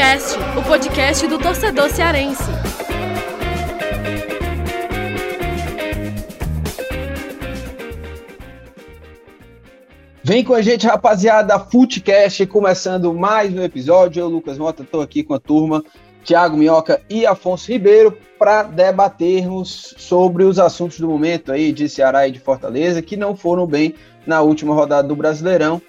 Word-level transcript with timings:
Futecast, 0.00 0.38
o 0.58 0.62
podcast 0.62 1.26
do 1.26 1.38
torcedor 1.38 1.90
cearense. 1.90 2.42
Vem 10.24 10.42
com 10.42 10.54
a 10.54 10.62
gente, 10.62 10.86
rapaziada, 10.86 11.58
Futecast, 11.58 12.46
começando 12.46 13.12
mais 13.12 13.52
um 13.52 13.62
episódio. 13.62 14.20
Eu, 14.20 14.28
Lucas 14.30 14.56
Mota, 14.56 14.82
estou 14.82 15.02
aqui 15.02 15.22
com 15.22 15.34
a 15.34 15.38
turma, 15.38 15.84
Thiago 16.24 16.56
Minhoca 16.56 17.02
e 17.10 17.26
Afonso 17.26 17.70
Ribeiro, 17.70 18.16
para 18.38 18.62
debatermos 18.62 19.94
sobre 19.98 20.44
os 20.44 20.58
assuntos 20.58 20.98
do 20.98 21.08
momento 21.08 21.52
aí 21.52 21.72
de 21.72 21.90
Ceará 21.90 22.26
e 22.26 22.32
de 22.32 22.40
Fortaleza, 22.40 23.02
que 23.02 23.18
não 23.18 23.36
foram 23.36 23.66
bem 23.66 23.94
na 24.26 24.40
última 24.40 24.74
rodada 24.74 25.06
do 25.06 25.14
Brasileirão. 25.14 25.82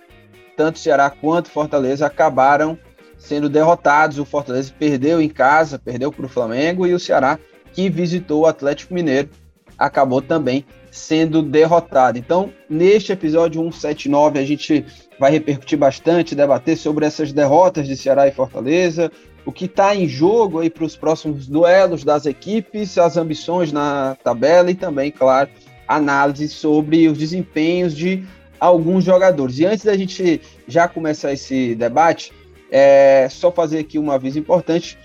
Tanto 0.58 0.80
Ceará 0.80 1.10
quanto 1.10 1.50
Fortaleza 1.50 2.06
acabaram 2.06 2.78
sendo 3.22 3.48
derrotados. 3.48 4.18
O 4.18 4.26
Fortaleza 4.26 4.74
perdeu 4.78 5.22
em 5.22 5.30
casa, 5.30 5.80
perdeu 5.80 6.12
para 6.12 6.26
o 6.26 6.30
Flamengo, 6.30 6.86
e 6.86 6.94
o 6.94 7.00
Ceará, 7.00 7.40
que 7.72 7.90
visitou 7.90 8.42
o 8.42 8.46
Atlético 8.46 8.94
Mineiro, 8.94 9.30
acabou 9.78 10.22
também 10.22 10.66
sendo 10.92 11.42
derrotado. 11.42 12.18
Então, 12.18 12.52
neste 12.70 13.14
episódio 13.14 13.62
179, 13.62 14.40
a 14.40 14.44
gente 14.44 14.86
vai 15.18 15.32
repercutir 15.32 15.78
bastante, 15.78 16.36
debater 16.36 16.76
sobre 16.76 17.06
essas 17.06 17.32
derrotas 17.32 17.88
de 17.88 17.96
Ceará 17.96 18.28
e 18.28 18.32
Fortaleza, 18.32 19.10
o 19.46 19.52
que 19.52 19.66
está 19.66 19.96
em 19.96 20.08
jogo 20.08 20.60
aí 20.60 20.70
para 20.70 20.84
os 20.84 20.98
próximos 20.98 21.48
duelos 21.48 22.04
das 22.04 22.26
equipes, 22.26 22.98
as 22.98 23.16
ambições 23.18 23.72
na 23.72 24.18
tabela 24.24 24.70
e 24.70 24.76
também, 24.76 25.10
claro, 25.10 25.50
análise 25.88 26.50
sobre 26.50 27.08
os 27.08 27.18
desempenhos 27.18 27.96
de 27.96 28.24
alguns 28.60 29.04
jogadores. 29.04 29.58
E 29.58 29.66
antes 29.66 29.86
da 29.86 29.98
gente 29.98 30.42
já 30.68 30.88
começar 30.88 31.34
esse 31.34 31.74
debate, 31.74 32.32
é 32.72 33.28
só 33.30 33.52
fazer 33.52 33.80
aqui 33.80 34.00
um 34.00 34.10
aviso 34.10 34.40
importante. 34.40 34.98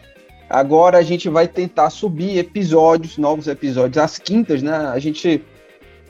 Agora 0.49 0.99
a 0.99 1.03
gente 1.03 1.29
vai 1.29 1.49
tentar 1.49 1.91
subir 1.91 2.39
episódios, 2.39 3.19
novos 3.19 3.49
episódios, 3.49 3.99
às 3.99 4.17
quintas, 4.17 4.63
né? 4.63 4.77
A 4.77 4.99
gente, 5.01 5.43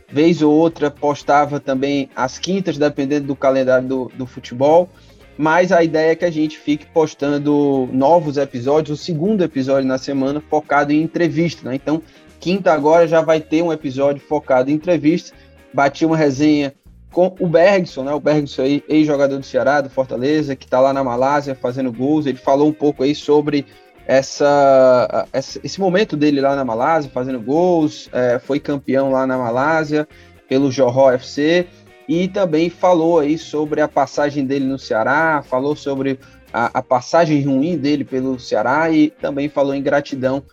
vez 0.08 0.42
ou 0.42 0.52
outra, 0.52 0.90
postava 0.90 1.58
também 1.58 2.10
às 2.14 2.38
quintas, 2.38 2.76
dependendo 2.76 3.28
do 3.28 3.34
calendário 3.34 3.88
do, 3.88 4.12
do 4.14 4.26
futebol. 4.26 4.90
Mas 5.38 5.72
a 5.72 5.82
ideia 5.82 6.12
é 6.12 6.14
que 6.14 6.24
a 6.24 6.30
gente 6.30 6.58
fique 6.58 6.86
postando 6.86 7.88
novos 7.92 8.36
episódios, 8.36 9.00
o 9.00 9.02
segundo 9.02 9.42
episódio 9.42 9.88
na 9.88 9.98
semana, 9.98 10.42
focado 10.50 10.92
em 10.92 11.02
entrevista, 11.02 11.68
né? 11.68 11.74
Então, 11.74 12.02
quinta 12.38 12.72
agora 12.72 13.08
já 13.08 13.22
vai 13.22 13.40
ter 13.40 13.62
um 13.62 13.72
episódio 13.72 14.20
focado 14.20 14.70
em 14.70 14.74
entrevista. 14.74 15.34
Bati 15.72 16.04
uma 16.04 16.16
resenha 16.16 16.74
com 17.16 17.34
o 17.40 17.46
Bergson, 17.48 18.04
né? 18.04 18.12
O 18.12 18.20
Bergson 18.20 18.60
aí, 18.60 18.84
ex-jogador 18.86 19.38
do 19.38 19.42
Ceará, 19.42 19.80
do 19.80 19.88
Fortaleza, 19.88 20.54
que 20.54 20.66
está 20.66 20.80
lá 20.80 20.92
na 20.92 21.02
Malásia 21.02 21.54
fazendo 21.54 21.90
gols. 21.90 22.26
Ele 22.26 22.36
falou 22.36 22.68
um 22.68 22.74
pouco 22.74 23.02
aí 23.02 23.14
sobre 23.14 23.64
essa, 24.06 25.26
essa 25.32 25.58
esse 25.64 25.80
momento 25.80 26.14
dele 26.14 26.42
lá 26.42 26.54
na 26.54 26.62
Malásia, 26.62 27.10
fazendo 27.10 27.40
gols, 27.40 28.10
é, 28.12 28.38
foi 28.38 28.60
campeão 28.60 29.10
lá 29.10 29.26
na 29.26 29.38
Malásia 29.38 30.06
pelo 30.46 30.70
Johor 30.70 31.14
FC 31.14 31.66
e 32.06 32.28
também 32.28 32.68
falou 32.68 33.20
aí 33.20 33.38
sobre 33.38 33.80
a 33.80 33.88
passagem 33.88 34.44
dele 34.44 34.66
no 34.66 34.78
Ceará, 34.78 35.42
falou 35.42 35.74
sobre 35.74 36.20
a, 36.52 36.80
a 36.80 36.82
passagem 36.82 37.42
ruim 37.42 37.78
dele 37.78 38.04
pelo 38.04 38.38
Ceará 38.38 38.90
e 38.90 39.08
também 39.08 39.48
falou 39.48 39.74
em 39.74 39.82
gratidão 39.82 40.44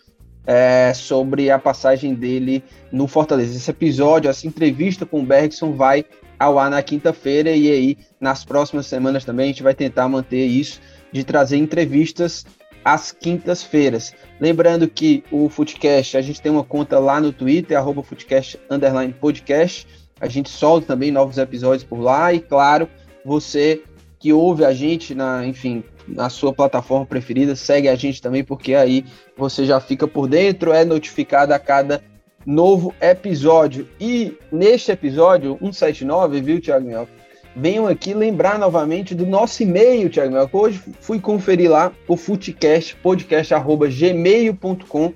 é, 0.48 0.94
sobre 0.94 1.52
a 1.52 1.60
passagem 1.60 2.14
dele 2.14 2.64
no 2.90 3.06
Fortaleza. 3.06 3.54
Esse 3.54 3.70
episódio, 3.70 4.30
essa 4.30 4.48
entrevista 4.48 5.06
com 5.06 5.20
o 5.20 5.26
Bergson 5.26 5.74
vai 5.74 6.06
ao 6.44 6.60
ar 6.60 6.70
na 6.70 6.82
quinta-feira 6.82 7.52
e 7.52 7.72
aí 7.72 7.98
nas 8.20 8.44
próximas 8.44 8.86
semanas 8.86 9.26
também 9.26 9.46
a 9.46 9.48
gente 9.48 9.64
vai 9.64 9.74
tentar 9.74 10.08
manter 10.08 10.46
isso 10.46 10.80
de 11.12 11.24
trazer 11.24 11.58
entrevistas 11.58 12.46
às 12.84 13.12
quintas-feiras. 13.12 14.14
Lembrando 14.40 14.88
que 14.88 15.24
o 15.32 15.48
Footcast, 15.48 16.18
a 16.18 16.22
gente 16.22 16.42
tem 16.42 16.52
uma 16.52 16.64
conta 16.64 17.00
lá 17.00 17.22
no 17.22 17.32
Twitter, 17.32 17.78
arroba 17.78 18.04
podcast. 18.04 19.88
A 20.20 20.28
gente 20.28 20.50
solta 20.50 20.88
também 20.88 21.12
novos 21.12 21.38
episódios 21.38 21.84
por 21.84 22.00
lá 22.00 22.34
e, 22.34 22.40
claro, 22.40 22.90
você 23.26 23.84
que 24.20 24.32
ouve 24.32 24.64
a 24.64 24.74
gente 24.74 25.14
na, 25.14 25.46
enfim, 25.46 25.84
na 26.08 26.30
sua 26.30 26.54
plataforma 26.54 27.06
preferida, 27.06 27.56
segue 27.56 27.90
a 27.90 27.96
gente 27.96 28.22
também, 28.22 28.44
porque 28.44 28.74
aí 28.74 29.06
você 29.38 29.66
já 29.66 29.80
fica 29.80 30.08
por 30.08 30.28
dentro, 30.28 30.72
é 30.72 30.86
notificado 30.86 31.54
a 31.54 31.60
cada 31.60 32.02
novo 32.46 32.94
episódio. 33.02 33.88
E 34.00 34.38
neste 34.52 34.92
episódio 34.92 35.58
179, 35.60 36.42
viu, 36.42 36.62
Thiago 36.62 36.86
Mel? 36.88 37.08
Venham 37.56 37.88
aqui 37.88 38.16
lembrar 38.16 38.58
novamente 38.58 39.14
do 39.14 39.24
nosso 39.26 39.62
e-mail, 39.62 40.10
Thiago 40.10 40.34
Mel. 40.34 40.50
Hoje 40.52 40.82
fui 41.00 41.20
conferir 41.20 41.70
lá 41.70 41.92
o 42.08 42.18
Footcast, 42.18 42.96
podcast.gmail.com. 42.98 45.14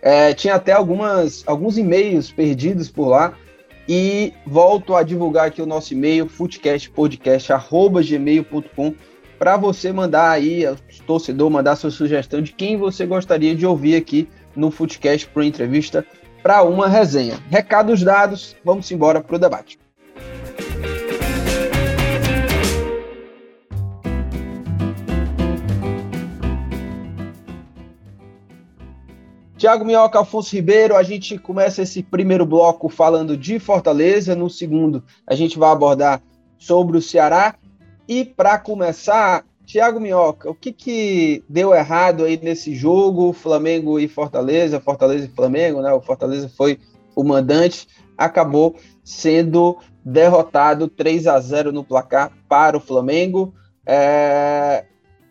É, 0.00 0.32
tinha 0.32 0.54
até 0.54 0.72
algumas, 0.72 1.44
alguns 1.46 1.76
e-mails 1.76 2.30
perdidos 2.30 2.90
por 2.90 3.08
lá. 3.08 3.34
E 3.88 4.32
volto 4.44 4.96
a 4.96 5.04
divulgar 5.04 5.46
aqui 5.46 5.62
o 5.62 5.66
nosso 5.66 5.94
e-mail, 5.94 6.28
footcastpodcast.gmail.com, 6.28 8.94
para 9.38 9.56
você 9.56 9.92
mandar 9.92 10.30
aí, 10.30 10.64
torcedor, 11.06 11.48
mandar 11.50 11.76
sua 11.76 11.92
sugestão 11.92 12.42
de 12.42 12.52
quem 12.52 12.76
você 12.76 13.06
gostaria 13.06 13.54
de 13.54 13.64
ouvir 13.64 13.94
aqui 13.94 14.28
no 14.56 14.72
Footcast 14.72 15.28
para 15.28 15.44
entrevista 15.44 16.04
para 16.46 16.62
uma 16.62 16.86
resenha. 16.86 17.40
Recados 17.50 18.04
dados, 18.04 18.54
vamos 18.64 18.88
embora 18.92 19.20
para 19.20 19.34
o 19.34 19.38
debate. 19.38 19.80
Tiago 29.56 29.84
Minhoca, 29.84 30.20
Afonso 30.20 30.54
Ribeiro, 30.54 30.94
a 30.94 31.02
gente 31.02 31.36
começa 31.36 31.82
esse 31.82 32.00
primeiro 32.00 32.46
bloco 32.46 32.88
falando 32.88 33.36
de 33.36 33.58
Fortaleza. 33.58 34.36
No 34.36 34.48
segundo, 34.48 35.02
a 35.26 35.34
gente 35.34 35.58
vai 35.58 35.70
abordar 35.72 36.22
sobre 36.56 36.96
o 36.96 37.02
Ceará. 37.02 37.56
E 38.06 38.24
para 38.24 38.56
começar, 38.56 39.44
Tiago 39.66 39.98
Minhoca, 39.98 40.48
o 40.48 40.54
que, 40.54 40.72
que 40.72 41.42
deu 41.48 41.74
errado 41.74 42.24
aí 42.24 42.38
nesse 42.40 42.72
jogo, 42.72 43.32
Flamengo 43.32 43.98
e 43.98 44.06
Fortaleza, 44.06 44.78
Fortaleza 44.78 45.26
e 45.26 45.34
Flamengo, 45.34 45.82
né? 45.82 45.92
O 45.92 46.00
Fortaleza 46.00 46.48
foi 46.48 46.78
o 47.16 47.24
mandante, 47.24 47.88
acabou 48.16 48.76
sendo 49.02 49.76
derrotado 50.04 50.86
3 50.86 51.26
a 51.26 51.40
0 51.40 51.72
no 51.72 51.82
placar 51.82 52.32
para 52.48 52.76
o 52.76 52.80
Flamengo. 52.80 53.52
É... 53.84 54.84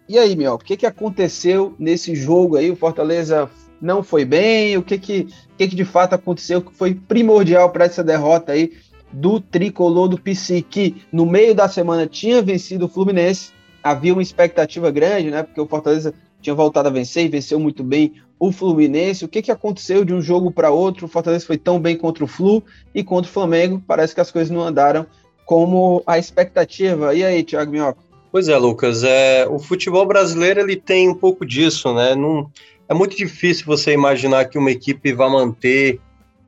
E 0.08 0.20
aí, 0.20 0.36
Minhoca, 0.36 0.66
o 0.66 0.68
que, 0.68 0.76
que 0.76 0.86
aconteceu 0.86 1.74
nesse 1.80 2.14
jogo 2.14 2.58
aí? 2.58 2.70
O 2.70 2.76
Fortaleza 2.76 3.50
não 3.82 4.04
foi 4.04 4.26
bem? 4.26 4.76
O 4.76 4.84
que 4.84 4.98
que, 4.98 5.28
o 5.54 5.56
que, 5.58 5.70
que 5.70 5.76
de 5.76 5.86
fato 5.86 6.14
aconteceu 6.14 6.62
que 6.62 6.74
foi 6.74 6.94
primordial 6.94 7.70
para 7.70 7.86
essa 7.86 8.04
derrota 8.04 8.52
aí 8.52 8.74
do 9.14 9.40
tricolor 9.40 10.10
do 10.10 10.20
PC, 10.20 10.62
que 10.62 11.04
no 11.10 11.26
meio 11.26 11.56
da 11.56 11.70
semana 11.70 12.06
tinha 12.06 12.42
vencido 12.42 12.86
o 12.86 12.90
Fluminense 12.90 13.55
havia 13.86 14.14
uma 14.14 14.22
expectativa 14.24 14.90
grande, 14.90 15.30
né? 15.30 15.44
Porque 15.44 15.62
o 15.62 15.68
Fortaleza 15.68 16.12
tinha 16.42 16.56
voltado 16.56 16.90
a 16.90 16.92
vencer 16.92 17.26
e 17.26 17.30
venceu 17.30 17.60
muito 17.60 17.84
bem 17.84 18.14
o 18.40 18.52
Fluminense. 18.52 19.24
O 19.24 19.28
que, 19.28 19.44
que 19.44 19.52
aconteceu 19.52 20.04
de 20.04 20.12
um 20.12 20.20
jogo 20.20 20.50
para 20.50 20.72
outro? 20.72 21.06
O 21.06 21.08
Fortaleza 21.08 21.46
foi 21.46 21.56
tão 21.56 21.80
bem 21.80 21.96
contra 21.96 22.24
o 22.24 22.28
Flu 22.28 22.64
e 22.96 23.04
contra 23.04 23.30
o 23.30 23.34
Flamengo. 23.34 23.80
Parece 23.86 24.16
que 24.16 24.20
as 24.20 24.32
coisas 24.32 24.50
não 24.50 24.64
andaram 24.64 25.06
como 25.46 26.02
a 26.08 26.18
expectativa. 26.18 27.14
E 27.14 27.24
aí, 27.24 27.44
Thiago 27.44 27.72
Minhoca? 27.72 28.00
Pois 28.32 28.50
é, 28.50 28.58
Lucas. 28.58 29.04
É, 29.04 29.48
o 29.48 29.60
futebol 29.60 30.08
brasileiro 30.08 30.62
ele 30.62 30.76
tem 30.76 31.08
um 31.08 31.14
pouco 31.14 31.46
disso, 31.46 31.94
né? 31.94 32.16
Não, 32.16 32.50
é 32.90 32.94
muito 32.96 33.16
difícil 33.16 33.68
você 33.68 33.94
imaginar 33.94 34.46
que 34.46 34.58
uma 34.58 34.72
equipe 34.72 35.14
vá 35.14 35.30
manter 35.30 36.00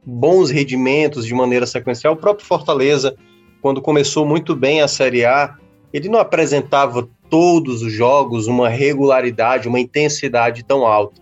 bons 0.03 0.49
rendimentos 0.49 1.23
de 1.23 1.35
maneira 1.35 1.67
sequencial. 1.67 2.15
O 2.15 2.17
próprio 2.17 2.47
Fortaleza, 2.47 3.15
quando 3.61 3.79
começou 3.79 4.25
muito 4.25 4.55
bem 4.55 4.81
a 4.81 4.87
Série 4.87 5.23
A, 5.23 5.55
ele 5.93 6.09
não 6.09 6.19
apresentava 6.19 7.07
todos 7.29 7.81
os 7.81 7.91
jogos 7.91 8.47
uma 8.47 8.69
regularidade, 8.69 9.67
uma 9.67 9.79
intensidade 9.79 10.63
tão 10.63 10.85
alta. 10.85 11.21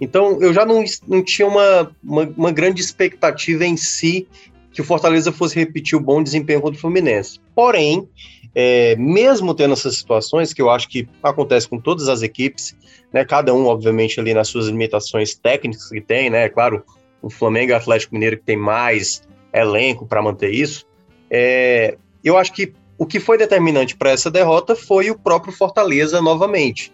Então, 0.00 0.40
eu 0.40 0.52
já 0.52 0.66
não, 0.66 0.82
não 1.06 1.22
tinha 1.22 1.46
uma, 1.46 1.94
uma, 2.02 2.22
uma, 2.36 2.50
grande 2.50 2.80
expectativa 2.80 3.64
em 3.64 3.76
si 3.76 4.26
que 4.72 4.80
o 4.80 4.84
Fortaleza 4.84 5.30
fosse 5.30 5.54
repetir 5.54 5.96
o 5.96 6.00
bom 6.00 6.22
desempenho 6.22 6.60
contra 6.60 6.76
o 6.76 6.80
Fluminense. 6.80 7.38
Porém, 7.54 8.08
é, 8.54 8.96
mesmo 8.96 9.54
tendo 9.54 9.74
essas 9.74 9.96
situações, 9.96 10.52
que 10.52 10.60
eu 10.60 10.70
acho 10.70 10.88
que 10.88 11.08
acontece 11.22 11.68
com 11.68 11.78
todas 11.78 12.08
as 12.08 12.22
equipes, 12.22 12.76
né, 13.12 13.24
cada 13.24 13.54
um, 13.54 13.66
obviamente, 13.66 14.18
ali 14.18 14.34
nas 14.34 14.48
suas 14.48 14.66
limitações 14.66 15.34
técnicas 15.34 15.88
que 15.88 16.00
tem, 16.00 16.30
né, 16.30 16.48
claro, 16.48 16.82
o 17.20 17.30
Flamengo 17.30 17.70
e 17.70 17.74
o 17.74 17.76
Atlético 17.76 18.14
Mineiro 18.14 18.38
que 18.38 18.44
tem 18.44 18.56
mais 18.56 19.22
elenco 19.52 20.04
para 20.06 20.22
manter 20.22 20.50
isso, 20.50 20.84
é, 21.30 21.96
eu 22.24 22.36
acho 22.36 22.52
que 22.52 22.72
o 23.02 23.06
que 23.06 23.18
foi 23.18 23.36
determinante 23.36 23.96
para 23.96 24.10
essa 24.10 24.30
derrota 24.30 24.76
foi 24.76 25.10
o 25.10 25.18
próprio 25.18 25.52
Fortaleza 25.52 26.22
novamente. 26.22 26.92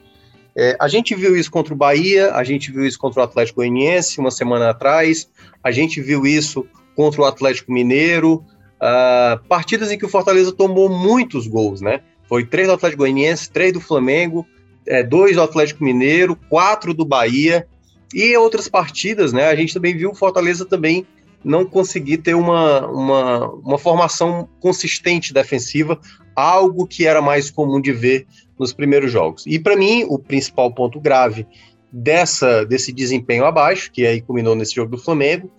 É, 0.56 0.74
a 0.80 0.88
gente 0.88 1.14
viu 1.14 1.36
isso 1.36 1.50
contra 1.50 1.74
o 1.74 1.76
Bahia, 1.76 2.32
a 2.32 2.42
gente 2.42 2.72
viu 2.72 2.86
isso 2.86 2.98
contra 2.98 3.20
o 3.20 3.24
Atlético 3.24 3.56
Goianiense 3.56 4.18
uma 4.18 4.30
semana 4.30 4.70
atrás, 4.70 5.28
a 5.62 5.70
gente 5.70 6.00
viu 6.00 6.26
isso 6.26 6.66
contra 6.96 7.20
o 7.20 7.26
Atlético 7.26 7.70
Mineiro, 7.70 8.36
uh, 8.36 9.38
partidas 9.50 9.90
em 9.90 9.98
que 9.98 10.06
o 10.06 10.08
Fortaleza 10.08 10.50
tomou 10.50 10.88
muitos 10.88 11.46
gols, 11.46 11.82
né? 11.82 12.00
Foi 12.26 12.42
três 12.42 12.68
do 12.68 12.72
Atlético 12.72 13.02
Goianiense, 13.02 13.50
três 13.50 13.74
do 13.74 13.80
Flamengo, 13.80 14.46
é, 14.86 15.02
dois 15.02 15.36
do 15.36 15.42
Atlético 15.42 15.84
Mineiro, 15.84 16.34
quatro 16.48 16.94
do 16.94 17.04
Bahia 17.04 17.68
e 18.14 18.34
outras 18.34 18.66
partidas, 18.66 19.30
né? 19.34 19.50
A 19.50 19.54
gente 19.54 19.74
também 19.74 19.94
viu 19.94 20.12
o 20.12 20.14
Fortaleza 20.14 20.64
também 20.64 21.06
não 21.44 21.64
conseguir 21.64 22.18
ter 22.18 22.34
uma, 22.34 22.86
uma, 22.86 23.50
uma 23.50 23.78
formação 23.78 24.48
consistente 24.60 25.32
defensiva, 25.32 25.98
algo 26.34 26.86
que 26.86 27.06
era 27.06 27.22
mais 27.22 27.50
comum 27.50 27.80
de 27.80 27.92
ver 27.92 28.26
nos 28.58 28.72
primeiros 28.72 29.10
jogos. 29.10 29.44
E 29.46 29.58
para 29.58 29.76
mim, 29.76 30.04
o 30.08 30.18
principal 30.18 30.72
ponto 30.72 31.00
grave 31.00 31.46
dessa 31.90 32.64
desse 32.66 32.92
desempenho 32.92 33.44
abaixo, 33.44 33.90
que 33.90 34.06
aí 34.06 34.20
culminou 34.20 34.54
nesse 34.54 34.74
jogo 34.74 34.90
do 34.90 35.02
Flamengo, 35.02 35.50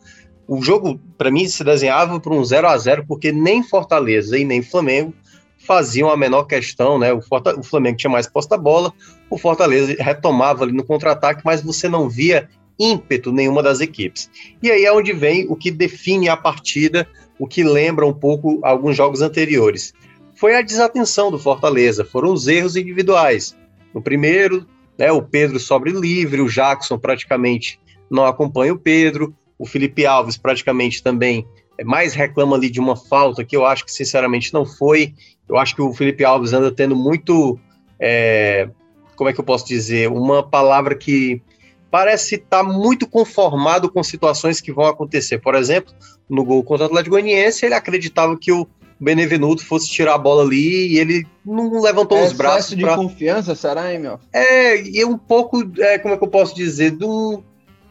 o 0.48 0.62
jogo, 0.62 1.00
para 1.18 1.30
mim, 1.30 1.48
se 1.48 1.64
desenhava 1.64 2.20
por 2.20 2.34
um 2.34 2.44
0 2.44 2.68
a 2.68 2.78
0 2.78 3.06
porque 3.08 3.32
nem 3.32 3.62
Fortaleza 3.62 4.38
e 4.38 4.44
nem 4.44 4.64
Flamengo 4.64 5.14
faziam 5.60 6.10
a 6.10 6.18
menor 6.18 6.46
questão, 6.46 6.98
né? 6.98 7.14
O, 7.14 7.20
o 7.58 7.64
Flamengo 7.64 7.98
tinha 7.98 8.10
mais 8.10 8.28
posta 8.28 8.58
bola, 8.58 8.92
o 9.30 9.38
Fortaleza 9.38 9.96
retomava 10.00 10.64
ali 10.64 10.72
no 10.72 10.84
contra-ataque, 10.84 11.42
mas 11.46 11.62
você 11.62 11.88
não 11.88 12.10
via 12.10 12.50
ímpeto 12.80 13.32
nenhuma 13.32 13.62
das 13.62 13.82
equipes. 13.82 14.30
E 14.64 14.72
aí 14.72 14.86
é 14.86 14.94
onde 14.94 15.12
vem 15.12 15.46
o 15.50 15.56
que 15.56 15.70
define 15.70 16.30
a 16.30 16.38
partida, 16.38 17.08
o 17.38 17.48
que 17.48 17.64
lembra 17.64 18.06
um 18.06 18.14
pouco 18.14 18.60
alguns 18.64 18.96
jogos 18.96 19.22
anteriores. 19.22 19.94
Foi 20.36 20.56
a 20.56 20.62
desatenção 20.62 21.30
do 21.30 21.38
Fortaleza, 21.38 22.06
foram 22.06 22.32
os 22.32 22.48
erros 22.48 22.76
individuais. 22.76 23.58
No 23.94 24.02
primeiro, 24.02 24.66
né, 24.98 25.12
o 25.12 25.22
Pedro 25.22 25.60
sobre 25.60 25.92
livre, 25.92 26.42
o 26.42 26.48
Jackson 26.50 26.98
praticamente 26.98 27.80
não 28.10 28.26
acompanha 28.26 28.74
o 28.74 28.80
Pedro, 28.80 29.36
o 29.58 29.66
Felipe 29.66 30.06
Alves 30.06 30.38
praticamente 30.38 31.04
também 31.04 31.46
é, 31.78 31.84
mais 31.84 32.14
reclama 32.14 32.56
ali 32.56 32.70
de 32.70 32.80
uma 32.80 32.96
falta 32.96 33.44
que 33.44 33.56
eu 33.56 33.66
acho 33.66 33.86
que 33.86 33.92
sinceramente 33.92 34.54
não 34.54 34.66
foi. 34.66 35.14
Eu 35.48 35.58
acho 35.58 35.76
que 35.76 35.82
o 35.82 35.94
Felipe 35.94 36.24
Alves 36.24 36.54
anda 36.54 36.72
tendo 36.72 36.96
muito, 36.96 37.60
é, 38.00 38.70
como 39.16 39.30
é 39.30 39.34
que 39.34 39.40
eu 39.40 39.46
posso 39.46 39.68
dizer, 39.68 40.10
uma 40.10 40.42
palavra 40.42 40.96
que 40.96 41.42
parece 41.90 42.36
estar 42.36 42.64
muito 42.64 43.08
conformado 43.08 43.90
com 43.90 44.04
situações 44.04 44.62
que 44.62 44.72
vão 44.72 44.86
acontecer. 44.86 45.40
Por 45.40 45.56
exemplo, 45.56 45.94
no 46.30 46.44
gol 46.44 46.64
contra 46.64 46.86
o 46.86 46.88
Atlético 46.88 47.16
Goianiense, 47.16 47.66
ele 47.66 47.74
acreditava 47.74 48.38
que 48.38 48.52
o 48.52 48.68
Benevenuto 49.00 49.66
fosse 49.66 49.90
tirar 49.90 50.16
a 50.16 50.18
bola 50.18 50.44
ali 50.44 50.94
e 50.94 51.00
ele 51.00 51.26
não 51.46 51.82
levantou 51.82 52.18
é 52.18 52.24
os 52.24 52.34
braços. 52.34 52.76
de 52.76 52.84
pra... 52.84 52.96
confiança, 52.96 53.56
será, 53.56 53.94
hein, 53.94 54.00
meu? 54.00 54.20
É, 54.34 54.82
e 54.82 55.04
um 55.06 55.18
pouco, 55.18 55.64
é, 55.80 55.98
como 55.98 56.14
é 56.14 56.18
que 56.18 56.24
eu 56.24 56.28
posso 56.28 56.54
dizer, 56.54 56.92
do 56.92 57.42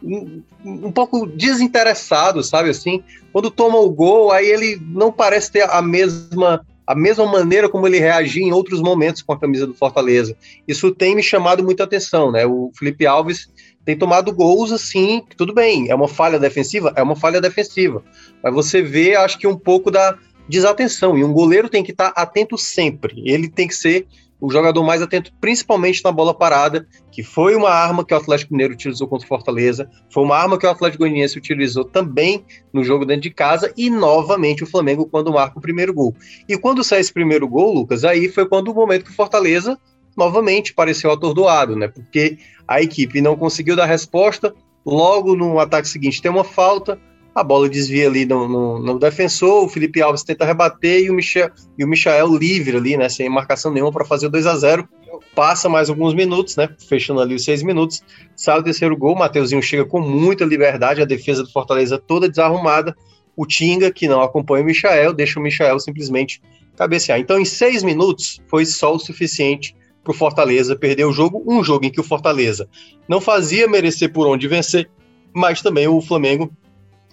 um, 0.03 0.41
um, 0.63 0.91
pouco 0.91 1.25
desinteressado, 1.25 2.43
sabe 2.43 2.69
assim? 2.69 3.03
Quando 3.33 3.51
toma 3.51 3.79
o 3.79 3.89
gol, 3.89 4.31
aí 4.31 4.47
ele 4.47 4.79
não 4.81 5.11
parece 5.11 5.51
ter 5.51 5.69
a 5.69 5.81
mesma 5.81 6.65
a 6.85 6.95
mesma 6.95 7.23
maneira 7.27 7.69
como 7.69 7.85
ele 7.85 7.99
reagia 7.99 8.43
em 8.43 8.51
outros 8.51 8.81
momentos 8.81 9.21
com 9.21 9.31
a 9.31 9.39
camisa 9.39 9.67
do 9.67 9.75
Fortaleza. 9.75 10.35
Isso 10.67 10.89
tem 10.89 11.15
me 11.15 11.21
chamado 11.21 11.63
muita 11.63 11.83
atenção, 11.83 12.31
né? 12.31 12.47
O 12.47 12.71
Felipe 12.75 13.05
Alves 13.05 13.47
tem 13.89 13.97
tomado 13.97 14.31
gols 14.31 14.71
assim, 14.71 15.23
tudo 15.35 15.51
bem, 15.51 15.89
é 15.89 15.95
uma 15.95 16.07
falha 16.07 16.37
defensiva, 16.37 16.93
é 16.95 17.01
uma 17.01 17.15
falha 17.15 17.41
defensiva. 17.41 18.03
Mas 18.43 18.53
você 18.53 18.83
vê, 18.83 19.15
acho 19.15 19.39
que 19.39 19.47
um 19.47 19.57
pouco 19.57 19.89
da 19.89 20.15
desatenção. 20.47 21.17
E 21.17 21.23
um 21.23 21.33
goleiro 21.33 21.67
tem 21.67 21.83
que 21.83 21.89
estar 21.89 22.09
atento 22.09 22.55
sempre. 22.55 23.19
Ele 23.25 23.49
tem 23.49 23.67
que 23.67 23.73
ser 23.73 24.05
o 24.39 24.51
jogador 24.51 24.83
mais 24.83 25.01
atento, 25.01 25.33
principalmente 25.41 26.03
na 26.03 26.11
bola 26.11 26.35
parada, 26.35 26.87
que 27.11 27.23
foi 27.23 27.55
uma 27.55 27.71
arma 27.71 28.05
que 28.05 28.13
o 28.13 28.17
Atlético 28.17 28.53
Mineiro 28.53 28.75
utilizou 28.75 29.07
contra 29.07 29.25
o 29.25 29.27
Fortaleza, 29.27 29.89
foi 30.13 30.23
uma 30.23 30.37
arma 30.37 30.59
que 30.59 30.67
o 30.67 30.69
Atlético 30.69 31.03
Goianiense 31.03 31.39
utilizou 31.39 31.83
também 31.83 32.45
no 32.71 32.83
jogo 32.83 33.05
dentro 33.05 33.23
de 33.23 33.31
casa 33.31 33.73
e 33.75 33.89
novamente 33.89 34.63
o 34.63 34.67
Flamengo 34.67 35.07
quando 35.07 35.33
marca 35.33 35.57
o 35.57 35.61
primeiro 35.61 35.95
gol. 35.95 36.15
E 36.47 36.55
quando 36.55 36.83
sai 36.83 36.99
esse 36.99 37.11
primeiro 37.11 37.47
gol, 37.47 37.73
Lucas, 37.73 38.05
aí 38.05 38.29
foi 38.29 38.47
quando 38.47 38.67
o 38.69 38.75
momento 38.75 39.05
que 39.05 39.11
o 39.11 39.15
Fortaleza 39.15 39.79
novamente 40.19 40.73
pareceu 40.73 41.09
atordoado, 41.11 41.75
né? 41.75 41.87
Porque 41.87 42.37
a 42.67 42.81
equipe 42.81 43.21
não 43.21 43.35
conseguiu 43.35 43.75
dar 43.75 43.85
resposta, 43.85 44.53
logo 44.85 45.35
no 45.35 45.57
ataque 45.59 45.87
seguinte 45.87 46.21
tem 46.21 46.29
uma 46.29 46.43
falta, 46.43 46.99
a 47.33 47.43
bola 47.43 47.69
desvia 47.69 48.07
ali 48.07 48.25
no, 48.25 48.47
no, 48.47 48.79
no, 48.79 48.99
defensor, 48.99 49.63
o 49.63 49.69
Felipe 49.69 50.01
Alves 50.01 50.23
tenta 50.23 50.45
rebater 50.45 51.05
e 51.05 51.09
o 51.09 51.13
Michel, 51.13 51.49
e 51.77 51.85
o 51.85 51.87
Michael 51.87 52.35
livre 52.35 52.75
ali, 52.75 52.97
né, 52.97 53.07
sem 53.07 53.29
marcação 53.29 53.71
nenhuma 53.71 53.91
para 53.91 54.03
fazer 54.03 54.27
o 54.27 54.29
2 54.29 54.45
a 54.45 54.55
0 54.57 54.87
Passa 55.33 55.69
mais 55.69 55.89
alguns 55.89 56.13
minutos, 56.13 56.55
né, 56.57 56.69
fechando 56.87 57.21
ali 57.21 57.35
os 57.35 57.43
seis 57.43 57.63
minutos, 57.63 58.03
sai 58.35 58.59
o 58.59 58.63
terceiro 58.63 58.97
gol, 58.97 59.15
Mateuzinho 59.15 59.61
chega 59.61 59.85
com 59.85 60.01
muita 60.01 60.43
liberdade, 60.43 61.01
a 61.01 61.05
defesa 61.05 61.43
do 61.43 61.51
Fortaleza 61.51 61.97
toda 61.97 62.27
desarrumada, 62.27 62.95
o 63.37 63.45
Tinga, 63.45 63.89
que 63.89 64.07
não 64.07 64.21
acompanha 64.21 64.63
o 64.63 64.65
Michael, 64.65 65.13
deixa 65.13 65.39
o 65.39 65.43
Michael 65.43 65.79
simplesmente 65.79 66.41
cabecear. 66.75 67.19
Então, 67.19 67.39
em 67.39 67.45
seis 67.45 67.83
minutos, 67.83 68.41
foi 68.47 68.65
só 68.65 68.93
o 68.93 68.99
suficiente 68.99 69.75
para 70.09 70.15
o 70.15 70.17
Fortaleza 70.17 70.75
perder 70.75 71.05
o 71.05 71.11
jogo, 71.11 71.43
um 71.45 71.63
jogo 71.63 71.85
em 71.85 71.91
que 71.91 72.01
o 72.01 72.03
Fortaleza 72.03 72.67
não 73.07 73.21
fazia 73.21 73.67
merecer 73.67 74.11
por 74.11 74.25
onde 74.25 74.47
vencer, 74.47 74.89
mas 75.31 75.61
também 75.61 75.87
o 75.87 76.01
Flamengo 76.01 76.51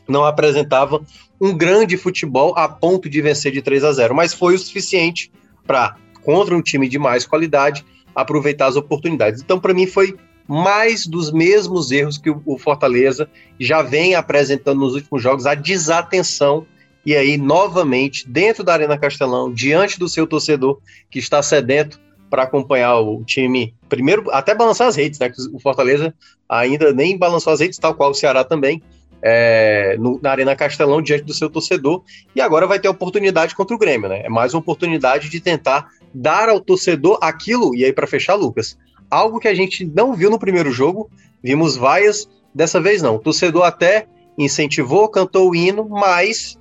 não 0.08 0.24
apresentava 0.24 1.02
um 1.38 1.54
grande 1.54 1.98
futebol 1.98 2.54
a 2.56 2.66
ponto 2.66 3.06
de 3.10 3.20
vencer 3.20 3.52
de 3.52 3.60
3 3.60 3.84
a 3.84 3.92
0, 3.92 4.14
mas 4.14 4.32
foi 4.32 4.54
o 4.54 4.58
suficiente 4.58 5.30
para, 5.66 5.96
contra 6.22 6.56
um 6.56 6.62
time 6.62 6.88
de 6.88 6.98
mais 6.98 7.26
qualidade, 7.26 7.84
aproveitar 8.14 8.68
as 8.68 8.76
oportunidades. 8.76 9.42
Então, 9.42 9.60
para 9.60 9.74
mim, 9.74 9.86
foi 9.86 10.16
mais 10.48 11.06
dos 11.06 11.30
mesmos 11.30 11.90
erros 11.90 12.16
que 12.16 12.30
o 12.30 12.56
Fortaleza 12.56 13.28
já 13.60 13.82
vem 13.82 14.14
apresentando 14.14 14.80
nos 14.80 14.94
últimos 14.94 15.22
jogos, 15.22 15.44
a 15.44 15.54
desatenção. 15.54 16.66
E 17.04 17.14
aí, 17.14 17.36
novamente, 17.36 18.26
dentro 18.26 18.64
da 18.64 18.72
Arena 18.72 18.96
Castelão, 18.96 19.52
diante 19.52 19.98
do 19.98 20.08
seu 20.08 20.26
torcedor 20.26 20.78
que 21.10 21.18
está 21.18 21.42
sedento 21.42 22.00
para 22.28 22.42
acompanhar 22.42 22.98
o 22.98 23.22
time, 23.24 23.74
primeiro, 23.88 24.30
até 24.30 24.54
balançar 24.54 24.88
as 24.88 24.96
redes, 24.96 25.18
né? 25.18 25.30
O 25.52 25.60
Fortaleza 25.60 26.14
ainda 26.48 26.92
nem 26.92 27.16
balançou 27.16 27.52
as 27.52 27.60
redes, 27.60 27.78
tal 27.78 27.94
qual 27.94 28.10
o 28.10 28.14
Ceará 28.14 28.44
também 28.44 28.82
é, 29.22 29.96
no, 29.98 30.20
na 30.22 30.30
Arena 30.30 30.54
Castelão 30.54 31.00
diante 31.00 31.24
do 31.24 31.34
seu 31.34 31.48
torcedor 31.50 32.02
e 32.34 32.40
agora 32.40 32.66
vai 32.66 32.78
ter 32.78 32.88
oportunidade 32.88 33.54
contra 33.54 33.74
o 33.74 33.78
Grêmio, 33.78 34.08
né? 34.08 34.22
É 34.24 34.28
mais 34.28 34.54
uma 34.54 34.60
oportunidade 34.60 35.28
de 35.28 35.40
tentar 35.40 35.88
dar 36.14 36.48
ao 36.48 36.60
torcedor 36.60 37.18
aquilo, 37.20 37.74
e 37.74 37.84
aí 37.84 37.92
para 37.92 38.06
fechar, 38.06 38.34
Lucas, 38.34 38.78
algo 39.10 39.38
que 39.38 39.48
a 39.48 39.54
gente 39.54 39.84
não 39.84 40.14
viu 40.14 40.30
no 40.30 40.38
primeiro 40.38 40.70
jogo, 40.70 41.10
vimos 41.42 41.76
vaias, 41.76 42.28
dessa 42.54 42.80
vez 42.80 43.02
não. 43.02 43.16
O 43.16 43.18
torcedor 43.18 43.64
até 43.64 44.06
incentivou, 44.38 45.08
cantou 45.08 45.50
o 45.50 45.54
hino, 45.54 45.88
mas 45.88 46.58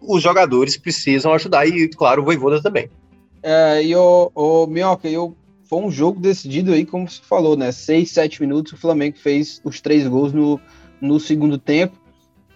os 0.00 0.22
jogadores 0.22 0.76
precisam 0.76 1.32
ajudar 1.32 1.66
e, 1.66 1.88
claro, 1.88 2.22
o 2.22 2.24
Voivoda 2.24 2.62
também. 2.62 2.90
É, 3.42 3.82
e 3.82 3.94
o, 3.94 4.30
o 4.34 4.66
Minhoca, 4.66 5.08
eu, 5.08 5.36
foi 5.64 5.80
um 5.80 5.90
jogo 5.90 6.20
decidido 6.20 6.72
aí, 6.72 6.84
como 6.84 7.08
você 7.08 7.20
falou, 7.22 7.56
né? 7.56 7.70
Seis, 7.72 8.10
sete 8.10 8.40
minutos, 8.40 8.72
o 8.72 8.76
Flamengo 8.76 9.18
fez 9.18 9.60
os 9.64 9.80
três 9.80 10.06
gols 10.06 10.32
no, 10.32 10.60
no 11.00 11.20
segundo 11.20 11.58
tempo. 11.58 11.96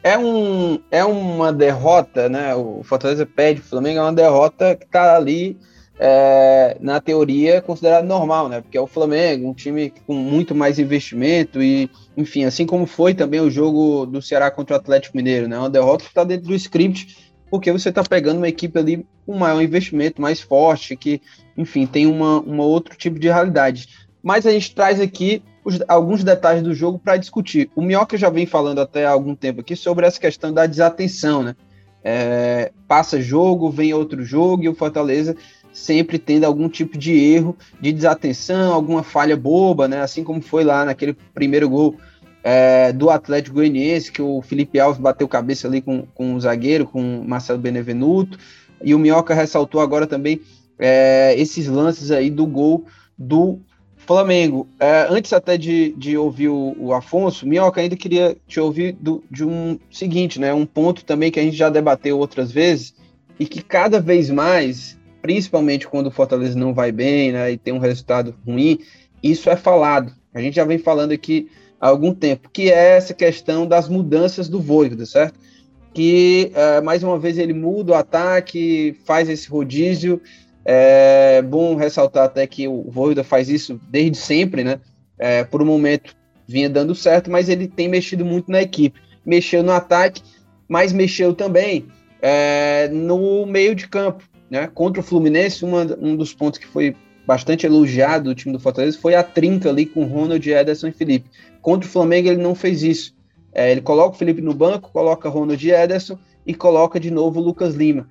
É, 0.03 0.19
um, 0.19 0.81
é 0.91 1.05
uma 1.05 1.53
derrota, 1.53 2.29
né? 2.29 2.55
O 2.55 2.83
Fortaleza 2.83 3.25
pede 3.25 3.61
o 3.61 3.65
Flamengo, 3.65 4.01
é 4.01 4.03
uma 4.03 4.12
derrota 4.12 4.75
que 4.75 4.85
está 4.85 5.17
ali, 5.17 5.57
é, 5.99 6.77
na 6.81 7.01
teoria, 7.01 7.62
considerada 7.62 8.05
normal, 8.05 8.49
né? 8.49 8.61
Porque 8.61 8.77
é 8.77 8.81
o 8.81 8.87
Flamengo, 8.89 9.49
um 9.49 9.55
time 9.55 9.93
com 10.05 10.15
muito 10.15 10.53
mais 10.55 10.81
investimento 10.81 11.62
e, 11.62 11.89
enfim, 12.17 12.45
assim 12.45 12.67
como 12.67 12.87
foi 12.87 13.15
também 13.15 13.41
o 13.41 13.51
jogo 13.51 14.05
do 14.07 14.21
Ceará 14.21 14.51
contra 14.51 14.75
o 14.75 14.81
Atlético 14.81 15.17
Mineiro, 15.17 15.47
né? 15.47 15.57
Uma 15.57 15.71
derrota 15.71 16.03
que 16.03 16.11
está 16.11 16.25
dentro 16.25 16.49
do 16.49 16.55
script, 16.55 17.32
porque 17.52 17.71
você 17.71 17.90
está 17.90 18.02
pegando 18.02 18.38
uma 18.38 18.49
equipe 18.49 18.78
ali 18.78 19.06
com 19.26 19.37
maior 19.37 19.61
investimento, 19.61 20.23
mais 20.23 20.40
forte, 20.40 20.97
que, 20.97 21.21
enfim, 21.54 21.85
tem 21.85 22.06
uma, 22.06 22.40
uma 22.40 22.64
outro 22.64 22.97
tipo 22.97 23.18
de 23.18 23.28
realidade. 23.28 23.90
Mas 24.23 24.47
a 24.47 24.50
gente 24.50 24.75
traz 24.75 24.99
aqui 24.99 25.42
os, 25.62 25.78
alguns 25.87 26.25
detalhes 26.25 26.62
do 26.62 26.73
jogo 26.73 26.99
para 26.99 27.18
discutir. 27.18 27.71
O 27.76 27.82
Minhoca 27.82 28.16
já 28.16 28.30
vem 28.30 28.47
falando 28.47 28.80
até 28.80 29.04
há 29.04 29.11
algum 29.11 29.35
tempo 29.35 29.61
aqui 29.61 29.76
sobre 29.76 30.06
essa 30.06 30.18
questão 30.18 30.50
da 30.50 30.64
desatenção, 30.64 31.42
né? 31.42 31.54
É, 32.02 32.73
passa 32.88 33.21
jogo, 33.21 33.68
vem 33.68 33.92
outro 33.92 34.25
jogo 34.25 34.64
e 34.64 34.68
o 34.71 34.75
Fortaleza 34.75 35.37
sempre 35.75 36.18
tendo 36.18 36.44
algum 36.44 36.71
tipo 36.71 36.97
de 36.97 37.12
erro, 37.12 37.54
de 37.78 37.92
desatenção, 37.92 38.73
alguma 38.73 39.02
falha 39.02 39.37
boba, 39.37 39.87
né? 39.87 40.00
Assim 40.00 40.25
como 40.25 40.40
foi 40.40 40.64
lá 40.64 40.87
naquele 40.87 41.14
primeiro 41.35 41.68
gol 41.68 41.99
é, 42.43 42.93
do 42.93 43.11
Atlético 43.11 43.57
Goianiense, 43.57 44.11
que 44.11 44.23
o 44.23 44.43
Felipe 44.43 44.81
Alves 44.81 45.01
bateu 45.01 45.29
cabeça 45.29 45.69
ali 45.69 45.81
com, 45.81 46.07
com 46.15 46.35
o 46.35 46.41
zagueiro, 46.41 46.87
com 46.87 47.21
o 47.21 47.29
Marcelo 47.29 47.59
Benevenuto, 47.59 48.39
e 48.83 48.95
o 48.95 48.99
Minhoca 48.99 49.35
ressaltou 49.35 49.81
agora 49.81 50.07
também 50.07 50.41
é, 50.79 51.35
esses 51.39 51.69
lances 51.69 52.11
aí 52.11 52.29
do 52.29 52.47
gol 52.47 52.85
do 53.17 53.61
Flamengo, 54.05 54.67
é, 54.81 55.07
antes 55.09 55.33
até 55.33 55.57
de, 55.57 55.93
de 55.97 56.17
ouvir 56.17 56.49
o, 56.49 56.75
o, 56.77 56.93
Afonso, 56.93 57.47
Minhoca, 57.47 57.81
ainda 57.81 57.97
queria 57.97 58.37
te 58.49 58.59
ouvir 58.59 58.97
do, 59.01 59.23
de 59.31 59.45
um 59.45 59.79
seguinte, 59.91 60.41
né? 60.41 60.53
Um 60.53 60.67
ponto 60.67 61.05
também 61.05 61.31
que 61.31 61.39
a 61.39 61.43
gente 61.43 61.57
já 61.57 61.71
debateu 61.71 62.19
outras 62.19 62.51
vezes 62.51 62.95
e 63.39 63.47
que 63.47 63.63
cada 63.63 64.01
vez 64.01 64.29
mais, 64.29 64.99
principalmente 65.21 65.87
quando 65.87 66.09
o 66.09 66.11
Fortaleza 66.11 66.59
não 66.59 66.75
vai 66.75 66.91
bem, 66.91 67.31
né? 67.31 67.53
E 67.53 67.57
tem 67.57 67.73
um 67.73 67.79
resultado 67.79 68.35
ruim, 68.45 68.81
isso 69.23 69.49
é 69.49 69.55
falado. 69.55 70.13
A 70.35 70.41
gente 70.41 70.57
já 70.57 70.65
vem 70.65 70.79
falando 70.79 71.13
aqui 71.13 71.49
há 71.83 71.89
algum 71.89 72.15
tempo, 72.15 72.49
que 72.49 72.71
é 72.71 72.97
essa 72.97 73.12
questão 73.12 73.67
das 73.67 73.89
mudanças 73.89 74.49
do 74.49 74.61
Voivoda, 74.61 75.05
certo? 75.05 75.37
Que, 75.93 76.53
é, 76.55 76.81
mais 76.81 77.03
uma 77.03 77.19
vez, 77.19 77.37
ele 77.37 77.53
muda 77.53 77.93
o 77.93 77.97
ataque, 77.97 78.97
faz 79.05 79.29
esse 79.29 79.49
rodízio, 79.49 80.21
É 80.65 81.43
bom 81.43 81.75
ressaltar 81.75 82.25
até 82.25 82.47
que 82.47 82.69
o 82.69 82.85
Voivoda 82.85 83.25
faz 83.25 83.49
isso 83.49 83.81
desde 83.91 84.17
sempre, 84.17 84.62
né? 84.62 84.79
É, 85.19 85.43
por 85.43 85.61
um 85.61 85.67
momento 85.67 86.15
vinha 86.47 86.71
dando 86.71 86.95
certo, 86.95 87.29
mas 87.31 87.49
ele 87.49 87.67
tem 87.67 87.89
mexido 87.89 88.25
muito 88.25 88.49
na 88.49 88.62
equipe. 88.62 89.01
Mexeu 89.27 89.62
no 89.65 89.73
ataque, 89.73 90.23
mas 90.69 90.93
mexeu 90.93 91.35
também 91.35 91.87
é, 92.21 92.89
no 92.89 93.45
meio 93.45 93.75
de 93.75 93.89
campo. 93.89 94.23
Né? 94.49 94.69
Contra 94.73 95.01
o 95.01 95.05
Fluminense, 95.05 95.65
uma, 95.65 95.83
um 96.01 96.15
dos 96.15 96.33
pontos 96.33 96.61
que 96.61 96.67
foi 96.67 96.95
bastante 97.27 97.67
elogiado 97.67 98.25
do 98.25 98.35
time 98.35 98.53
do 98.53 98.61
Fortaleza 98.61 98.99
foi 98.99 99.15
a 99.15 99.23
trinca 99.23 99.69
ali 99.69 99.87
com 99.87 100.05
Ronald, 100.05 100.49
Ederson 100.49 100.89
e 100.89 100.93
Felipe. 100.93 101.31
Contra 101.62 101.88
o 101.88 101.92
Flamengo 101.92 102.28
ele 102.28 102.42
não 102.42 102.54
fez 102.54 102.83
isso. 102.83 103.14
É, 103.54 103.71
ele 103.71 103.81
coloca 103.81 104.16
o 104.16 104.19
Felipe 104.19 104.42
no 104.42 104.52
banco, 104.52 104.90
coloca 104.92 105.28
Ronald 105.28 105.64
Ederson 105.64 106.19
e 106.45 106.52
coloca 106.52 106.99
de 106.99 107.11
novo 107.11 107.40
o 107.40 107.42
Lucas 107.42 107.75
Lima. 107.75 108.09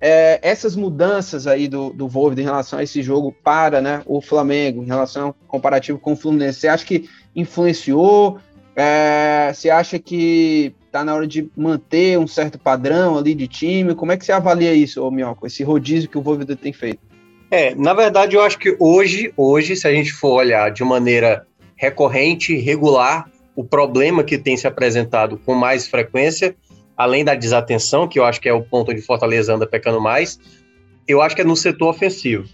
É, 0.00 0.38
essas 0.42 0.74
mudanças 0.74 1.46
aí 1.46 1.68
do, 1.68 1.90
do 1.90 2.08
Volvo 2.08 2.38
em 2.38 2.44
relação 2.44 2.78
a 2.78 2.82
esse 2.82 3.02
jogo 3.02 3.34
para 3.44 3.80
né, 3.80 4.02
o 4.06 4.20
Flamengo, 4.20 4.82
em 4.82 4.86
relação 4.86 5.28
ao 5.28 5.36
comparativo 5.46 5.98
com 5.98 6.12
o 6.12 6.16
Fluminense, 6.16 6.60
você 6.60 6.68
acha 6.68 6.84
que 6.84 7.08
influenciou? 7.34 8.38
É, 8.76 9.52
você 9.54 9.70
acha 9.70 9.98
que 9.98 10.74
está 10.86 11.04
na 11.04 11.14
hora 11.14 11.26
de 11.26 11.50
manter 11.56 12.18
um 12.18 12.26
certo 12.26 12.58
padrão 12.58 13.18
ali 13.18 13.34
de 13.34 13.48
time? 13.48 13.94
Como 13.94 14.12
é 14.12 14.16
que 14.16 14.24
você 14.24 14.32
avalia 14.32 14.74
isso, 14.74 15.02
ô 15.02 15.10
Minhoco, 15.10 15.46
esse 15.46 15.62
rodízio 15.62 16.08
que 16.08 16.18
o 16.18 16.22
Volvo 16.22 16.44
tem 16.44 16.72
feito? 16.72 17.00
É, 17.50 17.74
na 17.74 17.94
verdade, 17.94 18.36
eu 18.36 18.42
acho 18.42 18.58
que 18.58 18.76
hoje, 18.80 19.32
hoje, 19.36 19.76
se 19.76 19.86
a 19.86 19.92
gente 19.92 20.12
for 20.12 20.32
olhar 20.32 20.70
de 20.70 20.82
maneira 20.82 21.46
recorrente, 21.76 22.56
regular, 22.56 23.30
o 23.56 23.64
problema 23.64 24.24
que 24.24 24.38
tem 24.38 24.56
se 24.56 24.66
apresentado 24.66 25.38
com 25.38 25.54
mais 25.54 25.86
frequência, 25.86 26.56
além 26.96 27.24
da 27.24 27.34
desatenção, 27.34 28.08
que 28.08 28.18
eu 28.18 28.24
acho 28.24 28.40
que 28.40 28.48
é 28.48 28.52
o 28.52 28.62
ponto 28.62 28.90
onde 28.90 29.02
Fortaleza 29.02 29.54
anda 29.54 29.66
pecando 29.66 30.00
mais, 30.00 30.38
eu 31.06 31.20
acho 31.20 31.34
que 31.34 31.42
é 31.42 31.44
no 31.44 31.56
setor 31.56 31.88
ofensivo. 31.88 32.48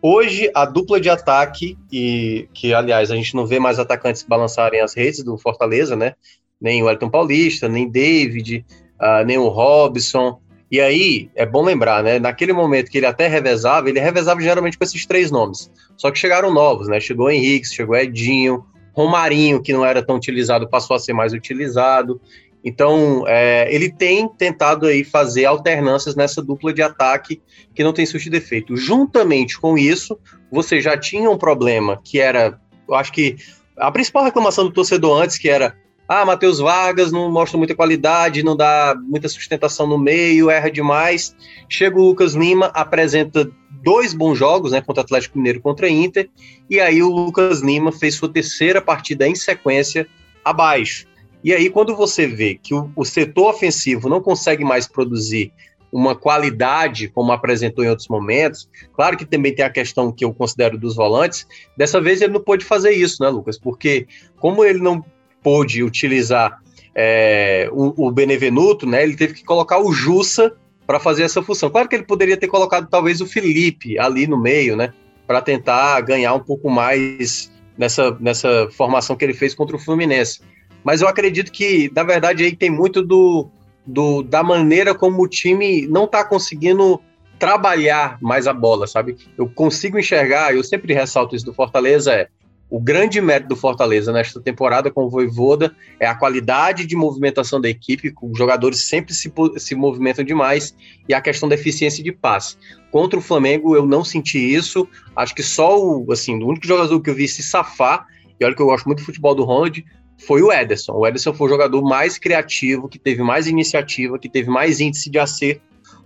Hoje, 0.00 0.50
a 0.54 0.64
dupla 0.64 1.00
de 1.00 1.10
ataque, 1.10 1.76
e 1.90 2.48
que, 2.54 2.72
aliás, 2.72 3.10
a 3.10 3.16
gente 3.16 3.34
não 3.34 3.44
vê 3.44 3.58
mais 3.58 3.78
atacantes 3.78 4.22
balançarem 4.22 4.80
as 4.80 4.94
redes 4.94 5.24
do 5.24 5.36
Fortaleza, 5.36 5.96
né? 5.96 6.14
Nem 6.60 6.82
o 6.82 6.88
Elton 6.88 7.10
Paulista, 7.10 7.68
nem 7.68 7.90
David, 7.90 8.64
uh, 9.00 9.24
nem 9.26 9.38
o 9.38 9.48
Robson. 9.48 10.40
E 10.70 10.80
aí, 10.80 11.30
é 11.34 11.46
bom 11.46 11.62
lembrar, 11.62 12.02
né? 12.02 12.18
Naquele 12.18 12.52
momento 12.52 12.90
que 12.90 12.98
ele 12.98 13.06
até 13.06 13.26
revezava, 13.26 13.88
ele 13.88 14.00
revezava 14.00 14.40
geralmente 14.40 14.76
com 14.76 14.84
esses 14.84 15.06
três 15.06 15.30
nomes. 15.30 15.70
Só 15.96 16.10
que 16.10 16.18
chegaram 16.18 16.52
novos, 16.52 16.88
né? 16.88 17.00
Chegou 17.00 17.30
Henrique, 17.30 17.66
chegou 17.66 17.96
Edinho, 17.96 18.64
Romarinho, 18.92 19.62
que 19.62 19.72
não 19.72 19.84
era 19.84 20.04
tão 20.04 20.16
utilizado, 20.16 20.68
passou 20.68 20.94
a 20.94 20.98
ser 20.98 21.14
mais 21.14 21.32
utilizado. 21.32 22.20
Então, 22.62 23.24
é, 23.26 23.72
ele 23.72 23.90
tem 23.90 24.28
tentado 24.28 24.86
aí 24.86 25.04
fazer 25.04 25.46
alternâncias 25.46 26.14
nessa 26.14 26.42
dupla 26.42 26.72
de 26.72 26.82
ataque 26.82 27.40
que 27.74 27.84
não 27.84 27.92
tem 27.92 28.04
surtido 28.04 28.36
efeito. 28.36 28.76
Juntamente 28.76 29.58
com 29.58 29.78
isso, 29.78 30.18
você 30.50 30.80
já 30.80 30.98
tinha 30.98 31.30
um 31.30 31.38
problema 31.38 32.00
que 32.02 32.20
era, 32.20 32.60
eu 32.86 32.94
acho 32.94 33.12
que 33.12 33.36
a 33.76 33.90
principal 33.92 34.24
reclamação 34.24 34.64
do 34.64 34.72
torcedor 34.72 35.22
antes, 35.22 35.38
que 35.38 35.48
era 35.48 35.76
ah, 36.08 36.24
Matheus 36.24 36.58
Vargas 36.58 37.12
não 37.12 37.30
mostra 37.30 37.58
muita 37.58 37.74
qualidade, 37.74 38.42
não 38.42 38.56
dá 38.56 38.96
muita 38.98 39.28
sustentação 39.28 39.86
no 39.86 39.98
meio, 39.98 40.48
erra 40.48 40.70
demais. 40.70 41.36
Chega 41.68 41.98
o 41.98 42.02
Lucas 42.02 42.34
Lima, 42.34 42.66
apresenta 42.74 43.50
dois 43.82 44.14
bons 44.14 44.36
jogos, 44.38 44.72
né, 44.72 44.80
contra 44.80 45.02
Atlético 45.02 45.36
Mineiro 45.36 45.60
contra 45.60 45.88
Inter, 45.88 46.30
e 46.68 46.80
aí 46.80 47.02
o 47.02 47.10
Lucas 47.10 47.60
Lima 47.60 47.92
fez 47.92 48.14
sua 48.14 48.32
terceira 48.32 48.80
partida 48.80 49.28
em 49.28 49.34
sequência 49.34 50.08
abaixo. 50.42 51.06
E 51.44 51.52
aí, 51.52 51.70
quando 51.70 51.94
você 51.94 52.26
vê 52.26 52.54
que 52.60 52.74
o, 52.74 52.90
o 52.96 53.04
setor 53.04 53.50
ofensivo 53.50 54.08
não 54.08 54.20
consegue 54.20 54.64
mais 54.64 54.88
produzir 54.88 55.52
uma 55.92 56.14
qualidade 56.14 57.08
como 57.08 57.32
apresentou 57.32 57.84
em 57.84 57.88
outros 57.88 58.08
momentos. 58.08 58.68
Claro 58.92 59.16
que 59.16 59.24
também 59.24 59.54
tem 59.54 59.64
a 59.64 59.70
questão 59.70 60.12
que 60.12 60.24
eu 60.24 60.34
considero 60.34 60.76
dos 60.76 60.94
volantes. 60.94 61.46
Dessa 61.76 62.00
vez 62.00 62.20
ele 62.20 62.34
não 62.34 62.42
pôde 62.42 62.64
fazer 62.64 62.90
isso, 62.90 63.22
né, 63.22 63.28
Lucas? 63.30 63.58
Porque 63.58 64.06
como 64.38 64.64
ele 64.64 64.80
não 64.80 65.02
pôde 65.48 65.82
utilizar 65.82 66.60
é, 66.94 67.70
o, 67.72 68.08
o, 68.08 68.10
Benevenuto, 68.10 68.86
né, 68.86 69.02
ele 69.02 69.16
teve 69.16 69.32
que 69.32 69.42
colocar 69.42 69.78
o 69.78 69.90
Jussa 69.90 70.54
para 70.86 71.00
fazer 71.00 71.22
essa 71.22 71.42
função. 71.42 71.70
Claro 71.70 71.88
que 71.88 71.96
ele 71.96 72.04
poderia 72.04 72.36
ter 72.36 72.48
colocado 72.48 72.86
talvez 72.86 73.22
o 73.22 73.26
Felipe 73.26 73.98
ali 73.98 74.26
no 74.26 74.38
meio, 74.38 74.76
né, 74.76 74.92
para 75.26 75.40
tentar 75.40 75.98
ganhar 76.02 76.34
um 76.34 76.40
pouco 76.40 76.68
mais 76.68 77.50
nessa, 77.78 78.14
nessa 78.20 78.68
formação 78.72 79.16
que 79.16 79.24
ele 79.24 79.32
fez 79.32 79.54
contra 79.54 79.74
o 79.74 79.78
Fluminense. 79.78 80.42
Mas 80.84 81.00
eu 81.00 81.08
acredito 81.08 81.50
que, 81.50 81.90
na 81.94 82.02
verdade, 82.02 82.44
aí 82.44 82.54
tem 82.54 82.68
muito 82.68 83.02
do, 83.02 83.48
do 83.86 84.22
da 84.22 84.42
maneira 84.42 84.94
como 84.94 85.22
o 85.22 85.28
time 85.28 85.86
não 85.86 86.04
está 86.04 86.22
conseguindo 86.24 87.00
trabalhar 87.38 88.18
mais 88.20 88.46
a 88.46 88.52
bola, 88.52 88.86
sabe? 88.86 89.16
Eu 89.36 89.48
consigo 89.48 89.98
enxergar, 89.98 90.54
eu 90.54 90.62
sempre 90.62 90.92
ressalto 90.92 91.34
isso 91.34 91.46
do 91.46 91.54
Fortaleza, 91.54 92.12
é 92.12 92.28
o 92.70 92.78
grande 92.78 93.20
mérito 93.20 93.48
do 93.48 93.56
Fortaleza 93.56 94.12
nesta 94.12 94.40
temporada 94.40 94.90
com 94.90 95.04
o 95.04 95.10
Voivoda 95.10 95.74
é 95.98 96.06
a 96.06 96.14
qualidade 96.14 96.86
de 96.86 96.94
movimentação 96.94 97.60
da 97.60 97.68
equipe, 97.68 98.12
os 98.20 98.36
jogadores 98.36 98.86
sempre 98.88 99.14
se, 99.14 99.32
se 99.56 99.74
movimentam 99.74 100.24
demais, 100.24 100.74
e 101.08 101.14
a 101.14 101.20
questão 101.20 101.48
da 101.48 101.54
eficiência 101.54 102.04
de 102.04 102.12
passe. 102.12 102.56
Contra 102.90 103.18
o 103.18 103.22
Flamengo 103.22 103.74
eu 103.74 103.86
não 103.86 104.04
senti 104.04 104.38
isso, 104.38 104.86
acho 105.16 105.34
que 105.34 105.42
só 105.42 105.78
o, 105.80 106.12
assim, 106.12 106.42
o 106.42 106.46
único 106.46 106.66
jogador 106.66 107.00
que 107.00 107.08
eu 107.08 107.14
vi 107.14 107.26
se 107.26 107.42
safar, 107.42 108.06
e 108.38 108.44
olha 108.44 108.54
que 108.54 108.62
eu 108.62 108.66
gosto 108.66 108.86
muito 108.86 108.98
do 108.98 109.04
futebol 109.04 109.34
do 109.34 109.44
Ronald, 109.44 109.84
foi 110.26 110.42
o 110.42 110.52
Ederson. 110.52 110.92
O 110.92 111.06
Ederson 111.06 111.32
foi 111.32 111.46
o 111.46 111.50
jogador 111.50 111.82
mais 111.82 112.18
criativo, 112.18 112.88
que 112.88 112.98
teve 112.98 113.22
mais 113.22 113.46
iniciativa, 113.46 114.18
que 114.18 114.28
teve 114.28 114.50
mais 114.50 114.80
índice 114.80 115.08
de 115.08 115.18
acerto 115.18 115.62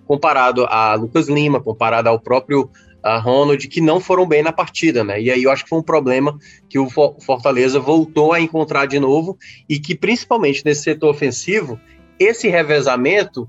comparado 0.07 0.66
a 0.66 0.95
Lucas 0.95 1.28
Lima, 1.28 1.61
comparado 1.61 2.09
ao 2.09 2.21
próprio 2.21 2.71
uh, 3.04 3.21
Ronald, 3.21 3.66
que 3.68 3.80
não 3.80 4.00
foram 4.00 4.26
bem 4.26 4.42
na 4.42 4.52
partida, 4.52 5.02
né? 5.04 5.21
E 5.21 5.30
aí 5.30 5.42
eu 5.42 5.50
acho 5.50 5.64
que 5.64 5.68
foi 5.68 5.78
um 5.78 5.82
problema 5.82 6.38
que 6.68 6.78
o 6.78 6.88
Fortaleza 6.88 7.78
voltou 7.78 8.32
a 8.32 8.40
encontrar 8.40 8.87
de 8.87 8.99
novo 8.99 9.37
e 9.68 9.78
que 9.78 9.94
principalmente 9.94 10.64
nesse 10.64 10.82
setor 10.82 11.11
ofensivo, 11.11 11.78
esse 12.18 12.49
revezamento, 12.49 13.49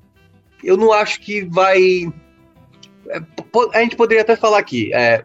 eu 0.64 0.78
não 0.78 0.92
acho 0.92 1.20
que 1.20 1.44
vai 1.44 2.12
é, 3.10 3.22
a 3.74 3.80
gente 3.82 3.96
poderia 3.96 4.22
até 4.22 4.36
falar 4.36 4.60
aqui, 4.60 4.94
é, 4.94 5.24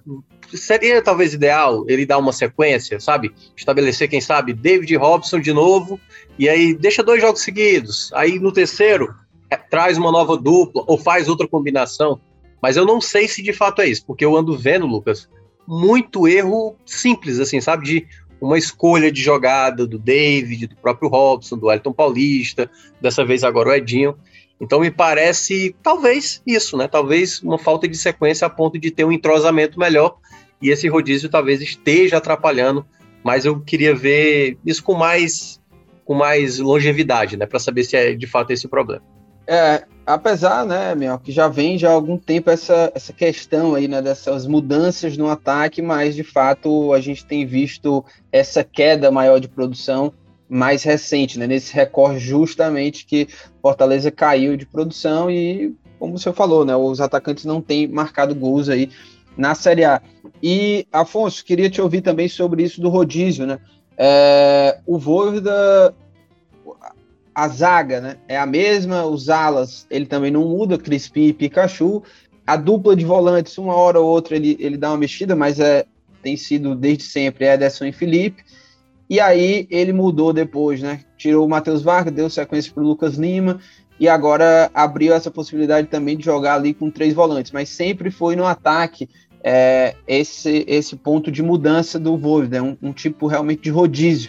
seria 0.52 1.02
talvez 1.02 1.34
ideal 1.34 1.84
ele 1.88 2.06
dar 2.06 2.18
uma 2.18 2.32
sequência, 2.32 2.98
sabe? 3.00 3.32
Estabelecer, 3.56 4.08
quem 4.08 4.20
sabe, 4.20 4.52
David 4.52 4.94
Robson 4.96 5.40
de 5.40 5.52
novo, 5.52 6.00
e 6.38 6.48
aí 6.48 6.74
deixa 6.74 7.02
dois 7.02 7.20
jogos 7.20 7.42
seguidos. 7.42 8.12
Aí 8.12 8.38
no 8.38 8.52
terceiro, 8.52 9.14
é, 9.50 9.56
traz 9.56 9.98
uma 9.98 10.12
nova 10.12 10.36
dupla, 10.36 10.84
ou 10.86 10.98
faz 10.98 11.28
outra 11.28 11.46
combinação. 11.46 12.20
Mas 12.60 12.76
eu 12.76 12.84
não 12.84 13.00
sei 13.00 13.28
se 13.28 13.42
de 13.42 13.52
fato 13.52 13.82
é 13.82 13.86
isso, 13.86 14.04
porque 14.06 14.24
eu 14.24 14.36
ando 14.36 14.56
vendo, 14.56 14.86
Lucas, 14.86 15.28
muito 15.66 16.26
erro 16.26 16.76
simples, 16.84 17.38
assim, 17.38 17.60
sabe? 17.60 17.84
De 17.84 18.06
uma 18.40 18.56
escolha 18.56 19.10
de 19.10 19.22
jogada 19.22 19.86
do 19.86 19.98
David, 19.98 20.68
do 20.68 20.76
próprio 20.76 21.08
Robson, 21.08 21.56
do 21.56 21.70
Elton 21.70 21.92
Paulista, 21.92 22.70
dessa 23.00 23.24
vez 23.24 23.44
agora 23.44 23.70
o 23.70 23.74
Edinho. 23.74 24.16
Então 24.60 24.80
me 24.80 24.90
parece, 24.90 25.74
talvez, 25.82 26.42
isso, 26.46 26.76
né? 26.76 26.88
Talvez 26.88 27.40
uma 27.42 27.58
falta 27.58 27.86
de 27.86 27.96
sequência 27.96 28.46
a 28.46 28.50
ponto 28.50 28.78
de 28.78 28.90
ter 28.90 29.04
um 29.04 29.12
entrosamento 29.12 29.78
melhor 29.78 30.16
e 30.60 30.70
esse 30.70 30.88
rodízio 30.88 31.28
talvez 31.28 31.60
esteja 31.60 32.16
atrapalhando, 32.16 32.84
mas 33.22 33.44
eu 33.44 33.60
queria 33.60 33.94
ver 33.94 34.58
isso 34.64 34.82
com 34.82 34.94
mais 34.94 35.60
com 36.04 36.14
mais 36.14 36.58
longevidade, 36.58 37.36
né, 37.36 37.44
para 37.44 37.58
saber 37.58 37.84
se 37.84 37.94
é 37.94 38.14
de 38.14 38.26
fato 38.26 38.50
esse 38.50 38.66
problema. 38.66 39.02
É, 39.50 39.84
apesar, 40.04 40.66
né, 40.66 40.94
meu, 40.94 41.18
que 41.18 41.32
já 41.32 41.48
vem 41.48 41.78
já 41.78 41.88
há 41.88 41.92
algum 41.92 42.18
tempo 42.18 42.50
essa, 42.50 42.92
essa 42.94 43.14
questão 43.14 43.74
aí, 43.74 43.88
né, 43.88 44.02
dessas 44.02 44.46
mudanças 44.46 45.16
no 45.16 45.26
ataque, 45.26 45.80
mas 45.80 46.14
de 46.14 46.22
fato 46.22 46.92
a 46.92 47.00
gente 47.00 47.24
tem 47.24 47.46
visto 47.46 48.04
essa 48.30 48.62
queda 48.62 49.10
maior 49.10 49.40
de 49.40 49.48
produção 49.48 50.12
mais 50.50 50.82
recente, 50.82 51.38
né, 51.38 51.46
nesse 51.46 51.72
recorde 51.72 52.18
justamente 52.18 53.06
que 53.06 53.26
Fortaleza 53.62 54.10
caiu 54.10 54.54
de 54.54 54.66
produção 54.66 55.30
e, 55.30 55.74
como 55.98 56.18
você 56.18 56.30
falou, 56.30 56.62
né, 56.62 56.76
os 56.76 57.00
atacantes 57.00 57.46
não 57.46 57.62
têm 57.62 57.88
marcado 57.88 58.34
gols 58.34 58.68
aí 58.68 58.90
na 59.34 59.54
Série 59.54 59.84
A. 59.86 60.02
E, 60.42 60.86
Afonso, 60.92 61.42
queria 61.42 61.70
te 61.70 61.80
ouvir 61.80 62.02
também 62.02 62.28
sobre 62.28 62.62
isso 62.62 62.82
do 62.82 62.90
rodízio, 62.90 63.46
né? 63.46 63.58
É, 63.96 64.78
o 64.86 64.98
Voivoda, 64.98 65.94
a 67.38 67.46
zaga, 67.46 68.00
né? 68.00 68.16
É 68.26 68.36
a 68.36 68.44
mesma, 68.44 69.06
os 69.06 69.28
alas, 69.28 69.86
ele 69.88 70.06
também 70.06 70.28
não 70.28 70.48
muda, 70.48 70.76
Crispim 70.76 71.28
e 71.28 71.32
Pikachu. 71.32 72.02
A 72.44 72.56
dupla 72.56 72.96
de 72.96 73.04
volantes, 73.04 73.56
uma 73.58 73.76
hora 73.76 74.00
ou 74.00 74.08
outra, 74.08 74.34
ele, 74.34 74.56
ele 74.58 74.76
dá 74.76 74.90
uma 74.90 74.98
mexida, 74.98 75.36
mas 75.36 75.60
é, 75.60 75.84
tem 76.20 76.36
sido 76.36 76.74
desde 76.74 77.04
sempre 77.04 77.46
Ederson 77.46 77.84
e 77.84 77.92
Felipe. 77.92 78.42
E 79.08 79.20
aí 79.20 79.68
ele 79.70 79.92
mudou 79.92 80.32
depois, 80.32 80.82
né? 80.82 81.02
Tirou 81.16 81.46
o 81.46 81.48
Matheus 81.48 81.80
Vargas, 81.80 82.12
deu 82.12 82.28
sequência 82.28 82.72
para 82.72 82.82
o 82.82 82.86
Lucas 82.86 83.14
Lima 83.14 83.60
e 84.00 84.08
agora 84.08 84.68
abriu 84.74 85.14
essa 85.14 85.30
possibilidade 85.30 85.86
também 85.86 86.16
de 86.16 86.24
jogar 86.24 86.56
ali 86.56 86.74
com 86.74 86.90
três 86.90 87.14
volantes, 87.14 87.52
mas 87.52 87.68
sempre 87.68 88.10
foi 88.10 88.34
no 88.34 88.46
ataque 88.46 89.08
é, 89.44 89.94
esse, 90.08 90.64
esse 90.66 90.96
ponto 90.96 91.30
de 91.30 91.40
mudança 91.40 92.00
do 92.00 92.16
Voivoda, 92.16 92.64
um, 92.64 92.76
um 92.82 92.92
tipo 92.92 93.28
realmente 93.28 93.62
de 93.62 93.70
rodízio. 93.70 94.28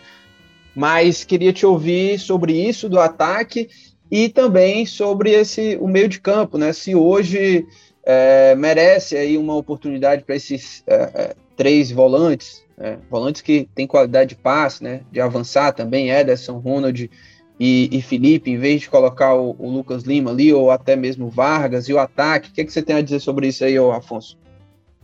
Mas 0.80 1.26
queria 1.26 1.52
te 1.52 1.66
ouvir 1.66 2.18
sobre 2.18 2.54
isso 2.54 2.88
do 2.88 3.02
ataque 3.02 3.68
e 4.10 4.30
também 4.30 4.86
sobre 4.86 5.32
esse 5.32 5.78
o 5.82 5.90
meio 5.90 6.08
de 6.08 6.22
campo, 6.22 6.58
né? 6.58 6.72
Se 6.72 6.96
hoje 6.96 7.68
é, 8.02 8.56
merece 8.56 9.18
aí 9.18 9.38
uma 9.38 9.58
oportunidade 9.58 10.24
para 10.24 10.38
esses 10.38 10.82
é, 10.88 10.96
é, 10.96 11.36
três 11.58 11.92
volantes, 11.92 12.64
né? 12.78 12.98
volantes 13.12 13.42
que 13.42 13.68
têm 13.76 13.86
qualidade 13.86 14.30
de 14.30 14.36
passe, 14.38 14.82
né? 14.82 15.02
De 15.12 15.20
avançar 15.20 15.74
também, 15.74 16.12
Ederson, 16.12 16.60
Ronald 16.60 17.12
e, 17.60 17.90
e 17.92 18.02
Felipe, 18.02 18.50
em 18.50 18.58
vez 18.58 18.80
de 18.80 18.90
colocar 18.90 19.36
o, 19.36 19.58
o, 19.60 19.70
Lucas 19.70 20.04
Lima 20.04 20.32
ali, 20.32 20.54
ou 20.54 20.72
até 20.72 20.96
mesmo 20.96 21.28
Vargas 21.28 21.90
e 21.90 21.94
o 21.94 22.00
ataque. 22.00 22.52
O 22.52 22.54
que, 22.54 22.62
é 22.62 22.64
que 22.64 22.72
você 22.72 22.82
tem 22.82 22.96
a 22.96 23.02
dizer 23.02 23.20
sobre 23.20 23.50
isso 23.50 23.66
aí, 23.66 23.78
ô 23.78 23.92
Afonso? 23.92 24.38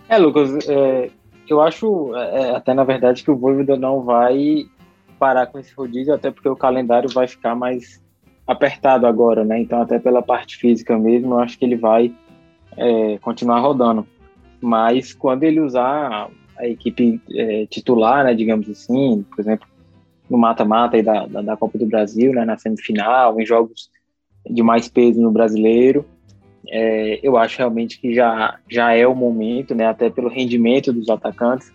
É, 0.08 0.18
Lucas, 0.18 0.70
é, 0.70 1.10
eu 1.50 1.62
acho 1.62 2.16
é, 2.16 2.44
é, 2.44 2.56
até 2.56 2.74
na 2.74 2.86
verdade 2.86 3.26
que 3.26 3.30
o 3.30 3.36
Voivoda 3.36 3.76
não 3.76 4.02
vai 4.02 4.68
parar 5.16 5.48
com 5.48 5.60
esse 5.60 5.74
rodízio, 5.74 6.14
até 6.14 6.32
porque 6.32 6.50
o 6.50 6.56
calendário 6.56 7.10
vai 7.10 7.28
ficar 7.28 7.56
mais 7.56 8.02
apertado 8.48 9.08
agora, 9.08 9.44
né? 9.44 9.60
Então, 9.60 9.82
até 9.82 9.98
pela 9.98 10.22
parte 10.22 10.58
física 10.58 10.98
mesmo, 10.98 11.34
eu 11.34 11.40
acho 11.40 11.58
que 11.58 11.66
ele 11.66 11.76
vai 11.76 12.14
é, 12.78 13.18
continuar 13.20 13.60
rodando. 13.60 14.06
Mas 14.62 15.14
quando 15.14 15.44
ele 15.44 15.60
usar 15.60 16.30
a 16.58 16.68
equipe 16.68 17.22
é, 17.34 17.66
titular, 17.66 18.24
né, 18.24 18.34
digamos 18.34 18.70
assim, 18.70 19.26
por 19.30 19.40
exemplo, 19.42 19.68
no 20.30 20.38
mata-mata 20.38 21.02
da, 21.04 21.26
da, 21.26 21.42
da, 21.42 21.58
Copa 21.58 21.78
do 21.78 21.86
Brasil, 21.86 22.32
né, 22.34 22.46
na 22.46 22.58
semifinal, 22.58 23.40
em 23.40 23.46
jogos 23.46 23.90
de 24.50 24.64
mais 24.64 24.88
peso 24.88 25.22
no 25.22 25.32
brasileiro, 25.32 26.06
é, 26.68 27.20
eu 27.22 27.38
acho 27.38 27.58
realmente 27.58 28.00
que 28.00 28.14
já, 28.14 28.58
já 28.70 28.94
é 28.94 29.06
o 29.06 29.16
momento, 29.16 29.76
né, 29.76 29.86
até 29.86 30.10
pelo 30.10 30.30
rendimento 30.30 30.92
dos 30.92 31.10
atacantes, 31.10 31.72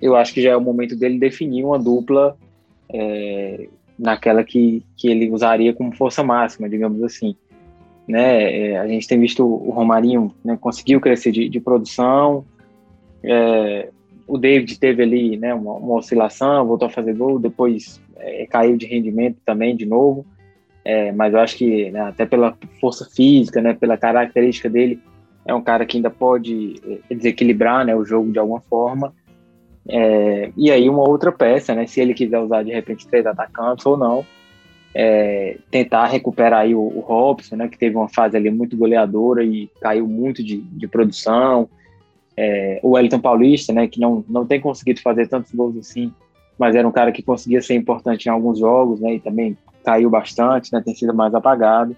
eu 0.00 0.16
acho 0.16 0.32
que 0.32 0.42
já 0.42 0.50
é 0.50 0.56
o 0.56 0.60
momento 0.60 0.96
dele 0.96 1.18
definir 1.18 1.64
uma 1.64 1.78
dupla 1.78 2.36
é, 2.92 3.68
naquela 3.98 4.44
que, 4.44 4.82
que 4.96 5.08
ele 5.08 5.30
usaria 5.30 5.74
como 5.74 5.94
força 5.94 6.22
máxima, 6.22 6.68
digamos 6.68 7.02
assim. 7.02 7.36
Né, 8.06 8.70
é, 8.70 8.78
a 8.78 8.88
gente 8.88 9.06
tem 9.06 9.20
visto 9.20 9.44
o 9.44 9.70
Romarinho 9.70 10.34
né, 10.42 10.56
conseguiu 10.58 10.98
crescer 10.98 11.30
de, 11.30 11.46
de 11.46 11.60
produção, 11.60 12.46
é, 13.22 13.90
o 14.26 14.36
David 14.36 14.78
teve 14.78 15.02
ali 15.02 15.36
né, 15.36 15.54
uma, 15.54 15.72
uma, 15.74 15.94
oscilação, 15.96 16.66
voltou 16.66 16.86
a 16.86 16.90
fazer 16.90 17.14
gol, 17.14 17.38
depois 17.38 18.00
é, 18.16 18.46
caiu 18.46 18.76
de 18.76 18.86
rendimento 18.86 19.38
também 19.44 19.74
de 19.74 19.86
novo. 19.86 20.26
É, 20.84 21.12
mas 21.12 21.32
eu 21.32 21.40
acho 21.40 21.56
que 21.56 21.90
né, 21.90 22.00
até 22.00 22.24
pela 22.24 22.56
força 22.80 23.06
física, 23.14 23.60
né, 23.60 23.74
pela 23.74 23.96
característica 23.96 24.68
dele, 24.68 25.00
é 25.46 25.54
um 25.54 25.62
cara 25.62 25.86
que 25.86 25.96
ainda 25.96 26.10
pode 26.10 26.74
é, 27.10 27.14
desequilibrar 27.14 27.84
né, 27.84 27.96
o 27.96 28.04
jogo 28.04 28.30
de 28.30 28.38
alguma 28.38 28.60
forma. 28.60 29.14
É, 29.88 30.52
e 30.54 30.70
aí 30.70 30.88
uma 30.88 31.08
outra 31.08 31.32
peça, 31.32 31.74
né, 31.74 31.86
se 31.86 32.00
ele 32.00 32.12
quiser 32.12 32.38
usar 32.38 32.62
de 32.62 32.70
repente 32.70 33.08
três 33.08 33.24
atacantes 33.24 33.86
ou 33.86 33.96
não, 33.96 34.24
é, 34.94 35.56
tentar 35.70 36.06
recuperar 36.06 36.60
aí 36.60 36.74
o, 36.74 36.80
o 36.80 37.00
Robson, 37.00 37.56
né, 37.56 37.68
que 37.68 37.78
teve 37.78 37.96
uma 37.96 38.08
fase 38.08 38.36
ali 38.36 38.50
muito 38.50 38.76
goleadora 38.76 39.42
e 39.42 39.70
caiu 39.80 40.06
muito 40.06 40.44
de, 40.44 40.58
de 40.58 40.86
produção, 40.86 41.68
é, 42.36 42.78
o 42.82 42.90
Wellington 42.90 43.20
Paulista, 43.20 43.72
né, 43.72 43.88
que 43.88 43.98
não, 43.98 44.24
não 44.28 44.44
tem 44.44 44.60
conseguido 44.60 45.00
fazer 45.00 45.26
tantos 45.26 45.52
gols 45.52 45.76
assim, 45.78 46.12
mas 46.58 46.74
era 46.74 46.86
um 46.86 46.92
cara 46.92 47.10
que 47.10 47.22
conseguia 47.22 47.62
ser 47.62 47.74
importante 47.74 48.26
em 48.26 48.30
alguns 48.30 48.58
jogos, 48.58 49.00
né, 49.00 49.14
e 49.14 49.20
também 49.20 49.56
caiu 49.82 50.10
bastante, 50.10 50.72
né, 50.72 50.82
tem 50.84 50.94
sido 50.94 51.14
mais 51.14 51.34
apagado. 51.34 51.96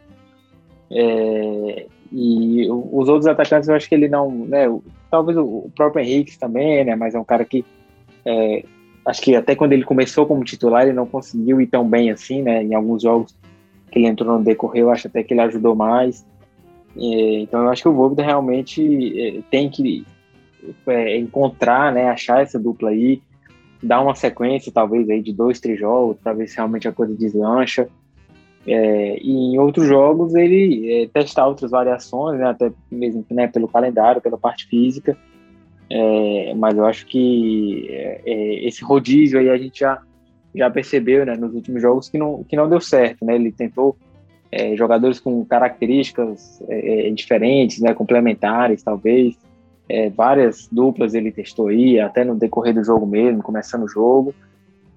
É, 0.93 1.87
e 2.13 2.69
os 2.71 3.09
outros 3.09 3.27
atacantes 3.27 3.69
eu 3.69 3.75
acho 3.75 3.89
que 3.89 3.95
ele 3.95 4.09
não, 4.09 4.31
né, 4.31 4.67
talvez 5.11 5.37
o 5.37 5.71
próprio 5.75 6.05
Henrique 6.05 6.39
também, 6.39 6.85
né, 6.85 6.95
mas 6.95 7.15
é 7.15 7.19
um 7.19 7.25
cara 7.25 7.45
que 7.45 7.65
é, 8.31 8.65
acho 9.07 9.21
que 9.21 9.35
até 9.35 9.55
quando 9.55 9.73
ele 9.73 9.85
começou 9.85 10.27
como 10.27 10.45
titular 10.45 10.85
ele 10.85 10.93
não 10.93 11.07
conseguiu 11.07 11.61
ir 11.61 11.67
tão 11.67 11.89
bem 11.89 12.11
assim, 12.11 12.43
né, 12.43 12.63
em 12.63 12.75
alguns 12.75 13.03
jogos 13.03 13.35
que 13.91 13.99
ele 13.99 14.07
entrou 14.07 14.39
no 14.39 14.45
decorrer, 14.45 14.83
eu 14.83 14.91
acho 14.91 15.09
até 15.09 15.23
que 15.23 15.35
ele 15.35 15.41
ajudou 15.41 15.75
mais. 15.75 16.25
É, 16.97 17.41
então 17.41 17.63
eu 17.63 17.71
acho 17.71 17.83
que 17.83 17.89
o 17.89 17.93
Vogt 17.93 18.21
realmente 18.21 19.21
é, 19.21 19.41
tem 19.51 19.69
que 19.69 20.05
é, 20.87 21.17
encontrar, 21.17 21.93
né, 21.93 22.09
achar 22.09 22.43
essa 22.43 22.59
dupla 22.59 22.91
aí, 22.91 23.21
dar 23.83 24.01
uma 24.01 24.15
sequência 24.15 24.71
talvez 24.73 25.09
aí 25.09 25.23
de 25.23 25.33
dois, 25.33 25.59
três 25.59 25.79
jogos 25.79 26.17
para 26.23 26.33
ver 26.33 26.49
se 26.49 26.57
realmente 26.57 26.87
a 26.87 26.93
coisa 26.93 27.15
deslancha. 27.15 27.89
É, 28.67 29.19
e 29.19 29.31
em 29.31 29.59
outros 29.59 29.89
jogos 29.89 30.35
ele 30.35 30.93
é, 30.93 31.09
testar 31.09 31.49
outras 31.49 31.71
variações, 31.71 32.39
né, 32.39 32.47
até 32.47 32.71
mesmo 32.91 33.25
né, 33.31 33.49
pelo 33.49 33.67
calendário, 33.67 34.21
pela 34.21 34.39
parte 34.39 34.67
física. 34.67 35.17
É, 35.93 36.55
mas 36.55 36.77
eu 36.77 36.87
acho 36.87 37.05
que 37.07 37.89
é, 37.91 38.21
é, 38.25 38.67
esse 38.67 38.85
rodízio 38.85 39.41
aí 39.41 39.51
a 39.51 39.57
gente 39.57 39.81
já, 39.81 40.01
já 40.55 40.71
percebeu 40.71 41.27
né, 41.27 41.37
nos 41.37 41.53
últimos 41.53 41.83
jogos 41.83 42.09
que 42.09 42.17
não, 42.17 42.45
que 42.45 42.57
não 42.57 42.69
deu 42.69 42.81
certo. 42.81 43.25
Né? 43.25 43.35
Ele 43.35 43.51
tentou 43.51 43.97
é, 44.53 44.77
jogadores 44.77 45.19
com 45.19 45.45
características 45.45 46.63
diferentes, 47.15 47.81
né, 47.81 47.95
complementares, 47.95 48.83
talvez 48.83 49.37
é, 49.91 50.09
várias 50.09 50.69
duplas 50.71 51.15
ele 51.15 51.33
testou 51.33 51.67
aí, 51.67 51.99
até 51.99 52.25
no 52.25 52.37
decorrer 52.37 52.73
do 52.73 52.85
jogo 52.85 53.05
mesmo, 53.05 53.43
começando 53.43 53.83
o 53.83 53.89
jogo, 53.89 54.33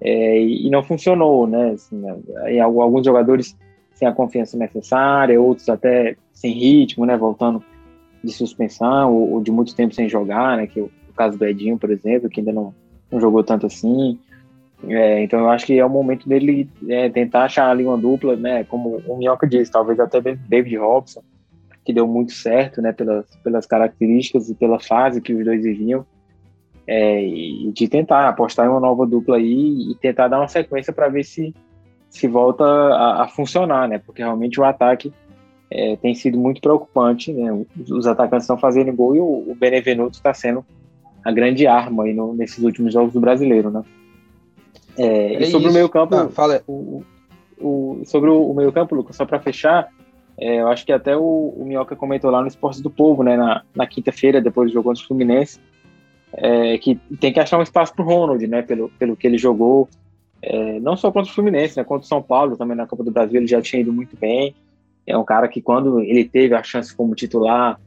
é, 0.00 0.40
e 0.40 0.70
não 0.70 0.84
funcionou, 0.84 1.48
né? 1.48 1.70
Assim, 1.70 1.96
né? 1.96 2.60
alguns 2.60 3.04
jogadores 3.04 3.56
sem 3.94 4.06
a 4.06 4.12
confiança 4.12 4.56
necessária, 4.56 5.40
outros 5.40 5.68
até 5.68 6.16
sem 6.32 6.52
ritmo, 6.52 7.04
né? 7.04 7.16
Voltando 7.16 7.64
de 8.24 8.32
suspensão 8.32 9.12
ou, 9.12 9.32
ou 9.32 9.42
de 9.42 9.50
muito 9.50 9.74
tempo 9.74 9.94
sem 9.94 10.08
jogar, 10.08 10.56
né? 10.56 10.66
Que 10.66 10.80
o, 10.80 10.90
caso 11.16 11.38
do 11.38 11.44
Edinho, 11.44 11.78
por 11.78 11.90
exemplo, 11.90 12.28
que 12.28 12.40
ainda 12.40 12.52
não, 12.52 12.74
não 13.10 13.20
jogou 13.20 13.44
tanto 13.44 13.66
assim. 13.66 14.18
É, 14.88 15.22
então 15.22 15.38
eu 15.38 15.48
acho 15.48 15.64
que 15.64 15.78
é 15.78 15.84
o 15.84 15.88
momento 15.88 16.28
dele 16.28 16.68
é, 16.88 17.08
tentar 17.08 17.44
achar 17.44 17.70
ali 17.70 17.84
uma 17.84 17.96
dupla, 17.96 18.36
né? 18.36 18.64
Como 18.64 19.00
o 19.06 19.16
Minhoca 19.16 19.46
disse, 19.46 19.70
talvez 19.70 20.00
até 20.00 20.20
David 20.20 20.76
Robson, 20.76 21.22
que 21.84 21.92
deu 21.92 22.06
muito 22.06 22.32
certo, 22.32 22.80
né, 22.82 22.92
pelas, 22.92 23.26
pelas 23.36 23.66
características 23.66 24.48
e 24.48 24.54
pela 24.54 24.80
fase 24.80 25.20
que 25.20 25.34
os 25.34 25.44
dois 25.44 25.62
viviam, 25.62 26.04
é, 26.86 27.22
e 27.22 27.70
de 27.72 27.88
tentar 27.88 28.28
apostar 28.28 28.66
em 28.66 28.70
uma 28.70 28.80
nova 28.80 29.06
dupla 29.06 29.36
aí 29.36 29.90
e 29.90 29.94
tentar 29.96 30.28
dar 30.28 30.38
uma 30.38 30.48
sequência 30.48 30.92
para 30.92 31.08
ver 31.08 31.24
se 31.24 31.54
se 32.14 32.28
volta 32.28 32.64
a, 32.64 33.24
a, 33.24 33.28
funcionar, 33.28 33.88
né, 33.88 33.98
porque 33.98 34.22
realmente 34.22 34.60
o 34.60 34.64
ataque 34.64 35.12
é, 35.74 35.96
tem 35.96 36.14
sido 36.14 36.38
muito 36.38 36.60
preocupante, 36.60 37.32
né, 37.32 37.66
os, 37.90 38.06
atacantes 38.06 38.44
estão 38.44 38.56
fazendo 38.56 38.92
gol 38.92 39.16
e 39.16 39.20
o, 39.20 39.24
o 39.24 39.56
Benevenuto 39.58 40.16
está 40.16 40.32
sendo 40.32 40.64
a 41.24 41.32
grande 41.32 41.66
arma 41.66 42.04
aí 42.04 42.14
no, 42.14 42.32
nesses 42.32 42.62
últimos 42.62 42.92
jogos 42.92 43.12
do 43.12 43.20
brasileiro, 43.20 43.70
né. 43.70 43.82
É, 44.96 45.42
e 45.42 45.46
sobre 45.46 45.66
isso. 45.66 45.70
o 45.70 45.72
meio 45.72 45.88
campo, 45.88 46.14
ah, 46.14 46.28
fala. 46.28 46.62
O, 46.68 47.02
o, 47.58 48.02
sobre 48.04 48.30
o, 48.30 48.50
o 48.50 48.54
meio 48.54 48.70
campo, 48.70 48.94
Lucas, 48.94 49.16
só 49.16 49.26
para 49.26 49.40
fechar, 49.40 49.88
é, 50.38 50.60
eu 50.60 50.68
acho 50.68 50.86
que 50.86 50.92
até 50.92 51.16
o, 51.16 51.52
o 51.56 51.64
Minhoca 51.64 51.96
comentou 51.96 52.30
lá 52.30 52.40
no 52.40 52.46
Esporte 52.46 52.80
do 52.80 52.88
Povo, 52.90 53.24
né, 53.24 53.36
na, 53.36 53.64
na 53.74 53.86
quinta-feira, 53.86 54.40
depois 54.40 54.70
do 54.70 54.74
jogo 54.74 54.90
contra 54.90 55.02
o 55.02 55.06
Fluminense, 55.08 55.58
é, 56.34 56.78
que 56.78 56.94
tem 57.18 57.32
que 57.32 57.40
achar 57.40 57.58
um 57.58 57.62
espaço 57.62 57.92
para 57.92 58.04
o 58.04 58.06
Ronald, 58.06 58.46
né, 58.46 58.62
pelo, 58.62 58.88
pelo 58.90 59.16
que 59.16 59.26
ele 59.26 59.38
jogou, 59.38 59.88
é, 60.40 60.78
não 60.78 60.96
só 60.96 61.10
contra 61.10 61.32
o 61.32 61.34
Fluminense, 61.34 61.76
né, 61.76 61.82
contra 61.82 62.04
o 62.04 62.08
São 62.08 62.22
Paulo, 62.22 62.56
também 62.56 62.76
na 62.76 62.86
Copa 62.86 63.02
do 63.02 63.10
Brasil 63.10 63.40
ele 63.40 63.48
já 63.48 63.60
tinha 63.60 63.82
ido 63.82 63.92
muito 63.92 64.16
bem. 64.16 64.54
É 65.06 65.16
um 65.16 65.24
cara 65.24 65.48
que 65.48 65.60
quando 65.60 66.00
ele 66.00 66.24
teve 66.24 66.54
a 66.54 66.62
chance 66.62 66.94
como 66.94 67.14
titular 67.14 67.78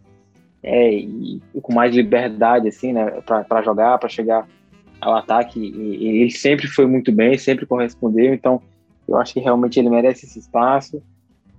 é, 0.62 0.94
e, 0.94 1.42
com 1.62 1.74
mais 1.74 1.96
liberdade 1.96 2.68
assim, 2.68 2.94
né, 2.94 3.22
para 3.26 3.62
jogar, 3.62 3.98
para 3.98 4.10
chegar 4.10 4.48
ao 5.00 5.16
ataque, 5.16 5.60
e, 5.60 5.96
e 5.96 6.22
ele 6.22 6.32
sempre 6.32 6.68
foi 6.68 6.86
muito 6.86 7.12
bem, 7.12 7.38
sempre 7.38 7.66
correspondeu. 7.66 8.34
Então, 8.34 8.62
eu 9.08 9.18
acho 9.18 9.34
que 9.34 9.40
realmente 9.40 9.80
ele 9.80 9.90
merece 9.90 10.26
esse 10.26 10.40
espaço. 10.40 11.02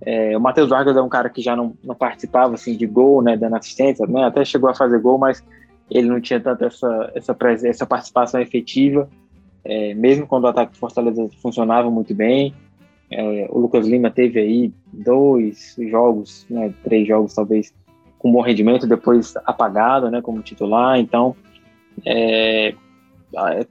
É, 0.01 0.37
o 0.37 0.41
Matheus 0.41 0.69
Vargas 0.69 0.95
é 0.95 1.01
um 1.01 1.09
cara 1.09 1.29
que 1.29 1.41
já 1.41 1.55
não, 1.55 1.73
não 1.83 1.95
participava 1.95 2.53
assim 2.53 2.75
de 2.75 2.85
gol, 2.85 3.21
né, 3.21 3.35
dando 3.35 3.55
assistência, 3.55 4.05
né, 4.07 4.23
até 4.25 4.45
chegou 4.45 4.69
a 4.69 4.75
fazer 4.75 4.99
gol, 4.99 5.17
mas 5.17 5.43
ele 5.89 6.07
não 6.07 6.21
tinha 6.21 6.39
tanto 6.39 6.63
essa 6.63 7.11
essa, 7.15 7.35
essa 7.65 7.85
participação 7.85 8.39
efetiva, 8.39 9.09
é, 9.63 9.93
mesmo 9.93 10.25
quando 10.25 10.45
o 10.45 10.47
ataque 10.47 10.73
do 10.73 10.77
Fortaleza 10.77 11.29
funcionava 11.41 11.89
muito 11.91 12.13
bem. 12.13 12.53
É, 13.11 13.47
o 13.49 13.59
Lucas 13.59 13.87
Lima 13.87 14.11
teve 14.11 14.39
aí 14.39 14.73
dois 14.93 15.75
jogos, 15.89 16.45
né, 16.49 16.73
três 16.83 17.07
jogos 17.07 17.33
talvez 17.33 17.73
com 18.19 18.31
bom 18.31 18.41
rendimento, 18.41 18.85
depois 18.85 19.35
apagado, 19.45 20.11
né, 20.11 20.21
como 20.21 20.41
titular. 20.41 20.99
Então, 20.99 21.35
é, 22.05 22.73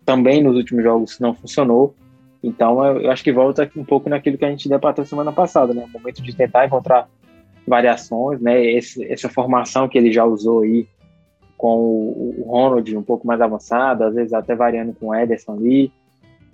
também 0.05 0.43
nos 0.43 0.57
últimos 0.57 0.83
jogos 0.83 1.19
não 1.21 1.35
funcionou. 1.35 1.95
Então, 2.43 2.85
eu 2.85 3.11
acho 3.11 3.25
que 3.25 3.33
volta 3.33 3.71
um 3.77 3.85
pouco 3.85 4.09
naquilo 4.09 4.39
que 4.39 4.45
a 4.45 4.51
gente 4.51 4.69
debateu 4.69 5.05
semana 5.05 5.33
passada, 5.33 5.75
né? 5.75 5.85
O 5.85 5.99
momento 5.99 6.23
de 6.23 6.35
tentar 6.35 6.67
encontrar 6.67 7.09
variações, 7.67 8.41
né? 8.41 8.65
Esse, 8.65 9.05
essa 9.11 9.29
formação 9.29 9.89
que 9.89 9.99
ele 9.99 10.13
já 10.13 10.25
usou 10.25 10.63
aí 10.63 10.87
com 11.57 11.77
o, 11.77 12.35
o 12.39 12.51
Ronald 12.51 12.97
um 12.97 13.03
pouco 13.03 13.27
mais 13.27 13.41
avançado, 13.41 14.05
às 14.05 14.15
vezes 14.15 14.33
até 14.33 14.55
variando 14.55 14.95
com 14.95 15.09
o 15.09 15.15
Ederson 15.15 15.55
ali. 15.55 15.93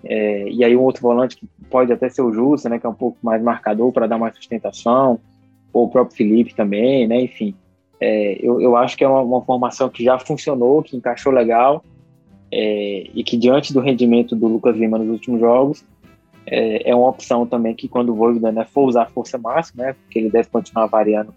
É, 0.05 0.49
e 0.49 0.65
aí 0.65 0.77
um 0.77 0.83
outro 0.83 1.03
volante 1.03 1.37
que 1.37 1.49
pode 1.71 1.93
até 1.93 2.09
ser 2.09 2.23
o 2.23 2.33
Justo, 2.33 2.69
né? 2.69 2.79
Que 2.79 2.87
é 2.87 2.89
um 2.89 2.95
pouco 2.95 3.19
mais 3.23 3.43
marcador 3.43 3.93
para 3.93 4.07
dar 4.07 4.19
mais 4.19 4.37
sustentação. 4.37 5.19
Ou 5.73 5.87
o 5.87 5.91
próprio 5.91 6.17
Felipe 6.17 6.55
também, 6.55 7.07
né? 7.07 7.23
Enfim, 7.23 7.55
é, 8.01 8.39
eu, 8.41 8.61
eu 8.61 8.77
acho 8.77 8.97
que 8.97 9.05
é 9.05 9.09
uma, 9.09 9.23
uma 9.23 9.43
formação 9.43 9.89
que 9.89 10.05
já 10.05 10.19
funcionou, 10.19 10.83
que 10.83 10.97
encaixou 10.97 11.33
legal 11.33 11.83
é, 12.53 13.11
e 13.13 13.25
que 13.25 13.37
diante 13.37 13.73
do 13.73 13.81
rendimento 13.81 14.37
do 14.37 14.47
Lucas 14.47 14.77
Lima 14.77 14.97
nos 14.97 15.09
últimos 15.09 15.41
jogos, 15.41 15.85
é, 16.47 16.91
é 16.91 16.95
uma 16.95 17.09
opção 17.09 17.45
também 17.45 17.75
que 17.75 17.89
quando 17.89 18.11
o 18.11 18.15
Voivoda 18.15 18.53
né, 18.53 18.65
for 18.65 18.87
usar 18.87 19.07
força 19.07 19.37
máxima, 19.37 19.85
né, 19.85 19.93
porque 19.95 20.21
ele 20.21 20.31
deve 20.31 20.49
continuar 20.49 20.87
variando 20.87 21.35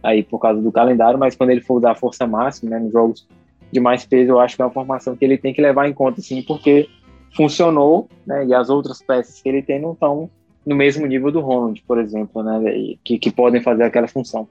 aí 0.00 0.22
por 0.22 0.38
causa 0.38 0.60
do 0.60 0.70
calendário, 0.70 1.18
mas 1.18 1.34
quando 1.34 1.50
ele 1.50 1.60
for 1.60 1.78
usar 1.78 1.94
força 1.96 2.26
máxima, 2.26 2.70
né, 2.70 2.78
nos 2.78 2.92
jogos 2.92 3.26
de 3.72 3.80
mais 3.80 4.04
peso, 4.04 4.30
eu 4.30 4.38
acho 4.38 4.54
que 4.54 4.62
é 4.62 4.64
uma 4.64 4.70
formação 4.70 5.16
que 5.16 5.24
ele 5.24 5.38
tem 5.38 5.52
que 5.52 5.60
levar 5.60 5.88
em 5.88 5.92
conta, 5.92 6.20
sim, 6.20 6.42
porque 6.42 6.88
funcionou, 7.34 8.08
né, 8.26 8.46
e 8.46 8.54
as 8.54 8.70
outras 8.70 9.02
peças 9.02 9.40
que 9.40 9.48
ele 9.48 9.62
tem 9.62 9.80
não 9.80 9.92
estão 9.92 10.30
no 10.64 10.74
mesmo 10.74 11.06
nível 11.06 11.30
do 11.30 11.40
Ronald, 11.40 11.82
por 11.86 11.98
exemplo, 11.98 12.42
né, 12.42 12.96
que, 13.04 13.18
que 13.18 13.30
podem 13.30 13.60
fazer 13.60 13.82
aquela 13.82 14.08
função. 14.08 14.48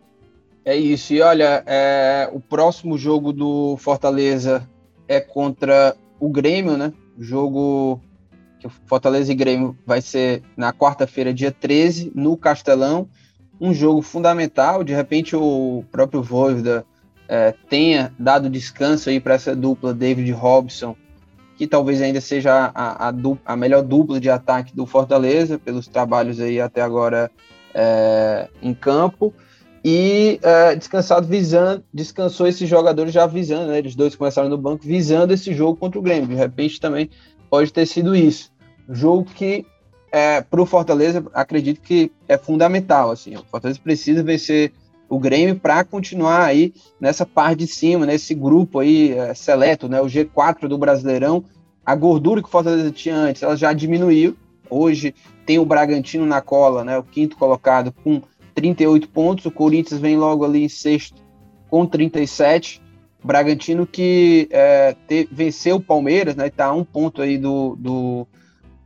É 0.65 0.75
isso, 0.75 1.13
e 1.13 1.21
olha, 1.21 1.63
é, 1.65 2.29
o 2.31 2.39
próximo 2.39 2.97
jogo 2.97 3.33
do 3.33 3.75
Fortaleza 3.77 4.67
é 5.07 5.19
contra 5.19 5.95
o 6.19 6.29
Grêmio, 6.29 6.77
né, 6.77 6.93
o 7.17 7.23
jogo 7.23 7.99
que 8.59 8.69
Fortaleza 8.85 9.31
e 9.31 9.35
Grêmio 9.35 9.77
vai 9.85 10.01
ser 10.01 10.41
na 10.55 10.71
quarta-feira, 10.71 11.33
dia 11.33 11.51
13, 11.51 12.11
no 12.15 12.37
Castelão, 12.37 13.07
um 13.59 13.73
jogo 13.73 14.01
fundamental, 14.01 14.83
de 14.83 14.93
repente 14.93 15.35
o 15.35 15.83
próprio 15.91 16.21
Voivoda 16.21 16.85
é, 17.27 17.53
tenha 17.69 18.13
dado 18.19 18.49
descanso 18.49 19.09
aí 19.09 19.19
para 19.19 19.35
essa 19.35 19.55
dupla 19.55 19.93
David 19.93 20.31
Robson, 20.31 20.95
que 21.57 21.67
talvez 21.67 22.01
ainda 22.01 22.19
seja 22.19 22.71
a, 22.73 23.09
a, 23.09 23.13
a, 23.45 23.55
melhor 23.55 23.83
dupla 23.83 24.19
de 24.19 24.29
ataque 24.29 24.75
do 24.75 24.85
Fortaleza, 24.85 25.59
pelos 25.59 25.87
trabalhos 25.87 26.39
aí 26.39 26.59
até 26.59 26.81
agora 26.81 27.29
é, 27.73 28.49
em 28.61 28.73
campo. 28.73 29.33
E 29.85 30.39
é, 30.41 30.75
descansado 30.75 31.27
visando, 31.27 31.83
descansou 31.93 32.47
esses 32.47 32.69
jogadores 32.69 33.13
já 33.13 33.27
visando, 33.27 33.67
né? 33.67 33.79
Eles 33.79 33.95
dois 33.95 34.15
começaram 34.15 34.47
no 34.47 34.57
banco 34.57 34.85
visando 34.85 35.33
esse 35.33 35.53
jogo 35.53 35.77
contra 35.77 35.99
o 35.99 36.01
Grêmio. 36.01 36.27
De 36.27 36.35
repente 36.35 36.79
também 36.79 37.09
pode 37.49 37.71
ter 37.71 37.85
sido 37.85 38.15
isso. 38.15 38.51
Jogo 38.89 39.25
que 39.25 39.65
é, 40.11 40.41
para 40.41 40.61
o 40.61 40.65
Fortaleza 40.65 41.25
acredito 41.33 41.81
que 41.81 42.11
é 42.29 42.37
fundamental. 42.37 43.11
Assim, 43.11 43.35
o 43.35 43.43
Fortaleza 43.43 43.79
precisa 43.83 44.23
vencer 44.23 44.71
o 45.13 45.19
Grêmio 45.19 45.55
para 45.55 45.83
continuar 45.83 46.43
aí 46.43 46.73
nessa 46.99 47.25
parte 47.25 47.59
de 47.59 47.67
cima, 47.67 48.05
nesse 48.05 48.33
grupo 48.33 48.79
aí 48.79 49.11
é, 49.11 49.33
seleto, 49.35 49.87
né, 49.87 50.01
o 50.01 50.05
G4 50.05 50.67
do 50.67 50.77
Brasileirão. 50.77 51.43
A 51.85 51.95
gordura 51.95 52.41
que 52.41 52.47
o 52.47 52.51
Fortaleza 52.51 52.91
tinha 52.91 53.15
antes, 53.15 53.43
ela 53.43 53.55
já 53.55 53.73
diminuiu. 53.73 54.35
Hoje 54.69 55.13
tem 55.45 55.59
o 55.59 55.65
Bragantino 55.65 56.25
na 56.25 56.41
cola, 56.41 56.83
né, 56.83 56.97
o 56.97 57.03
quinto 57.03 57.37
colocado 57.37 57.93
com 58.03 58.21
38 58.55 59.07
pontos. 59.09 59.45
O 59.45 59.51
Corinthians 59.51 59.99
vem 59.99 60.17
logo 60.17 60.43
ali 60.43 60.63
em 60.63 60.69
sexto 60.69 61.21
com 61.69 61.85
37. 61.85 62.81
Bragantino 63.23 63.85
que 63.85 64.47
é, 64.51 64.95
te, 65.07 65.29
venceu 65.31 65.75
o 65.75 65.81
Palmeiras, 65.81 66.35
né, 66.35 66.47
está 66.47 66.65
a 66.65 66.73
um 66.73 66.83
ponto 66.83 67.21
aí 67.21 67.37
do, 67.37 67.75
do, 67.75 68.27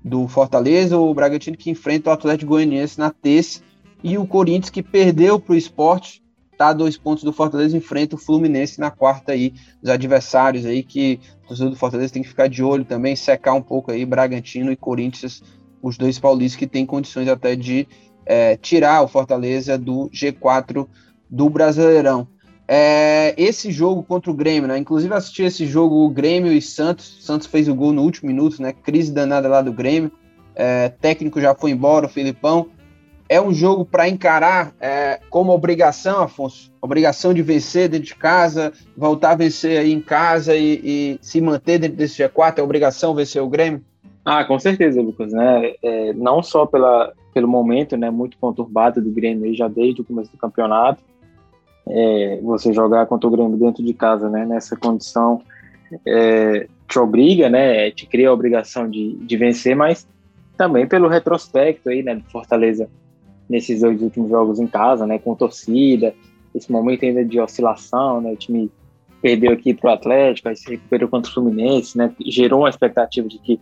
do 0.04 0.28
Fortaleza. 0.28 0.98
O 0.98 1.14
Bragantino 1.14 1.56
que 1.56 1.70
enfrenta 1.70 2.10
o 2.10 2.14
Atlético 2.14 2.50
Goianiense 2.50 3.00
na 3.00 3.12
terça 3.12 3.67
e 4.04 4.18
o 4.18 4.26
Corinthians, 4.26 4.70
que 4.70 4.84
perdeu 4.84 5.40
para 5.40 5.54
o 5.54 5.58
esporte, 5.58 6.22
tá 6.58 6.70
a 6.70 6.74
dois 6.74 6.98
pontos 6.98 7.24
do 7.24 7.32
Fortaleza, 7.32 7.78
enfrenta 7.78 8.16
o 8.16 8.20
Fluminense 8.20 8.80
na 8.80 8.90
quarta 8.90 9.32
aí, 9.32 9.54
os 9.82 9.90
adversários 9.90 10.66
aí 10.66 10.82
que 10.84 11.20
o 11.44 11.48
torcedor 11.50 11.72
do 11.72 11.78
Fortaleza 11.78 12.14
tem 12.14 12.24
que 12.24 12.30
ficar 12.30 12.48
de 12.48 12.64
olho 12.64 12.84
também, 12.84 13.16
secar 13.16 13.54
um 13.54 13.62
pouco 13.62 13.92
aí, 13.92 14.06
Bragantino 14.06 14.72
e 14.72 14.76
Corinthians, 14.76 15.44
os 15.82 15.98
dois 15.98 16.18
paulistas 16.18 16.58
que 16.58 16.68
têm 16.68 16.86
condições 16.86 17.28
até 17.28 17.56
de 17.56 17.88
é, 18.26 18.58
tirar 18.58 19.04
o 19.04 19.08
Fortaleza 19.08 19.78
do 19.78 20.10
G4 20.10 20.88
do 21.30 21.50
Brasileirão. 21.50 22.28
É, 22.68 23.34
esse 23.38 23.72
jogo 23.72 24.04
contra 24.04 24.30
o 24.30 24.34
Grêmio, 24.34 24.68
né? 24.68 24.78
Inclusive 24.78 25.14
assisti 25.14 25.44
esse 25.44 25.66
jogo 25.66 26.04
o 26.04 26.10
Grêmio 26.10 26.52
e 26.52 26.62
Santos. 26.62 27.20
Santos 27.22 27.48
fez 27.48 27.70
o 27.70 27.76
gol 27.76 27.94
no 27.94 28.02
último 28.02 28.28
minuto, 28.28 28.62
né? 28.62 28.74
Crise 28.74 29.14
danada 29.14 29.48
lá 29.48 29.62
do 29.62 29.72
Grêmio. 29.72 30.12
É, 30.54 30.90
técnico 30.90 31.40
já 31.40 31.56
foi 31.56 31.72
embora, 31.72 32.08
o 32.08 32.10
Filipão 32.10 32.68
é 33.30 33.42
um 33.42 33.54
jogo 33.54 33.86
para 33.86 34.08
encarar 34.08 34.74
é, 34.80 35.20
como 35.30 35.52
obrigação, 35.52 36.22
Afonso? 36.22 36.72
Obrigação 36.82 37.34
de 37.34 37.42
vencer 37.42 37.90
dentro 37.90 38.08
de 38.08 38.16
casa, 38.16 38.72
voltar 38.96 39.32
a 39.32 39.36
vencer 39.36 39.80
aí 39.80 39.92
em 39.92 40.02
casa 40.02 40.56
e, 40.56 40.82
e 40.84 41.20
se 41.22 41.42
manter 41.42 41.80
dentro 41.80 41.98
desse 41.98 42.24
G4? 42.24 42.60
É 42.60 42.62
obrigação 42.62 43.14
vencer 43.14 43.42
o 43.42 43.50
Grêmio? 43.50 43.82
Ah, 44.24 44.46
com 44.46 44.58
certeza, 44.60 45.02
Lucas. 45.02 45.34
Né? 45.34 45.74
É, 45.84 46.14
não 46.14 46.42
só 46.42 46.66
pela, 46.66 47.14
pelo 47.34 47.48
momento 47.48 47.98
né, 47.98 48.10
muito 48.10 48.38
conturbado 48.38 49.02
do 49.02 49.12
Grêmio 49.12 49.54
já 49.54 49.68
desde 49.68 50.02
o 50.02 50.06
começo 50.06 50.32
do 50.32 50.38
campeonato, 50.38 51.04
é, 51.90 52.40
você 52.42 52.72
jogar 52.74 53.06
contra 53.08 53.28
o 53.28 53.32
Grêmio 53.32 53.58
dentro 53.58 53.84
de 53.84 53.94
casa, 53.94 54.30
né, 54.30 54.46
nessa 54.46 54.76
condição, 54.76 55.42
é, 56.06 56.68
te 56.88 57.00
obriga, 57.00 57.50
né, 57.50 57.92
te 57.92 58.06
cria 58.06 58.30
a 58.30 58.34
obrigação 58.34 58.90
de, 58.90 59.16
de 59.16 59.38
vencer, 59.38 59.76
mas 59.76 60.08
também 60.58 60.88
pelo 60.88 61.08
retrospecto 61.08 61.90
aí, 61.90 62.04
né, 62.04 62.16
do 62.16 62.24
Fortaleza 62.26 62.90
nesses 63.50 63.82
dois 63.82 64.02
últimos 64.02 64.30
jogos 64.30 64.60
em 64.60 64.68
casa, 64.68 65.06
né, 65.06 65.20
com 65.20 65.36
torcida, 65.36 66.14
esse 66.54 66.72
momento 66.72 67.06
ainda 67.06 67.24
de 67.24 67.40
oscilação, 67.40 68.22
né, 68.22 68.32
o 68.32 68.36
time 68.36 68.70
perdeu 69.22 69.52
aqui 69.52 69.74
para 69.74 69.90
o 69.90 69.94
Atlético, 69.94 70.50
aí 70.50 70.56
se 70.56 70.70
recuperou 70.70 71.10
contra 71.10 71.30
o 71.30 71.34
Fluminense, 71.34 71.98
né, 71.98 72.12
gerou 72.26 72.62
uma 72.62 72.70
expectativa 72.70 73.28
de 73.28 73.38
que 73.40 73.60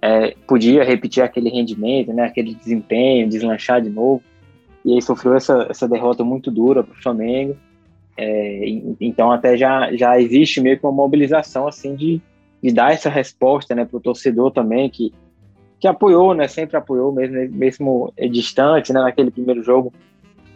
é, 0.00 0.34
podia 0.46 0.84
repetir 0.84 1.22
aquele 1.22 1.48
rendimento, 1.48 2.12
né, 2.12 2.24
aquele 2.24 2.54
desempenho, 2.54 3.28
deslanchar 3.28 3.80
de 3.80 3.90
novo, 3.90 4.22
e 4.84 4.94
aí 4.94 5.02
sofreu 5.02 5.34
essa, 5.34 5.66
essa 5.70 5.88
derrota 5.88 6.22
muito 6.22 6.50
dura 6.50 6.82
para 6.84 6.92
o 6.92 7.02
Flamengo, 7.02 7.56
é, 8.16 8.64
então 9.00 9.32
até 9.32 9.56
já, 9.56 9.94
já 9.96 10.20
existe 10.20 10.60
meio 10.60 10.78
que 10.78 10.86
uma 10.86 10.92
mobilização 10.92 11.66
assim 11.66 11.96
de, 11.96 12.20
de 12.62 12.72
dar 12.72 12.92
essa 12.92 13.10
resposta 13.10 13.74
né, 13.74 13.84
para 13.84 13.96
o 13.96 14.00
torcedor 14.00 14.52
também, 14.52 14.88
que 14.88 15.12
que 15.78 15.88
apoiou, 15.88 16.34
né? 16.34 16.48
Sempre 16.48 16.76
apoiou, 16.76 17.12
mesmo, 17.12 17.56
mesmo 17.56 18.12
distante, 18.30 18.92
né? 18.92 19.00
Naquele 19.00 19.30
primeiro 19.30 19.62
jogo, 19.62 19.92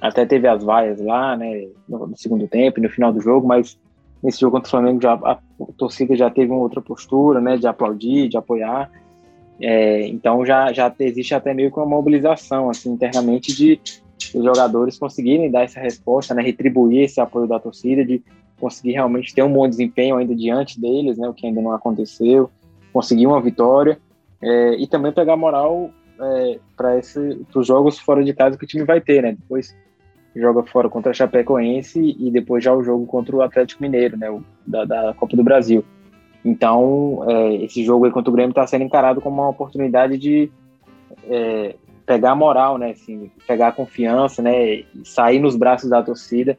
até 0.00 0.24
teve 0.24 0.46
as 0.48 0.62
vaias 0.62 1.00
lá, 1.00 1.36
né? 1.36 1.68
No, 1.88 2.12
segundo 2.16 2.46
tempo, 2.46 2.80
no 2.80 2.88
final 2.88 3.12
do 3.12 3.20
jogo, 3.20 3.46
mas 3.46 3.78
nesse 4.22 4.40
jogo 4.40 4.56
contra 4.56 4.68
o 4.68 4.70
Flamengo 4.70 5.00
já, 5.00 5.14
a 5.14 5.38
torcida 5.76 6.16
já 6.16 6.30
teve 6.30 6.50
uma 6.50 6.60
outra 6.60 6.80
postura, 6.80 7.40
né? 7.40 7.56
De 7.56 7.66
aplaudir, 7.66 8.28
de 8.28 8.36
apoiar. 8.36 8.90
É, 9.60 10.06
então 10.06 10.46
já, 10.46 10.72
já 10.72 10.92
existe 11.00 11.34
até 11.34 11.52
meio 11.52 11.70
que 11.72 11.78
uma 11.78 11.86
mobilização 11.86 12.70
assim 12.70 12.92
internamente 12.92 13.52
de 13.54 13.80
os 14.32 14.44
jogadores 14.44 14.98
conseguirem 14.98 15.50
dar 15.50 15.62
essa 15.62 15.80
resposta, 15.80 16.34
né? 16.34 16.42
Retribuir 16.42 17.02
esse 17.02 17.20
apoio 17.20 17.46
da 17.46 17.58
torcida, 17.58 18.04
de 18.04 18.22
conseguir 18.60 18.92
realmente 18.92 19.34
ter 19.34 19.42
um 19.42 19.52
bom 19.52 19.68
desempenho 19.68 20.16
ainda 20.16 20.34
diante 20.34 20.80
deles, 20.80 21.18
né? 21.18 21.28
O 21.28 21.34
que 21.34 21.46
ainda 21.46 21.60
não 21.60 21.72
aconteceu, 21.72 22.50
conseguir 22.92 23.26
uma 23.26 23.40
vitória 23.40 23.98
é, 24.42 24.74
e 24.74 24.86
também 24.86 25.12
pegar 25.12 25.36
moral 25.36 25.90
é, 26.20 26.58
para 26.76 27.00
os 27.54 27.66
jogos 27.66 27.98
fora 27.98 28.24
de 28.24 28.32
casa 28.32 28.56
que 28.56 28.64
o 28.64 28.68
time 28.68 28.84
vai 28.84 29.00
ter, 29.00 29.22
né? 29.22 29.32
Depois 29.32 29.76
joga 30.34 30.62
fora 30.62 30.88
contra 30.88 31.10
a 31.10 31.14
Chapecoense 31.14 32.16
e 32.18 32.30
depois 32.30 32.62
já 32.62 32.72
o 32.72 32.82
jogo 32.82 33.06
contra 33.06 33.34
o 33.34 33.42
Atlético 33.42 33.82
Mineiro, 33.82 34.16
né? 34.16 34.30
O, 34.30 34.42
da, 34.66 34.84
da 34.84 35.14
Copa 35.14 35.36
do 35.36 35.44
Brasil. 35.44 35.84
Então, 36.44 37.24
é, 37.28 37.54
esse 37.56 37.84
jogo 37.84 38.04
aí 38.04 38.12
contra 38.12 38.30
o 38.30 38.32
Grêmio 38.32 38.50
está 38.50 38.66
sendo 38.66 38.84
encarado 38.84 39.20
como 39.20 39.42
uma 39.42 39.50
oportunidade 39.50 40.16
de 40.16 40.50
é, 41.28 41.74
pegar 42.06 42.34
moral, 42.34 42.78
né? 42.78 42.90
Assim, 42.90 43.30
pegar 43.46 43.72
confiança, 43.72 44.40
né? 44.40 44.84
Sair 45.04 45.40
nos 45.40 45.56
braços 45.56 45.90
da 45.90 46.02
torcida 46.02 46.56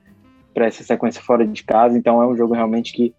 para 0.53 0.65
essa 0.65 0.83
sequência 0.83 1.21
fora 1.21 1.47
de 1.47 1.63
casa. 1.63 1.97
Então, 1.97 2.21
é 2.21 2.27
um 2.27 2.35
jogo 2.35 2.53
realmente 2.53 2.91
que 2.93 3.13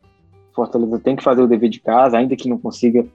Fortaleza 0.54 0.98
tem 0.98 1.16
que 1.16 1.22
fazer 1.22 1.42
o 1.42 1.48
dever 1.48 1.70
de 1.70 1.80
casa, 1.80 2.18
ainda 2.18 2.36
que 2.36 2.48
não 2.48 2.58
consiga 2.58 3.06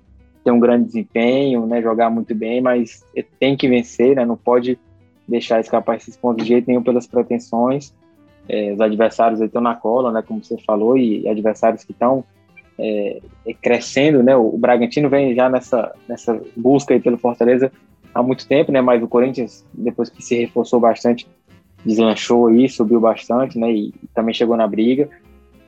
ter 0.46 0.52
um 0.52 0.60
grande 0.60 0.86
desempenho, 0.86 1.66
né, 1.66 1.82
jogar 1.82 2.12
muito 2.12 2.36
bem, 2.36 2.62
mas 2.62 3.04
tem 3.40 3.58
que 3.58 3.68
vencer, 3.68 4.16
né, 4.16 4.24
não 4.24 4.38
pode 4.38 4.78
deixar 5.28 5.60
escapar 5.60 5.98
esses 5.98 6.16
pontos 6.16 6.44
de 6.44 6.50
jeito 6.50 6.68
nenhum 6.68 6.84
pelas 6.84 7.08
pretensões. 7.08 7.92
É, 8.48 8.72
os 8.72 8.80
adversários 8.80 9.42
estão 9.42 9.60
na 9.60 9.74
cola, 9.74 10.12
né, 10.12 10.22
como 10.22 10.44
você 10.44 10.56
falou, 10.60 10.96
e 10.96 11.28
adversários 11.28 11.84
que 11.84 11.92
estão 11.92 12.24
é, 12.78 13.20
crescendo, 13.60 14.22
né, 14.22 14.36
o, 14.36 14.56
Bragantino 14.56 15.10
vem 15.10 15.34
já 15.34 15.50
nessa, 15.50 15.92
nessa 16.08 16.40
busca 16.56 16.94
aí 16.94 17.00
pelo 17.00 17.18
Fortaleza 17.18 17.72
há 18.14 18.22
muito 18.22 18.48
tempo, 18.48 18.72
né, 18.72 18.82
mas 18.82 19.02
o 19.02 19.08
Corinthians, 19.08 19.66
depois 19.74 20.10
que 20.10 20.24
se 20.24 20.36
reforçou 20.36 20.80
bastante, 20.80 21.28
deslanchou 21.84 22.48
aí, 22.48 22.70
subiu 22.70 23.00
bastante, 23.00 23.58
né, 23.58 23.72
e 23.72 23.94
também 24.14 24.34
chegou 24.34 24.56
na 24.56 24.68
briga. 24.68 25.10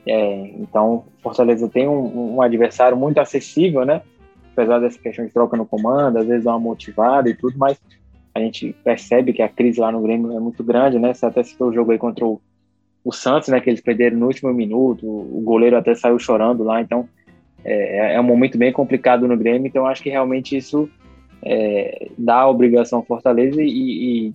É, 0.06 0.52
então, 0.60 1.04
Fortaleza 1.20 1.68
tem 1.68 1.88
um, 1.88 2.36
um 2.36 2.42
adversário 2.42 2.96
muito 2.96 3.18
acessível, 3.18 3.84
né, 3.84 4.02
apesar 4.58 4.80
dessa 4.80 4.98
questão 4.98 5.24
de 5.24 5.32
troca 5.32 5.56
no 5.56 5.64
comando, 5.64 6.18
às 6.18 6.26
vezes 6.26 6.44
dá 6.44 6.50
uma 6.50 6.58
motivada 6.58 7.30
e 7.30 7.34
tudo, 7.34 7.56
mas 7.56 7.80
a 8.34 8.40
gente 8.40 8.74
percebe 8.82 9.32
que 9.32 9.40
a 9.40 9.48
crise 9.48 9.80
lá 9.80 9.92
no 9.92 10.02
Grêmio 10.02 10.36
é 10.36 10.40
muito 10.40 10.64
grande, 10.64 10.98
né? 10.98 11.14
Você 11.14 11.24
até 11.24 11.42
citou 11.44 11.68
o 11.68 11.72
jogo 11.72 11.92
aí 11.92 11.98
contra 11.98 12.26
o, 12.26 12.40
o 13.04 13.12
Santos, 13.12 13.48
né? 13.48 13.60
Que 13.60 13.70
eles 13.70 13.80
perderam 13.80 14.16
no 14.16 14.26
último 14.26 14.52
minuto, 14.52 15.06
o 15.06 15.40
goleiro 15.44 15.76
até 15.76 15.94
saiu 15.94 16.18
chorando 16.18 16.64
lá, 16.64 16.80
então 16.80 17.08
é, 17.64 18.14
é 18.14 18.20
um 18.20 18.24
momento 18.24 18.58
bem 18.58 18.72
complicado 18.72 19.28
no 19.28 19.36
Grêmio, 19.36 19.68
então 19.68 19.86
acho 19.86 20.02
que 20.02 20.10
realmente 20.10 20.56
isso 20.56 20.88
é, 21.42 22.08
dá 22.18 22.40
a 22.40 22.48
obrigação 22.48 22.98
ao 22.98 23.04
Fortaleza 23.04 23.62
e, 23.62 23.68
e 24.28 24.34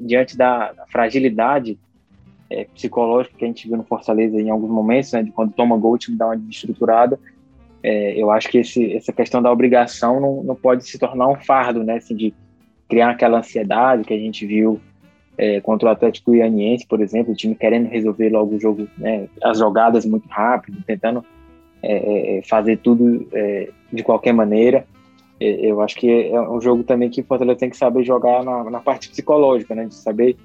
diante 0.00 0.36
da, 0.36 0.72
fragilidade 0.88 1.76
é, 2.48 2.64
psicológica 2.66 3.36
que 3.36 3.44
a 3.44 3.48
gente 3.48 3.66
viu 3.66 3.76
no 3.76 3.84
Fortaleza 3.84 4.40
em 4.40 4.50
alguns 4.50 4.70
momentos, 4.70 5.12
né, 5.12 5.24
de 5.24 5.32
quando 5.32 5.52
toma 5.52 5.76
gol, 5.76 5.94
o 5.94 5.98
time 5.98 6.16
dá 6.16 6.26
uma 6.26 6.36
desestruturada, 6.36 7.18
é, 7.82 8.20
eu 8.20 8.30
acho 8.30 8.48
que 8.48 8.58
esse, 8.58 8.94
essa 8.94 9.12
questão 9.12 9.42
da 9.42 9.52
obrigação 9.52 10.20
não, 10.20 10.42
não 10.42 10.54
pode 10.54 10.86
se 10.86 10.98
tornar 10.98 11.28
um 11.28 11.36
fardo, 11.36 11.84
né? 11.84 11.96
Assim, 11.96 12.16
de 12.16 12.34
criar 12.88 13.10
aquela 13.10 13.38
ansiedade 13.38 14.04
que 14.04 14.14
a 14.14 14.18
gente 14.18 14.46
viu 14.46 14.80
é, 15.38 15.60
contra 15.60 15.88
o 15.88 15.92
Atlético 15.92 16.30
Goianiense, 16.30 16.86
por 16.86 17.00
exemplo, 17.00 17.32
o 17.32 17.36
time 17.36 17.54
querendo 17.54 17.88
resolver 17.88 18.30
logo 18.30 18.56
o 18.56 18.60
jogo, 18.60 18.88
né, 18.96 19.28
as 19.42 19.58
jogadas 19.58 20.06
muito 20.06 20.26
rápido, 20.28 20.82
tentando 20.86 21.24
é, 21.82 22.38
é 22.38 22.42
fazer 22.42 22.78
tudo 22.78 23.28
é, 23.32 23.68
de 23.92 24.02
qualquer 24.02 24.32
maneira. 24.32 24.86
É, 25.38 25.70
eu 25.70 25.80
acho 25.82 25.96
que 25.96 26.28
é 26.28 26.40
um 26.40 26.60
jogo 26.60 26.82
também 26.84 27.10
que 27.10 27.20
o 27.20 27.24
Fortaleza 27.24 27.58
tem 27.58 27.70
que 27.70 27.76
saber 27.76 28.02
jogar 28.02 28.42
na, 28.42 28.64
na 28.70 28.80
parte 28.80 29.10
psicológica, 29.10 29.74
né, 29.74 29.84
de 29.84 29.94
saber 29.94 30.36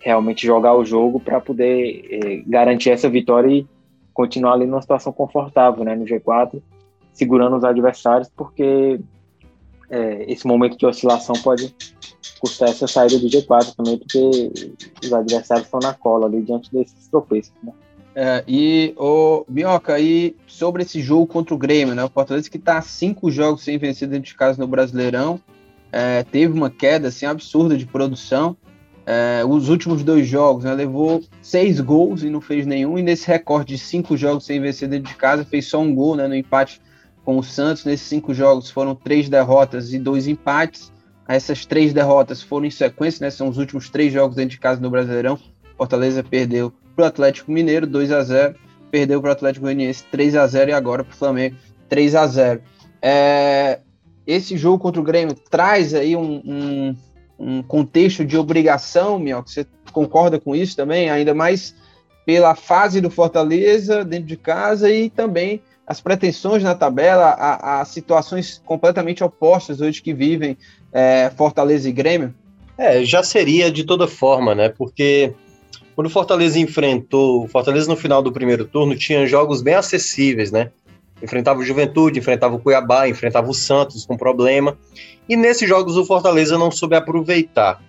realmente 0.00 0.44
jogar 0.44 0.74
o 0.74 0.84
jogo 0.84 1.20
para 1.20 1.40
poder 1.40 2.04
é, 2.10 2.42
garantir 2.46 2.90
essa 2.90 3.08
vitória 3.08 3.48
e 3.48 3.66
continuar 4.12 4.54
ali 4.54 4.66
numa 4.66 4.82
situação 4.82 5.12
confortável, 5.12 5.84
né, 5.84 5.94
no 5.94 6.04
G4, 6.04 6.60
segurando 7.12 7.56
os 7.56 7.64
adversários, 7.64 8.30
porque 8.34 9.00
esse 10.26 10.46
momento 10.46 10.78
de 10.78 10.86
oscilação 10.86 11.34
pode 11.42 11.74
custar 12.40 12.70
essa 12.70 12.88
saída 12.88 13.18
do 13.18 13.26
G4 13.26 13.74
também, 13.76 13.98
porque 13.98 14.50
os 15.04 15.12
adversários 15.12 15.66
estão 15.66 15.80
na 15.80 15.92
cola 15.92 16.26
ali 16.26 16.40
diante 16.40 16.72
desses 16.72 17.06
tropeços, 17.08 17.52
né? 17.62 17.72
É, 18.14 18.44
e 18.46 18.94
o 18.98 19.44
Bioca, 19.48 19.98
e 19.98 20.36
sobre 20.46 20.82
esse 20.82 21.00
jogo 21.00 21.26
contra 21.26 21.54
o 21.54 21.58
Grêmio, 21.58 21.94
né? 21.94 22.04
O 22.04 22.10
Fortaleza 22.10 22.50
que 22.50 22.58
está 22.58 22.80
cinco 22.82 23.30
jogos 23.30 23.62
sem 23.62 23.78
vencer 23.78 24.08
dentro 24.08 24.26
de 24.26 24.34
casa 24.34 24.60
no 24.60 24.66
Brasileirão, 24.66 25.40
é, 25.90 26.22
teve 26.24 26.52
uma 26.52 26.68
queda 26.68 27.08
assim 27.08 27.24
absurda 27.24 27.76
de 27.76 27.86
produção. 27.86 28.56
É, 29.04 29.44
os 29.44 29.68
últimos 29.68 30.04
dois 30.04 30.26
jogos, 30.26 30.64
né, 30.64 30.72
levou 30.72 31.22
seis 31.40 31.80
gols 31.80 32.22
e 32.22 32.30
não 32.30 32.40
fez 32.40 32.66
nenhum. 32.66 32.98
E 32.98 33.02
nesse 33.02 33.26
recorde 33.26 33.74
de 33.74 33.78
cinco 33.78 34.16
jogos 34.16 34.44
sem 34.44 34.60
vencer 34.60 34.88
dentro 34.88 35.10
de 35.10 35.16
casa, 35.16 35.44
fez 35.44 35.66
só 35.66 35.80
um 35.80 35.94
gol, 35.94 36.14
né, 36.16 36.28
no 36.28 36.34
empate 36.34 36.80
com 37.24 37.38
o 37.38 37.42
Santos. 37.42 37.84
Nesses 37.84 38.06
cinco 38.06 38.32
jogos 38.32 38.70
foram 38.70 38.94
três 38.94 39.28
derrotas 39.28 39.92
e 39.92 39.98
dois 39.98 40.28
empates. 40.28 40.92
Essas 41.26 41.64
três 41.64 41.92
derrotas 41.92 42.42
foram 42.42 42.66
em 42.66 42.70
sequência, 42.70 43.24
né? 43.24 43.30
São 43.30 43.48
os 43.48 43.56
últimos 43.56 43.88
três 43.88 44.12
jogos 44.12 44.36
dentro 44.36 44.50
de 44.50 44.60
casa 44.60 44.80
no 44.80 44.90
Brasileirão. 44.90 45.38
Fortaleza 45.76 46.22
perdeu 46.22 46.72
para 46.94 47.04
o 47.04 47.08
Atlético 47.08 47.50
Mineiro 47.50 47.86
2 47.86 48.12
a 48.12 48.22
0 48.22 48.54
perdeu 48.90 49.20
para 49.20 49.30
o 49.30 49.32
Atlético 49.32 49.64
Goianiense 49.64 50.04
3 50.10 50.36
a 50.36 50.46
0 50.46 50.70
e 50.70 50.74
agora 50.74 51.02
para 51.02 51.14
o 51.14 51.16
Flamengo 51.16 51.56
3 51.88 52.14
a 52.14 52.26
0 52.26 52.60
é, 53.00 53.80
Esse 54.26 54.56
jogo 54.56 54.78
contra 54.78 55.00
o 55.00 55.04
Grêmio 55.04 55.34
traz 55.34 55.94
aí 55.94 56.14
um, 56.14 56.42
um, 56.44 56.96
um 57.42 57.62
contexto 57.62 58.24
de 58.24 58.38
obrigação, 58.38 59.18
Mioca. 59.18 59.48
Você 59.48 59.66
concorda 59.92 60.38
com 60.38 60.54
isso 60.54 60.76
também? 60.76 61.10
Ainda 61.10 61.34
mais 61.34 61.74
pela 62.24 62.54
fase 62.54 63.00
do 63.00 63.10
Fortaleza 63.10 64.04
dentro 64.04 64.26
de 64.26 64.36
casa 64.36 64.90
e 64.90 65.10
também 65.10 65.60
as 65.84 66.00
pretensões 66.00 66.62
na 66.62 66.74
tabela, 66.74 67.34
a 67.38 67.84
situações 67.84 68.62
completamente 68.64 69.24
opostas 69.24 69.80
hoje 69.80 70.00
que 70.00 70.14
vivem 70.14 70.56
é, 70.92 71.30
Fortaleza 71.36 71.88
e 71.88 71.92
Grêmio? 71.92 72.32
É, 72.78 73.04
já 73.04 73.22
seria 73.22 73.70
de 73.70 73.84
toda 73.84 74.06
forma, 74.06 74.54
né? 74.54 74.68
Porque 74.68 75.34
quando 75.94 76.06
o 76.06 76.10
Fortaleza 76.10 76.58
enfrentou, 76.58 77.44
o 77.44 77.48
Fortaleza 77.48 77.88
no 77.88 77.96
final 77.96 78.22
do 78.22 78.32
primeiro 78.32 78.64
turno 78.64 78.96
tinha 78.96 79.26
jogos 79.26 79.60
bem 79.60 79.74
acessíveis, 79.74 80.52
né? 80.52 80.70
Enfrentava 81.22 81.60
o 81.60 81.64
Juventude, 81.64 82.18
enfrentava 82.18 82.54
o 82.54 82.58
Cuiabá, 82.58 83.08
enfrentava 83.08 83.48
o 83.48 83.54
Santos 83.54 84.04
com 84.04 84.16
problema. 84.16 84.76
E 85.28 85.36
nesses 85.36 85.68
jogos 85.68 85.96
o 85.96 86.04
Fortaleza 86.04 86.58
não 86.58 86.70
soube 86.70 86.96
aproveitar. 86.96 87.82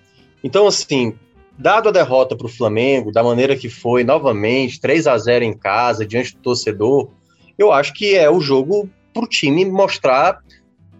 Então, 0.43 0.67
assim, 0.67 1.13
dado 1.57 1.89
a 1.89 1.91
derrota 1.91 2.35
para 2.35 2.45
o 2.45 2.49
Flamengo, 2.49 3.11
da 3.11 3.23
maneira 3.23 3.55
que 3.55 3.69
foi, 3.69 4.03
novamente, 4.03 4.79
3 4.79 5.07
a 5.07 5.17
0 5.17 5.45
em 5.45 5.53
casa, 5.53 6.05
diante 6.05 6.35
do 6.35 6.41
torcedor, 6.41 7.09
eu 7.57 7.71
acho 7.71 7.93
que 7.93 8.15
é 8.15 8.29
o 8.29 8.39
jogo 8.39 8.89
para 9.13 9.23
o 9.23 9.27
time 9.27 9.65
mostrar 9.65 10.39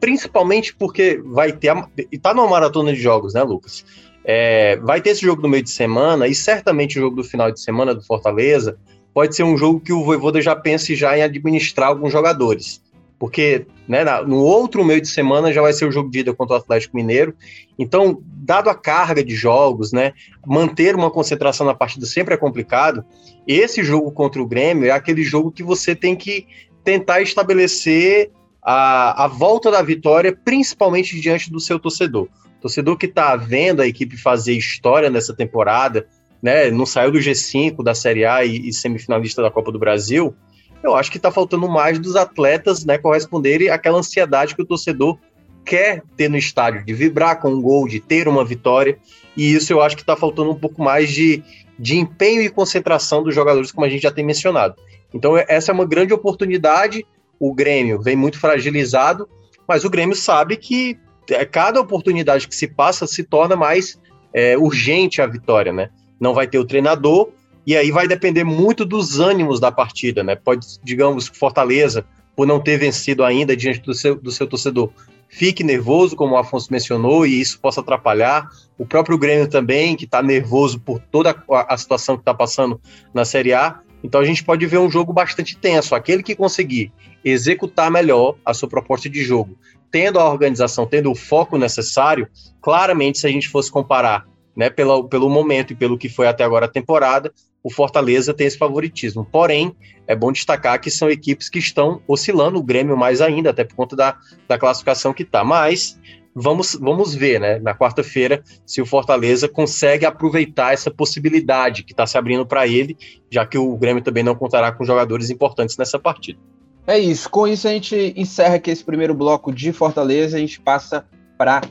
principalmente 0.04 0.76
porque 0.76 1.22
vai 1.24 1.54
ter. 1.54 1.70
A, 1.70 1.88
e 2.12 2.18
tá 2.18 2.34
numa 2.34 2.46
maratona 2.46 2.92
de 2.92 3.00
jogos, 3.00 3.34
né, 3.34 3.42
Lucas? 3.42 3.86
É, 4.26 4.76
vai 4.84 5.00
ter 5.00 5.12
esse 5.12 5.22
jogo 5.22 5.42
no 5.42 5.48
meio 5.48 5.64
de 5.64 5.70
semana 5.70 6.28
e 6.28 6.36
certamente 6.36 7.00
o 7.00 7.02
jogo 7.04 7.16
do 7.16 7.24
final 7.24 7.50
de 7.50 7.62
semana 7.62 7.96
do 7.96 8.04
Fortaleza 8.04 8.78
pode 9.14 9.36
ser 9.36 9.44
um 9.44 9.58
jogo 9.58 9.80
que 9.80 9.94
o 9.94 10.04
Voivoda 10.04 10.42
já 10.42 10.56
pense 10.56 10.96
já 10.96 11.18
em 11.18 11.22
administrar 11.22 11.90
alguns 11.90 12.12
jogadores. 12.12 12.82
Porque 13.20 13.66
né, 13.88 14.04
no 14.26 14.38
outro 14.38 14.84
meio 14.84 15.00
de 15.00 15.08
semana 15.08 15.54
já 15.54 15.62
vai 15.62 15.72
ser 15.72 15.86
o 15.86 15.92
jogo 15.92 16.10
de 16.10 16.20
ida 16.20 16.34
contra 16.34 16.56
o 16.56 16.60
Atlético 16.60 16.96
Mineiro. 16.96 17.34
Então, 17.80 18.22
dado 18.26 18.70
a 18.70 18.76
carga 18.76 19.24
de 19.24 19.36
jogos, 19.36 19.94
né, 19.94 20.14
manter 20.46 20.96
uma 20.96 21.10
concentração 21.10 21.66
na 21.66 21.74
partida 21.74 22.06
sempre 22.06 22.34
é 22.34 22.38
complicado. 22.38 23.06
Esse 23.48 23.84
jogo 23.84 24.12
contra 24.12 24.42
o 24.42 24.48
Grêmio 24.48 24.88
é 24.88 24.92
aquele 24.92 25.24
jogo 25.24 25.52
que 25.52 25.64
você 25.64 25.96
tem 25.96 26.16
que 26.16 26.48
tentar 26.84 27.22
estabelecer 27.22 28.32
a, 28.62 29.26
a 29.26 29.28
volta 29.28 29.72
da 29.72 29.82
vitória, 29.82 30.38
principalmente 30.44 31.20
diante 31.20 31.52
do 31.52 31.60
seu 31.60 31.80
torcedor. 31.80 32.28
Torcedor 32.60 32.98
que 32.98 33.06
está 33.06 33.36
vendo 33.36 33.82
a 33.82 33.88
equipe 33.88 34.18
fazer 34.18 34.54
história 34.54 35.10
nessa 35.10 35.34
temporada, 35.34 36.08
né? 36.44 36.70
Não 36.70 36.86
saiu 36.86 37.12
do 37.12 37.18
G5 37.18 37.82
da 37.84 37.96
Série 37.96 38.26
A 38.26 38.44
e, 38.44 38.68
e 38.68 38.74
semifinalista 38.74 39.42
da 39.42 39.50
Copa 39.50 39.72
do 39.72 39.80
Brasil. 39.80 40.36
Eu 40.84 40.96
acho 40.96 41.10
que 41.10 41.18
está 41.18 41.32
faltando 41.32 41.70
mais 41.70 41.98
dos 41.98 42.18
atletas, 42.18 42.84
né, 42.84 42.98
corresponderem 42.98 43.70
àquela 43.70 43.98
ansiedade 43.98 44.54
que 44.54 44.62
o 44.62 44.66
torcedor 44.66 45.18
quer 45.64 46.04
ter 46.18 46.30
no 46.30 46.38
estádio, 46.38 46.84
de 46.84 46.94
vibrar 46.94 47.40
com 47.40 47.50
um 47.50 47.62
gol, 47.62 47.88
de 47.88 48.02
ter 48.02 48.28
uma 48.28 48.44
vitória. 48.44 48.98
E 49.38 49.54
isso 49.54 49.72
eu 49.72 49.82
acho 49.82 49.96
que 49.96 50.04
está 50.04 50.18
faltando 50.18 50.52
um 50.52 50.60
pouco 50.60 50.84
mais 50.84 51.10
de, 51.10 51.42
de 51.80 51.98
empenho 51.98 52.42
e 52.42 52.50
concentração 52.50 53.24
dos 53.24 53.34
jogadores, 53.34 53.72
como 53.72 53.86
a 53.86 53.90
gente 53.90 54.04
já 54.04 54.12
tem 54.12 54.26
mencionado. 54.26 54.76
Então, 55.14 55.38
essa 55.38 55.72
é 55.72 55.74
uma 55.74 55.86
grande 55.86 56.14
oportunidade 56.14 57.06
o 57.40 57.54
Grêmio 57.54 58.02
vem 58.02 58.16
muito 58.16 58.40
fragilizado, 58.40 59.28
mas 59.68 59.84
o 59.84 59.90
Grêmio 59.90 60.16
sabe 60.16 60.56
que 60.56 60.98
é, 61.30 61.44
cada 61.44 61.80
oportunidade 61.82 62.48
que 62.48 62.56
se 62.56 62.70
passa 62.70 63.06
se 63.06 63.22
torna 63.22 63.54
mais 63.54 64.00
é, 64.34 64.58
urgente 64.58 65.22
a 65.22 65.28
vitória, 65.28 65.74
né? 65.74 65.90
Não 66.24 66.34
vai 66.34 66.48
ter 66.48 66.58
o 66.58 66.64
treinador, 66.64 67.32
e 67.68 67.76
aí 67.76 67.92
vai 67.92 68.08
depender 68.08 68.46
muito 68.46 68.86
dos 68.86 69.20
ânimos 69.20 69.60
da 69.60 69.74
partida, 69.74 70.24
né? 70.24 70.36
Pode, 70.38 70.66
digamos, 70.82 71.28
Fortaleza, 71.28 72.06
por 72.34 72.48
não 72.48 72.62
ter 72.62 72.78
vencido 72.78 73.26
ainda 73.26 73.58
diante 73.58 73.82
do 73.82 73.94
seu, 73.94 74.16
do 74.16 74.32
seu 74.32 74.48
torcedor, 74.48 74.90
fique 75.28 75.66
nervoso, 75.66 76.16
como 76.16 76.36
o 76.36 76.38
Afonso 76.38 76.72
mencionou, 76.72 77.28
e 77.28 77.42
isso 77.42 77.60
possa 77.60 77.82
atrapalhar. 77.82 78.48
O 78.78 78.86
próprio 78.86 79.18
Grêmio 79.18 79.50
também, 79.50 79.98
que 79.98 80.06
está 80.06 80.24
nervoso 80.24 80.80
por 80.80 80.98
toda 81.12 81.36
a, 81.52 81.74
a 81.74 81.78
situação 81.78 82.16
que 82.16 82.22
está 82.22 82.34
passando 82.34 82.80
na 83.14 83.26
Série 83.26 83.54
A. 83.54 83.82
Então 84.02 84.22
a 84.22 84.26
gente 84.26 84.46
pode 84.46 84.66
ver 84.66 84.78
um 84.78 84.90
jogo 84.90 85.12
bastante 85.12 85.58
tenso. 85.58 85.94
Aquele 85.94 86.24
que 86.24 86.36
conseguir 86.36 86.94
executar 87.22 87.92
melhor 87.92 88.38
a 88.46 88.54
sua 88.54 88.70
proposta 88.70 89.10
de 89.10 89.24
jogo, 89.24 89.58
tendo 89.92 90.20
a 90.20 90.30
organização, 90.30 90.86
tendo 90.86 91.12
o 91.12 91.16
foco 91.16 91.58
necessário, 91.58 92.30
claramente, 92.62 93.20
se 93.20 93.28
a 93.28 93.30
gente 93.30 93.50
fosse 93.50 93.70
comparar 93.70 94.26
né, 94.56 94.70
pelo, 94.70 95.06
pelo 95.06 95.30
momento 95.30 95.74
e 95.74 95.76
pelo 95.76 95.98
que 95.98 96.10
foi 96.10 96.28
até 96.28 96.44
agora 96.44 96.66
a 96.66 96.70
temporada, 96.70 97.32
o 97.64 97.72
Fortaleza 97.72 98.34
tem 98.34 98.46
esse 98.46 98.58
favoritismo. 98.58 99.26
Porém, 99.32 99.76
é 100.06 100.16
bom 100.16 100.32
destacar 100.32 100.80
que 100.80 100.92
são 100.92 101.10
equipes 101.10 101.50
que 101.50 101.60
estão 101.60 102.02
oscilando, 102.08 102.60
o 102.60 102.64
Grêmio 102.64 102.98
mais 102.98 103.22
ainda, 103.22 103.52
até 103.52 103.64
por 103.64 103.76
conta 103.76 103.96
da, 103.96 104.18
da 104.48 104.58
classificação 104.58 105.14
que 105.14 105.24
está. 105.24 105.44
Mas 105.44 105.98
vamos, 106.36 106.76
vamos 106.76 107.16
ver, 107.16 107.40
né, 107.40 107.60
na 107.60 107.74
quarta-feira, 107.74 108.44
se 108.66 108.82
o 108.82 108.86
Fortaleza 108.86 109.48
consegue 109.48 110.06
aproveitar 110.06 110.74
essa 110.74 110.92
possibilidade 110.92 111.84
que 111.84 111.94
está 111.94 112.06
se 112.06 112.18
abrindo 112.18 112.46
para 112.46 112.68
ele, 112.68 112.98
já 113.32 113.46
que 113.46 113.58
o 113.58 113.78
Grêmio 113.78 114.04
também 114.04 114.24
não 114.24 114.36
contará 114.36 114.72
com 114.72 114.84
jogadores 114.84 115.30
importantes 115.30 115.78
nessa 115.78 115.98
partida. 115.98 116.40
É 116.86 117.00
isso. 117.00 117.30
Com 117.30 117.48
isso, 117.48 117.68
a 117.68 117.72
gente 117.72 118.14
encerra 118.18 118.56
aqui 118.56 118.70
esse 118.70 118.84
primeiro 118.84 119.14
bloco 119.14 119.54
de 119.54 119.72
Fortaleza. 119.72 120.36
A 120.36 120.40
gente 120.40 120.60
passa 120.60 121.06
para 121.38 121.62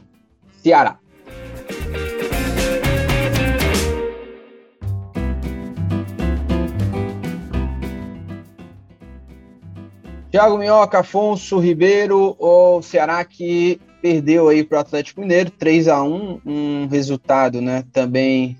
Ceará. 0.62 0.98
Thiago 10.32 10.56
Minhoca, 10.56 11.00
Afonso 11.00 11.58
Ribeiro, 11.58 12.34
o 12.38 12.80
Ceará 12.80 13.22
que 13.22 13.78
perdeu 14.00 14.48
aí 14.48 14.64
para 14.64 14.78
o 14.78 14.80
Atlético 14.80 15.20
Mineiro, 15.20 15.50
3 15.50 15.88
a 15.88 16.02
1 16.02 16.40
um 16.46 16.86
resultado 16.86 17.60
né, 17.60 17.84
também 17.92 18.56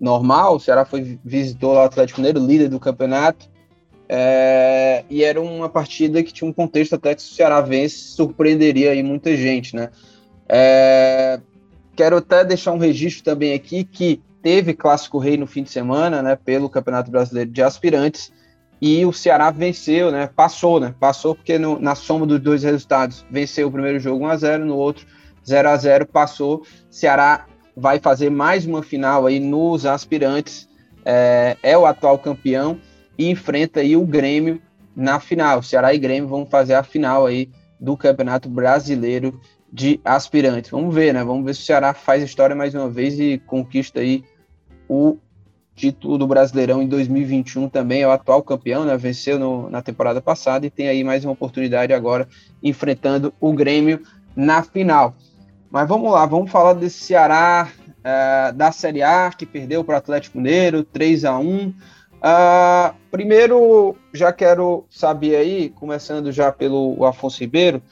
normal. 0.00 0.56
O 0.56 0.60
Ceará 0.60 0.84
foi, 0.84 1.20
visitou 1.24 1.74
o 1.74 1.78
Atlético 1.78 2.18
Mineiro, 2.18 2.44
líder 2.44 2.68
do 2.68 2.80
campeonato. 2.80 3.48
É, 4.08 5.04
e 5.08 5.22
era 5.22 5.40
uma 5.40 5.68
partida 5.68 6.20
que 6.20 6.32
tinha 6.32 6.50
um 6.50 6.52
contexto 6.52 6.96
até 6.96 7.14
que 7.14 7.22
se 7.22 7.30
o 7.30 7.34
Ceará 7.36 7.60
vence, 7.60 7.96
surpreenderia 7.96 8.90
aí 8.90 9.04
muita 9.04 9.36
gente, 9.36 9.76
né? 9.76 9.88
É, 10.48 11.40
quero 11.94 12.16
até 12.16 12.44
deixar 12.44 12.72
um 12.72 12.78
registro 12.78 13.22
também 13.22 13.54
aqui 13.54 13.84
que 13.84 14.20
teve 14.42 14.74
Clássico 14.74 15.18
Rei 15.18 15.36
no 15.36 15.46
fim 15.46 15.62
de 15.62 15.70
semana, 15.70 16.20
né, 16.20 16.34
pelo 16.34 16.68
Campeonato 16.68 17.08
Brasileiro 17.08 17.52
de 17.52 17.62
Aspirantes, 17.62 18.32
e 18.84 19.06
o 19.06 19.12
Ceará 19.12 19.48
venceu, 19.52 20.10
né, 20.10 20.28
passou, 20.34 20.80
né, 20.80 20.92
passou 20.98 21.36
porque 21.36 21.56
no, 21.56 21.78
na 21.78 21.94
soma 21.94 22.26
dos 22.26 22.40
dois 22.40 22.64
resultados, 22.64 23.24
venceu 23.30 23.68
o 23.68 23.70
primeiro 23.70 24.00
jogo 24.00 24.24
1x0, 24.24 24.64
no 24.64 24.76
outro 24.76 25.06
0 25.46 25.68
a 25.68 25.76
0 25.76 26.06
passou, 26.06 26.64
Ceará 26.90 27.46
vai 27.76 28.00
fazer 28.00 28.28
mais 28.28 28.66
uma 28.66 28.82
final 28.82 29.24
aí 29.24 29.38
nos 29.38 29.86
Aspirantes, 29.86 30.68
é, 31.04 31.56
é 31.62 31.78
o 31.78 31.86
atual 31.86 32.18
campeão, 32.18 32.80
e 33.16 33.30
enfrenta 33.30 33.78
aí 33.78 33.96
o 33.96 34.04
Grêmio 34.04 34.60
na 34.96 35.20
final. 35.20 35.62
Ceará 35.62 35.94
e 35.94 35.98
Grêmio 35.98 36.28
vão 36.28 36.44
fazer 36.44 36.74
a 36.74 36.82
final 36.82 37.26
aí 37.26 37.48
do 37.78 37.96
Campeonato 37.96 38.48
Brasileiro 38.48 39.40
de 39.72 40.00
aspirantes. 40.04 40.70
Vamos 40.70 40.94
ver, 40.94 41.14
né? 41.14 41.24
Vamos 41.24 41.44
ver 41.44 41.54
se 41.54 41.62
o 41.62 41.64
Ceará 41.64 41.94
faz 41.94 42.22
história 42.22 42.56
mais 42.56 42.74
uma 42.74 42.88
vez 42.88 43.18
e 43.18 43.38
conquista 43.46 44.00
aí 44.00 44.24
o 44.88 45.18
título 45.74 46.18
do 46.18 46.26
Brasileirão 46.26 46.82
em 46.82 46.86
2021 46.86 47.68
também, 47.68 48.02
é 48.02 48.06
o 48.06 48.10
atual 48.10 48.42
campeão, 48.42 48.84
né? 48.84 48.96
Venceu 48.96 49.38
no, 49.38 49.70
na 49.70 49.82
temporada 49.82 50.20
passada 50.20 50.66
e 50.66 50.70
tem 50.70 50.88
aí 50.88 51.02
mais 51.02 51.24
uma 51.24 51.32
oportunidade 51.32 51.92
agora 51.92 52.28
enfrentando 52.62 53.32
o 53.40 53.52
Grêmio 53.52 54.00
na 54.36 54.62
final. 54.62 55.14
Mas 55.70 55.88
vamos 55.88 56.12
lá, 56.12 56.26
vamos 56.26 56.50
falar 56.50 56.74
desse 56.74 57.00
Ceará 57.00 57.68
uh, 57.88 58.52
da 58.52 58.70
Série 58.70 59.02
A 59.02 59.30
que 59.30 59.46
perdeu 59.46 59.82
para 59.82 59.94
o 59.94 59.98
Atlético 59.98 60.36
Mineiro, 60.36 60.84
3 60.84 61.24
a 61.24 61.38
1 61.38 61.66
uh, 61.68 61.74
ah, 62.20 62.94
Primeiro, 63.10 63.96
já 64.12 64.32
quero 64.32 64.84
saber 64.90 65.36
aí, 65.36 65.70
começando 65.70 66.30
já 66.30 66.52
pelo 66.52 67.04
Afonso 67.06 67.40
Ribeiro, 67.40 67.82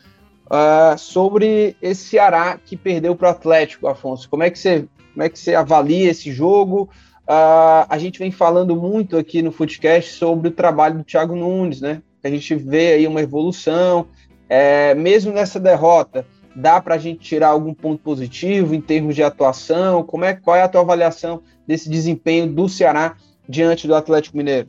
uh, 0.46 0.98
sobre 0.98 1.74
esse 1.80 2.04
Ceará 2.04 2.58
que 2.62 2.76
perdeu 2.76 3.16
para 3.16 3.28
o 3.28 3.30
Atlético, 3.30 3.88
Afonso. 3.88 4.28
Como 4.28 4.42
é 4.42 4.50
que 4.50 4.58
você, 4.58 4.86
como 5.12 5.22
é 5.22 5.28
que 5.28 5.38
você 5.38 5.54
avalia 5.54 6.10
esse 6.10 6.30
jogo? 6.30 6.88
Uh, 7.30 7.86
a 7.88 7.96
gente 7.96 8.18
vem 8.18 8.32
falando 8.32 8.74
muito 8.74 9.16
aqui 9.16 9.40
no 9.40 9.52
Footcast 9.52 10.14
sobre 10.14 10.48
o 10.48 10.50
trabalho 10.50 10.98
do 10.98 11.04
Thiago 11.04 11.36
Nunes, 11.36 11.80
né? 11.80 12.02
A 12.24 12.28
gente 12.28 12.56
vê 12.56 12.94
aí 12.94 13.06
uma 13.06 13.22
evolução, 13.22 14.08
é, 14.48 14.96
mesmo 14.96 15.32
nessa 15.32 15.60
derrota, 15.60 16.26
dá 16.56 16.80
para 16.80 16.96
a 16.96 16.98
gente 16.98 17.20
tirar 17.20 17.50
algum 17.50 17.72
ponto 17.72 18.02
positivo 18.02 18.74
em 18.74 18.80
termos 18.80 19.14
de 19.14 19.22
atuação? 19.22 20.02
Como 20.02 20.24
é, 20.24 20.34
qual 20.34 20.56
é 20.56 20.62
a 20.62 20.68
tua 20.68 20.80
avaliação 20.80 21.40
desse 21.68 21.88
desempenho 21.88 22.52
do 22.52 22.68
Ceará 22.68 23.14
diante 23.48 23.86
do 23.86 23.94
Atlético 23.94 24.36
Mineiro? 24.36 24.66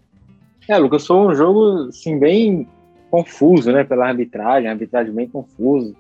É, 0.70 0.78
Lucas, 0.78 1.08
foi 1.08 1.18
um 1.18 1.34
jogo 1.34 1.88
assim, 1.88 2.20
bem 2.20 2.68
confuso, 3.10 3.72
né? 3.72 3.84
Pela 3.84 4.08
arbitragem, 4.08 4.70
arbitragem 4.70 5.12
bem 5.12 5.28
confuso. 5.28 5.96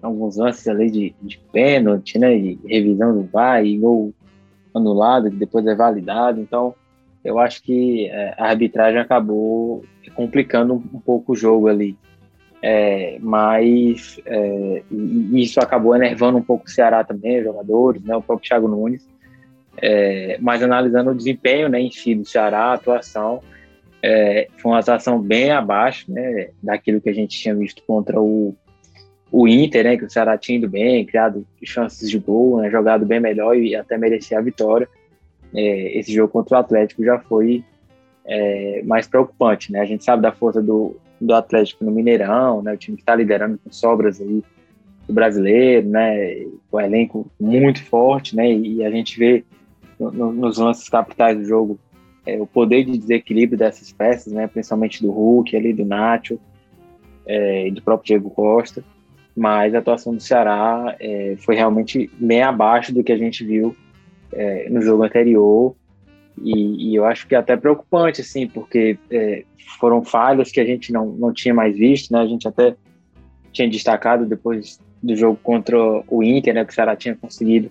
Alguns 0.00 0.36
lances 0.36 0.68
ali 0.68 0.88
de, 0.88 1.14
de 1.20 1.40
pênalti, 1.52 2.16
né? 2.16 2.38
De 2.38 2.60
revisão 2.64 3.12
do 3.12 3.24
VAR 3.24 3.64
e 3.66 3.76
gol 3.76 4.14
anulado, 4.74 5.30
que 5.30 5.36
depois 5.36 5.66
é 5.66 5.74
validado. 5.74 6.40
Então, 6.40 6.74
eu 7.24 7.38
acho 7.38 7.62
que 7.62 8.06
é, 8.06 8.34
a 8.38 8.48
arbitragem 8.48 9.00
acabou 9.00 9.84
complicando 10.14 10.74
um, 10.74 10.96
um 10.96 11.00
pouco 11.00 11.32
o 11.32 11.36
jogo 11.36 11.68
ali. 11.68 11.96
É, 12.62 13.18
mas 13.20 14.20
é, 14.26 14.82
isso 15.32 15.60
acabou 15.60 15.96
enervando 15.96 16.36
um 16.36 16.42
pouco 16.42 16.66
o 16.66 16.70
Ceará 16.70 17.02
também, 17.02 17.38
os 17.38 17.44
jogadores, 17.44 18.02
né, 18.02 18.14
o 18.14 18.22
próprio 18.22 18.48
Thiago 18.48 18.68
Nunes. 18.68 19.08
É, 19.76 20.36
mas 20.40 20.62
analisando 20.62 21.10
o 21.10 21.14
desempenho 21.14 21.68
né, 21.68 21.80
em 21.80 21.90
si 21.90 22.14
do 22.14 22.24
Ceará, 22.26 22.66
a 22.66 22.74
atuação, 22.74 23.40
é, 24.02 24.48
foi 24.58 24.72
uma 24.72 24.78
atuação 24.78 25.18
bem 25.20 25.50
abaixo 25.50 26.10
né, 26.10 26.50
daquilo 26.62 27.00
que 27.00 27.08
a 27.08 27.14
gente 27.14 27.38
tinha 27.38 27.54
visto 27.54 27.82
contra 27.86 28.20
o, 28.20 28.54
o 29.32 29.46
Inter, 29.46 29.84
né, 29.84 29.96
que 29.96 30.04
o 30.04 30.10
Ceará 30.10 30.36
tinha 30.36 30.58
ido 30.58 30.68
bem, 30.68 31.06
criado 31.06 31.46
chances 31.62 32.10
de 32.10 32.18
gol, 32.18 32.60
né, 32.60 32.70
jogado 32.70 33.06
bem 33.06 33.20
melhor 33.20 33.56
e 33.56 33.76
até 33.76 33.96
merecia 33.96 34.38
a 34.38 34.42
vitória. 34.42 34.88
É, 35.54 35.98
esse 35.98 36.12
jogo 36.12 36.32
contra 36.32 36.56
o 36.56 36.60
Atlético 36.60 37.04
já 37.04 37.18
foi 37.18 37.64
é, 38.24 38.82
mais 38.84 39.06
preocupante, 39.08 39.72
né? 39.72 39.80
A 39.80 39.84
gente 39.84 40.04
sabe 40.04 40.22
da 40.22 40.30
força 40.30 40.62
do, 40.62 40.96
do 41.20 41.34
Atlético 41.34 41.84
no 41.84 41.90
Mineirão, 41.90 42.62
né? 42.62 42.72
O 42.72 42.76
time 42.76 42.96
que 42.96 43.02
está 43.02 43.14
liderando 43.14 43.58
com 43.58 43.72
sobras 43.72 44.20
aí 44.20 44.42
do 45.08 45.12
brasileiro, 45.12 45.88
né? 45.88 46.46
O 46.70 46.80
elenco 46.80 47.28
muito 47.40 47.84
forte, 47.84 48.36
né? 48.36 48.52
E 48.52 48.84
a 48.84 48.90
gente 48.90 49.18
vê 49.18 49.44
no, 49.98 50.32
nos 50.32 50.58
lances 50.58 50.88
capitais 50.88 51.36
do 51.36 51.44
jogo 51.44 51.80
é, 52.24 52.40
o 52.40 52.46
poder 52.46 52.84
de 52.84 52.96
desequilíbrio 52.96 53.58
dessas 53.58 53.92
peças, 53.92 54.32
né? 54.32 54.46
Principalmente 54.46 55.02
do 55.02 55.10
Hulk, 55.10 55.56
ali 55.56 55.72
do 55.72 55.84
Nacho 55.84 56.38
é, 57.26 57.66
e 57.66 57.70
do 57.72 57.82
próprio 57.82 58.06
Diego 58.06 58.30
Costa 58.30 58.84
mas 59.36 59.74
a 59.74 59.78
atuação 59.78 60.14
do 60.14 60.22
Ceará 60.22 60.96
é, 60.98 61.36
foi 61.38 61.54
realmente 61.54 62.10
bem 62.18 62.42
abaixo 62.42 62.92
do 62.92 63.02
que 63.02 63.12
a 63.12 63.16
gente 63.16 63.44
viu 63.44 63.74
é, 64.32 64.68
no 64.68 64.80
jogo 64.82 65.02
anterior. 65.02 65.74
E, 66.42 66.90
e, 66.90 66.94
eu 66.94 67.04
acho 67.04 67.26
que 67.26 67.34
é 67.34 67.38
até 67.38 67.56
preocupante 67.56 68.20
assim 68.22 68.48
porque 68.48 68.98
é, 69.10 69.44
foram 69.78 70.02
falhas 70.02 70.50
que 70.50 70.60
a 70.60 70.64
gente 70.64 70.92
não, 70.92 71.06
não 71.06 71.32
tinha 71.32 71.52
mais 71.52 71.76
visto 71.76 72.12
né? 72.12 72.20
A 72.20 72.26
gente 72.26 72.48
até 72.48 72.74
tinha 73.52 73.68
destacado 73.68 74.24
depois 74.24 74.80
do 75.02 75.14
jogo 75.14 75.38
contra 75.42 75.76
o 76.08 76.22
Inter 76.22 76.54
né? 76.54 76.64
Que 76.64 76.72
o 76.72 76.74
Ceará 76.74 76.96
tinha 76.96 77.14
conseguido 77.14 77.68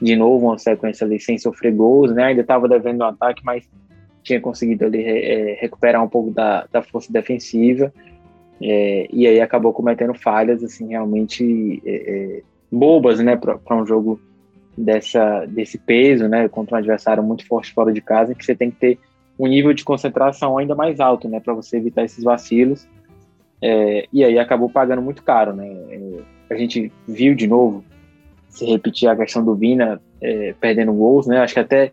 de 0.00 0.14
novo 0.14 0.46
uma 0.46 0.58
sequência 0.58 1.04
ali 1.04 1.18
sem 1.18 1.38
sofrer 1.38 1.72
gols 1.72 2.14
né? 2.14 2.24
Ainda 2.24 2.42
estava 2.42 2.68
devendo 2.68 3.00
um 3.00 3.06
ataque 3.06 3.42
mas 3.44 3.68
tinha 4.22 4.40
conseguido 4.40 4.84
ali 4.84 5.02
é, 5.02 5.58
recuperar 5.60 6.02
um 6.02 6.08
pouco 6.08 6.30
da, 6.30 6.68
da 6.70 6.82
força 6.82 7.12
defensiva 7.12 7.92
é, 8.66 9.06
e 9.12 9.26
aí 9.26 9.42
acabou 9.42 9.74
cometendo 9.74 10.14
falhas 10.14 10.64
assim 10.64 10.88
realmente 10.88 11.82
é, 11.84 11.94
é 11.94 12.42
bobas, 12.72 13.20
né, 13.20 13.36
para 13.36 13.76
um 13.76 13.86
jogo 13.86 14.18
dessa 14.76 15.44
desse 15.44 15.76
peso, 15.76 16.26
né, 16.28 16.48
contra 16.48 16.74
um 16.74 16.78
adversário 16.78 17.22
muito 17.22 17.46
forte 17.46 17.74
fora 17.74 17.92
de 17.92 18.00
casa, 18.00 18.34
que 18.34 18.42
você 18.42 18.54
tem 18.54 18.70
que 18.70 18.78
ter 18.78 18.98
um 19.38 19.46
nível 19.46 19.74
de 19.74 19.84
concentração 19.84 20.56
ainda 20.56 20.74
mais 20.74 20.98
alto, 20.98 21.28
né, 21.28 21.40
para 21.40 21.52
você 21.52 21.76
evitar 21.76 22.04
esses 22.04 22.24
vacilos. 22.24 22.88
É, 23.60 24.08
e 24.10 24.24
aí 24.24 24.38
acabou 24.38 24.70
pagando 24.70 25.02
muito 25.02 25.22
caro, 25.22 25.54
né? 25.54 25.68
É, 25.68 26.54
a 26.54 26.56
gente 26.56 26.90
viu 27.06 27.34
de 27.34 27.46
novo 27.46 27.84
se 28.48 28.64
repetir 28.64 29.08
a 29.08 29.16
questão 29.16 29.44
do 29.44 29.54
Vina 29.54 30.00
é, 30.20 30.54
perdendo 30.58 30.92
gols, 30.92 31.26
né? 31.26 31.38
Acho 31.38 31.54
que 31.54 31.60
até 31.60 31.92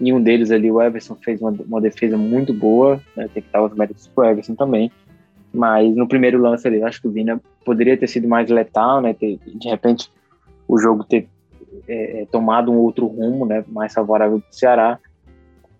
em 0.00 0.12
um 0.12 0.22
deles 0.22 0.50
ali 0.50 0.70
o 0.70 0.80
Everson 0.80 1.16
fez 1.16 1.40
uma, 1.40 1.50
uma 1.66 1.80
defesa 1.80 2.16
muito 2.16 2.54
boa, 2.54 3.00
né? 3.16 3.28
tem 3.32 3.42
que 3.42 3.52
dar 3.52 3.62
os 3.62 3.74
méritos 3.74 4.06
pro 4.08 4.24
Everson 4.24 4.54
também. 4.54 4.90
Mas 5.52 5.94
no 5.94 6.06
primeiro 6.06 6.40
lance 6.40 6.66
ali, 6.66 6.82
acho 6.82 7.00
que 7.00 7.08
o 7.08 7.10
Vina 7.10 7.40
poderia 7.64 7.96
ter 7.96 8.06
sido 8.06 8.28
mais 8.28 8.48
letal, 8.48 9.00
né? 9.00 9.12
Ter, 9.14 9.38
de 9.44 9.68
repente 9.68 10.10
o 10.68 10.78
jogo 10.78 11.04
ter 11.04 11.28
é, 11.88 12.22
é 12.22 12.26
tomado 12.26 12.70
um 12.70 12.76
outro 12.76 13.06
rumo, 13.06 13.44
né? 13.44 13.64
Mais 13.68 13.92
favorável 13.92 14.40
para 14.40 14.50
o 14.50 14.54
Ceará. 14.54 14.98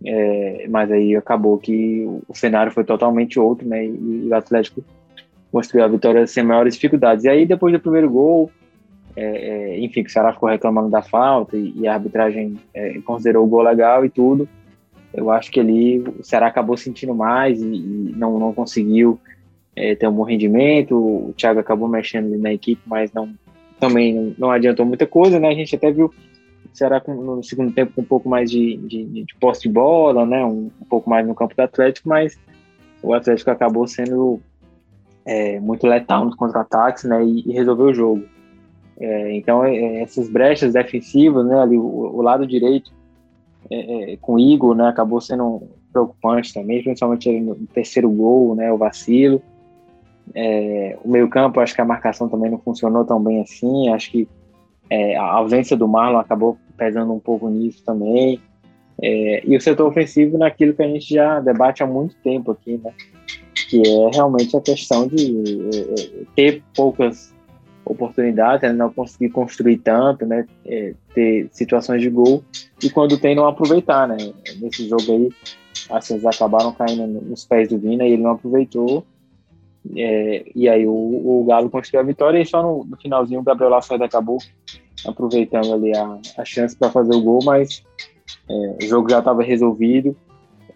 É, 0.05 0.67
mas 0.69 0.91
aí 0.91 1.15
acabou 1.15 1.59
que 1.59 2.05
o 2.27 2.35
cenário 2.35 2.73
foi 2.73 2.85
totalmente 2.85 3.39
outro, 3.39 3.69
né? 3.69 3.85
E, 3.85 4.25
e 4.27 4.29
o 4.29 4.35
Atlético 4.35 4.83
construiu 5.53 5.85
a 5.85 5.89
vitória 5.89 6.27
sem 6.27 6.43
maiores 6.43 6.75
dificuldades. 6.75 7.25
E 7.25 7.29
aí 7.29 7.47
depois 7.47 7.73
do 7.73 7.81
primeiro 7.81 8.11
gol, 8.11 8.51
é, 9.15 9.25
é 9.25 9.81
enfim, 9.81 10.03
o 10.03 10.11
Ceará 10.11 10.33
ficou 10.33 10.49
reclamando 10.49 10.91
da 10.91 11.03
falta 11.03 11.57
e, 11.57 11.73
e 11.77 11.87
a 11.87 11.95
arbitragem 11.95 12.59
é, 12.75 12.99
considerou 13.05 13.45
o 13.45 13.49
gol 13.49 13.63
legal 13.63 14.05
e 14.05 14.11
tudo. 14.11 14.49
Eu 15.13 15.31
acho 15.31 15.51
que 15.51 15.61
ali 15.61 15.99
o 16.01 16.23
Ceará 16.23 16.47
acabou 16.47 16.77
sentindo 16.77 17.15
mais 17.15 17.61
e, 17.61 17.67
e 17.67 18.15
não, 18.17 18.39
não 18.39 18.53
conseguiu 18.53 19.19
é, 19.75 19.95
ter 19.95 20.09
um 20.09 20.13
bom 20.13 20.23
rendimento. 20.23 20.97
O 20.97 21.35
Thiago 21.37 21.61
acabou 21.61 21.89
mexendo 21.89 22.37
na 22.39 22.53
equipe, 22.53 22.83
mas 22.87 23.13
não 23.13 23.31
também 23.79 24.35
não 24.39 24.51
adiantou 24.51 24.85
muita 24.85 25.07
coisa, 25.07 25.41
né? 25.41 25.49
A 25.49 25.55
gente 25.55 25.75
até 25.75 25.91
viu 25.91 26.13
será 26.73 27.03
no 27.09 27.43
segundo 27.43 27.73
tempo 27.73 27.93
com 27.95 28.03
um 28.03 28.05
pouco 28.05 28.29
mais 28.29 28.51
de, 28.51 28.77
de, 28.77 29.05
de 29.25 29.35
posse 29.41 29.63
de 29.63 29.69
bola, 29.69 30.25
né? 30.25 30.45
Um, 30.45 30.71
um, 30.81 30.85
pouco 30.89 31.09
mais 31.09 31.27
no 31.27 31.35
campo 31.35 31.55
do 31.55 31.61
Atlético, 31.61 32.09
mas 32.09 32.39
o 33.03 33.13
Atlético 33.13 33.51
acabou 33.51 33.87
sendo 33.87 34.41
é, 35.25 35.59
muito 35.59 35.87
letal 35.87 36.25
nos 36.25 36.35
contra-ataques, 36.35 37.05
né? 37.05 37.25
E, 37.25 37.49
e, 37.49 37.53
resolveu 37.53 37.87
o 37.87 37.95
jogo. 37.95 38.25
É, 38.99 39.35
então 39.35 39.65
é, 39.65 40.03
essas 40.03 40.29
brechas 40.29 40.73
defensivas, 40.73 41.45
né? 41.47 41.59
Ali 41.61 41.77
o, 41.77 41.83
o 41.83 42.23
lado 42.23 42.47
direito 42.47 42.93
é, 43.71 44.13
é, 44.13 44.17
com 44.19 44.35
o 44.35 44.39
Igor, 44.39 44.75
né? 44.75 44.89
Acabou 44.89 45.21
sendo 45.21 45.63
preocupante 45.93 46.55
também, 46.55 46.83
principalmente 46.83 47.41
no 47.41 47.57
terceiro 47.75 48.11
gol, 48.11 48.55
né? 48.55 48.73
O 48.73 48.79
vacilo. 48.79 49.43
É, 50.35 50.97
o 51.03 51.11
meio-campo, 51.11 51.61
acho 51.61 51.75
que 51.75 51.81
a 51.81 51.85
marcação 51.85 52.29
também 52.29 52.51
não 52.51 52.59
funcionou 52.59 53.05
tão 53.05 53.23
bem 53.23 53.41
assim. 53.41 53.89
Acho 53.91 54.11
que 54.11 54.29
é, 54.89 55.17
a 55.17 55.25
ausência 55.25 55.77
do 55.77 55.89
Marlon 55.89 56.19
acabou 56.19 56.59
pesando 56.77 57.13
um 57.13 57.21
pouco 57.21 57.49
nisso 57.49 57.83
também. 57.85 58.41
É, 59.03 59.43
e 59.47 59.57
o 59.57 59.61
setor 59.61 59.87
ofensivo, 59.87 60.37
naquilo 60.37 60.75
que 60.75 60.83
a 60.83 60.89
gente 60.89 61.15
já 61.15 61.41
debate 61.41 61.83
há 61.83 61.87
muito 61.87 62.15
tempo 62.17 62.51
aqui, 62.51 62.79
né? 62.83 62.93
Que 63.69 63.83
é 63.83 64.11
realmente 64.15 64.57
a 64.57 64.61
questão 64.61 65.07
de 65.07 65.69
é, 65.73 65.79
é, 65.79 66.25
ter 66.35 66.63
poucas 66.75 67.33
oportunidades, 67.85 68.63
né? 68.63 68.77
não 68.77 68.93
conseguir 68.93 69.31
construir 69.31 69.79
tanto, 69.79 70.27
né? 70.27 70.47
É, 70.67 70.95
ter 71.15 71.49
situações 71.51 72.03
de 72.03 72.11
gol 72.11 72.45
e 72.83 72.91
quando 72.91 73.19
tem 73.19 73.35
não 73.35 73.47
aproveitar, 73.47 74.07
né? 74.07 74.17
Nesse 74.61 74.87
jogo 74.89 75.05
aí, 75.09 75.31
as 75.91 76.25
acabaram 76.25 76.73
caindo 76.73 77.07
nos 77.07 77.45
pés 77.45 77.69
do 77.69 77.79
Vina 77.79 78.05
e 78.05 78.13
ele 78.13 78.23
não 78.23 78.33
aproveitou 78.33 79.05
é, 79.97 80.45
e 80.55 80.69
aí 80.69 80.87
o, 80.87 80.93
o, 80.93 81.45
Galo 81.49 81.71
conseguiu 81.71 82.01
a 82.01 82.05
vitória 82.05 82.41
e 82.41 82.47
só 82.47 82.63
no, 82.63 82.85
no 82.85 82.97
finalzinho 82.97 83.41
o 83.41 83.43
Gabriel 83.43 83.71
Lacerda 83.71 84.05
acabou 84.05 84.39
aproveitando 85.07 85.73
ali 85.73 85.97
a, 85.97 86.19
a 86.37 86.45
chance 86.45 86.77
para 86.77 86.91
fazer 86.91 87.15
o 87.15 87.23
gol, 87.23 87.41
mas 87.45 87.83
é, 88.49 88.85
o 88.85 88.87
jogo 88.87 89.09
já 89.09 89.21
estava 89.21 89.43
resolvido. 89.43 90.15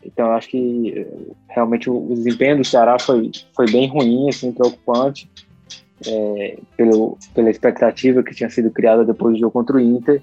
Então 0.02 0.32
acho 0.32 0.48
que 0.48 0.92
é, 0.96 1.07
realmente 1.48 1.88
o, 1.90 1.96
o, 1.96 2.14
desempenho 2.14 2.59
do 2.59 2.64
Ceará 2.64 2.98
foi, 2.98 3.30
foi 3.55 3.70
bem 3.70 3.88
ruim, 3.88 4.28
assim, 4.28 4.52
preocupante, 4.52 5.30
é, 6.07 6.59
pelo, 6.76 7.18
pela 7.34 7.50
expectativa 7.50 8.22
que 8.22 8.34
tinha 8.34 8.50
sido 8.50 8.70
criada 8.70 9.05
depois 9.05 9.34
do 9.34 9.40
jogo 9.40 9.52
contra 9.52 9.76
o 9.76 9.80
Inter. 9.80 10.22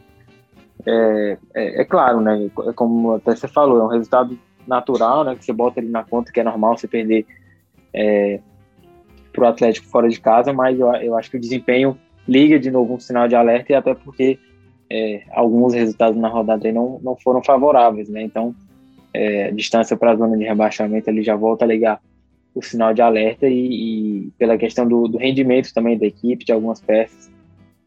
É, 0.86 1.38
é, 1.54 1.82
é 1.82 1.86
claro, 1.86 2.20
né? 2.20 2.50
Como 2.76 3.14
até 3.14 3.36
você 3.36 3.48
falou, 3.48 3.80
é 3.80 3.84
um 3.84 3.88
resultado 3.88 4.38
natural, 4.68 5.24
né? 5.24 5.36
Que 5.36 5.46
você 5.46 5.54
bota 5.54 5.80
ali 5.80 5.90
na 5.90 6.04
conta 6.04 6.32
que 6.32 6.40
é 6.40 6.44
normal 6.44 6.78
você 6.78 6.88
perder 6.88 7.26
é, 7.94 8.40
para 9.32 9.46
o 9.46 9.48
Atlético 9.48 9.88
fora 9.88 10.10
de 10.10 10.20
casa, 10.20 10.52
mas 10.54 10.80
eu, 10.80 10.94
eu 10.96 11.18
acho 11.18 11.30
que 11.30 11.38
o 11.38 11.42
desempenho 11.42 11.98
liga 12.28 12.60
de 12.60 12.70
novo 12.70 12.96
um 12.96 13.00
sinal 13.00 13.28
de 13.28 13.36
alerta 13.36 13.72
e 13.72 13.76
até 13.76 13.94
porque 13.94 14.38
é, 14.90 15.24
alguns 15.32 15.74
resultados 15.74 16.20
na 16.20 16.28
rodada 16.28 16.68
aí 16.68 16.74
não, 16.74 17.00
não 17.02 17.16
foram 17.16 17.42
favoráveis, 17.42 18.10
né? 18.10 18.22
Então, 18.22 18.54
é, 19.14 19.52
distância 19.52 19.96
para 19.98 20.12
a 20.12 20.16
zona 20.16 20.38
de 20.38 20.44
rebaixamento 20.44 21.10
ele 21.10 21.24
já 21.24 21.36
volta 21.36 21.66
a 21.66 21.68
ligar 21.68 22.02
o 22.54 22.62
sinal 22.62 22.94
de 22.94 23.02
alerta 23.02 23.48
e, 23.48 24.26
e 24.26 24.32
pela 24.38 24.58
questão 24.58 24.88
do, 24.88 25.08
do, 25.08 25.18
rendimento 25.18 25.74
também 25.74 25.98
da 25.98 26.06
equipe, 26.06 26.44
de 26.44 26.52
algumas 26.52 26.82
peças, 26.82 27.32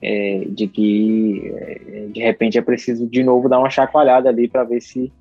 é, 0.01 0.45
de 0.49 0.66
que 0.66 1.53
é, 1.55 2.07
de 2.12 2.20
repente 2.20 2.59
é 2.59 2.62
preciso 2.62 3.07
de 3.07 3.22
novo 3.22 3.49
dar 3.49 3.59
uma 3.59 3.70
chacoalhada 3.70 4.28
ali 4.28 4.49
para 4.49 4.64
ver 4.64 4.80
se 4.80 5.12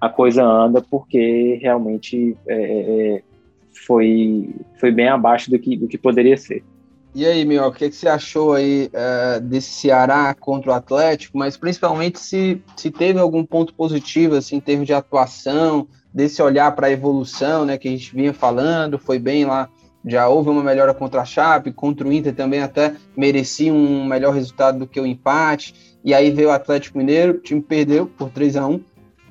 a 0.00 0.08
coisa 0.08 0.44
anda, 0.44 0.80
porque 0.82 1.58
realmente 1.60 2.36
é, 2.46 2.54
é, 2.54 3.22
foi, 3.80 4.54
foi 4.78 4.90
bem 4.90 5.08
abaixo 5.08 5.50
do 5.50 5.58
que, 5.58 5.76
do 5.76 5.88
que 5.88 5.98
poderia 5.98 6.36
ser. 6.36 6.62
E 7.14 7.24
aí, 7.24 7.44
meu, 7.44 7.64
o 7.66 7.72
que, 7.72 7.88
que 7.88 7.94
você 7.94 8.08
achou 8.08 8.54
aí 8.54 8.90
uh, 8.92 9.40
desse 9.40 9.70
Ceará 9.70 10.34
contra 10.34 10.72
o 10.72 10.74
Atlético, 10.74 11.38
mas 11.38 11.56
principalmente 11.56 12.18
se, 12.18 12.60
se 12.76 12.90
teve 12.90 13.20
algum 13.20 13.44
ponto 13.44 13.72
positivo, 13.72 14.34
assim, 14.34 14.56
em 14.56 14.60
termos 14.60 14.84
de 14.84 14.92
atuação, 14.92 15.86
desse 16.12 16.42
olhar 16.42 16.72
para 16.74 16.88
a 16.88 16.90
evolução, 16.90 17.64
né, 17.64 17.78
que 17.78 17.86
a 17.86 17.90
gente 17.90 18.12
vinha 18.14 18.32
falando, 18.32 18.98
foi 18.98 19.20
bem 19.20 19.44
lá, 19.44 19.68
já 20.04 20.28
houve 20.28 20.50
uma 20.50 20.62
melhora 20.62 20.92
contra 20.92 21.20
a 21.20 21.24
Chape, 21.24 21.72
contra 21.72 22.06
o 22.06 22.12
Inter 22.12 22.34
também 22.34 22.60
até 22.60 22.94
merecia 23.16 23.72
um 23.72 24.04
melhor 24.04 24.34
resultado 24.34 24.80
do 24.80 24.86
que 24.86 25.00
o 25.00 25.06
empate, 25.06 25.96
e 26.04 26.12
aí 26.12 26.32
veio 26.32 26.48
o 26.48 26.52
Atlético 26.52 26.98
Mineiro, 26.98 27.34
o 27.34 27.40
time 27.40 27.62
perdeu 27.62 28.06
por 28.06 28.28
3 28.30 28.56
a 28.56 28.66
1 28.66 28.80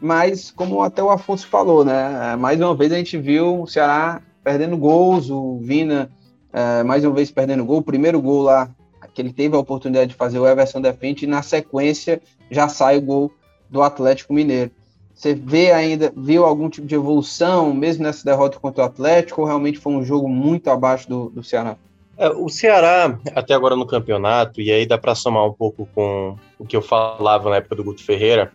mas 0.01 0.51
como 0.51 0.81
até 0.81 1.01
o 1.01 1.09
Afonso 1.09 1.47
falou, 1.47 1.85
né, 1.85 2.35
mais 2.37 2.59
uma 2.59 2.75
vez 2.75 2.91
a 2.91 2.97
gente 2.97 3.17
viu 3.17 3.61
o 3.61 3.67
Ceará 3.67 4.21
perdendo 4.43 4.77
gols, 4.77 5.29
o 5.29 5.57
Vina 5.59 6.11
é, 6.51 6.83
mais 6.83 7.03
uma 7.03 7.13
vez 7.13 7.31
perdendo 7.31 7.65
gol. 7.65 7.77
O 7.77 7.83
primeiro 7.83 8.21
gol 8.21 8.43
lá, 8.43 8.69
que 9.13 9.21
ele 9.21 9.33
teve 9.33 9.55
a 9.55 9.59
oportunidade 9.59 10.11
de 10.11 10.15
fazer 10.15 10.39
o 10.39 10.47
Everson 10.47 10.81
defende, 10.81 11.25
e 11.25 11.27
na 11.27 11.41
sequência 11.41 12.21
já 12.49 12.67
sai 12.67 12.97
o 12.97 13.01
gol 13.01 13.31
do 13.69 13.81
Atlético 13.81 14.33
Mineiro. 14.33 14.71
Você 15.15 15.33
vê 15.33 15.71
ainda, 15.71 16.11
viu 16.15 16.43
algum 16.43 16.69
tipo 16.69 16.87
de 16.87 16.95
evolução, 16.95 17.73
mesmo 17.73 18.03
nessa 18.03 18.25
derrota 18.25 18.59
contra 18.59 18.83
o 18.83 18.85
Atlético, 18.85 19.41
ou 19.41 19.47
realmente 19.47 19.79
foi 19.79 19.93
um 19.93 20.03
jogo 20.03 20.27
muito 20.27 20.69
abaixo 20.69 21.07
do, 21.07 21.29
do 21.29 21.43
Ceará? 21.43 21.77
É, 22.17 22.29
o 22.29 22.49
Ceará, 22.49 23.17
até 23.33 23.53
agora 23.53 23.75
no 23.75 23.85
campeonato, 23.85 24.61
e 24.61 24.71
aí 24.71 24.85
dá 24.85 24.97
para 24.97 25.15
somar 25.15 25.45
um 25.45 25.53
pouco 25.53 25.87
com 25.93 26.35
o 26.59 26.65
que 26.65 26.75
eu 26.75 26.81
falava 26.81 27.49
na 27.49 27.57
época 27.57 27.75
do 27.75 27.83
Guto 27.83 28.03
Ferreira, 28.03 28.51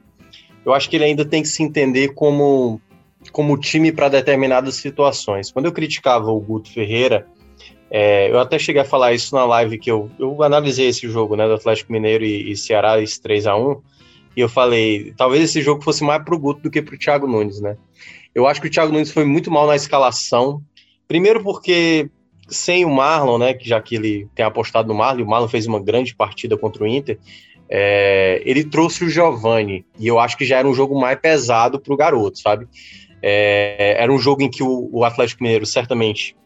eu 0.65 0.75
acho 0.75 0.91
que 0.91 0.97
ele 0.97 1.05
ainda 1.05 1.25
tem 1.25 1.43
que 1.43 1.49
se 1.49 1.63
entender 1.63 2.09
como, 2.09 2.81
como 3.33 3.59
time 3.59 3.93
para 3.93 4.09
determinadas 4.09 4.77
situações. 4.77 5.51
Quando 5.51 5.67
eu 5.67 5.73
criticava 5.73 6.31
o 6.31 6.41
Guto 6.41 6.73
Ferreira, 6.73 7.27
é, 7.91 8.31
eu 8.31 8.39
até 8.39 8.59
cheguei 8.59 8.83
a 8.83 8.85
falar 8.85 9.13
isso 9.13 9.35
na 9.35 9.45
live 9.45 9.79
que 9.79 9.91
eu, 9.91 10.11
eu 10.19 10.43
analisei 10.43 10.89
esse 10.89 11.09
jogo, 11.09 11.37
né, 11.37 11.47
do 11.47 11.55
Atlético 11.55 11.93
Mineiro 11.93 12.25
e, 12.25 12.53
e 12.53 12.57
Ceará, 12.57 13.01
esse 13.01 13.21
3 13.21 13.47
a 13.47 13.57
1 13.57 13.81
e 14.37 14.41
eu 14.41 14.49
falei, 14.49 15.13
talvez 15.17 15.43
esse 15.43 15.61
jogo 15.63 15.83
fosse 15.83 16.05
mais 16.05 16.23
pro 16.23 16.39
Guto 16.39 16.63
do 16.63 16.71
que 16.71 16.81
pro 16.81 16.97
Thiago 16.97 17.27
Nunes, 17.27 17.61
né? 17.61 17.77
Eu 18.33 18.47
acho 18.47 18.61
que 18.61 18.69
o 18.69 18.71
Thiago 18.71 18.93
Nunes 18.93 19.11
foi 19.11 19.25
muito 19.25 19.51
mal 19.51 19.67
na 19.67 19.75
escalação, 19.75 20.63
primeiro 21.09 21.43
porque 21.43 22.09
sem 22.47 22.85
o 22.85 22.91
Marlon, 22.91 23.39
né, 23.39 23.53
que 23.53 23.69
já 23.69 23.81
que 23.81 23.97
ele 23.97 24.29
tem 24.37 24.45
apostado 24.45 24.87
no 24.87 24.95
Marlon, 24.95 25.25
o 25.25 25.29
Marlon 25.29 25.49
fez 25.49 25.67
uma 25.67 25.83
grande 25.83 26.15
partida 26.15 26.57
contra 26.57 26.85
o 26.85 26.87
Inter, 26.87 27.19
é, 27.69 28.41
ele 28.45 28.63
trouxe 28.63 29.05
o 29.05 29.11
Giovani, 29.11 29.85
e 29.99 30.07
eu 30.07 30.21
acho 30.21 30.37
que 30.37 30.45
já 30.45 30.59
era 30.59 30.69
um 30.69 30.75
jogo 30.75 30.99
mais 30.99 31.19
pesado 31.19 31.81
pro 31.81 31.97
garoto, 31.97 32.39
sabe? 32.39 32.69
É, 33.23 33.97
era 33.99 34.13
um 34.13 34.19
jogo 34.19 34.43
em 34.43 34.51
que 34.51 34.63
o, 34.63 34.89
o 34.93 35.05
Atlético 35.05 35.43
Mineiro 35.43 35.67
certamente 35.67 36.37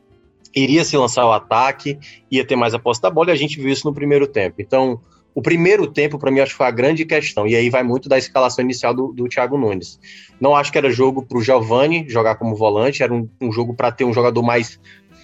iria 0.55 0.85
se 0.85 0.97
lançar 0.97 1.25
o 1.27 1.33
ataque, 1.33 1.99
ia 2.31 2.45
ter 2.45 2.57
mais 2.57 2.75
a 2.75 2.81
da 3.01 3.11
bola, 3.11 3.31
e 3.31 3.33
a 3.33 3.37
gente 3.37 3.59
viu 3.59 3.71
isso 3.71 3.87
no 3.87 3.95
primeiro 3.95 4.27
tempo. 4.27 4.57
Então, 4.59 5.01
o 5.35 5.41
primeiro 5.41 5.87
tempo, 5.87 6.19
para 6.19 6.31
mim, 6.31 6.41
acho 6.41 6.53
que 6.53 6.59
foi 6.59 6.67
a 6.67 6.71
grande 6.71 7.05
questão, 7.05 7.47
e 7.47 7.57
aí 7.57 7.71
vai 7.71 7.83
muito 7.83 8.09
da 8.09 8.19
escalação 8.19 8.63
inicial 8.65 8.93
do, 8.93 9.13
do 9.13 9.29
Thiago 9.29 9.57
Nunes. 9.57 9.99
Não 10.39 10.55
acho 10.55 10.71
que 10.71 10.79
era 10.79 10.91
jogo 10.91 11.23
para 11.23 11.39
o 11.39 11.43
Giovani 11.43 12.05
jogar 12.09 12.35
como 12.35 12.55
volante, 12.55 13.03
era 13.03 13.13
um, 13.13 13.29
um 13.41 13.51
jogo 13.51 13.75
para 13.75 13.91
ter 13.91 14.05
um 14.05 14.13
jogador 14.13 14.43
mais 14.43 14.79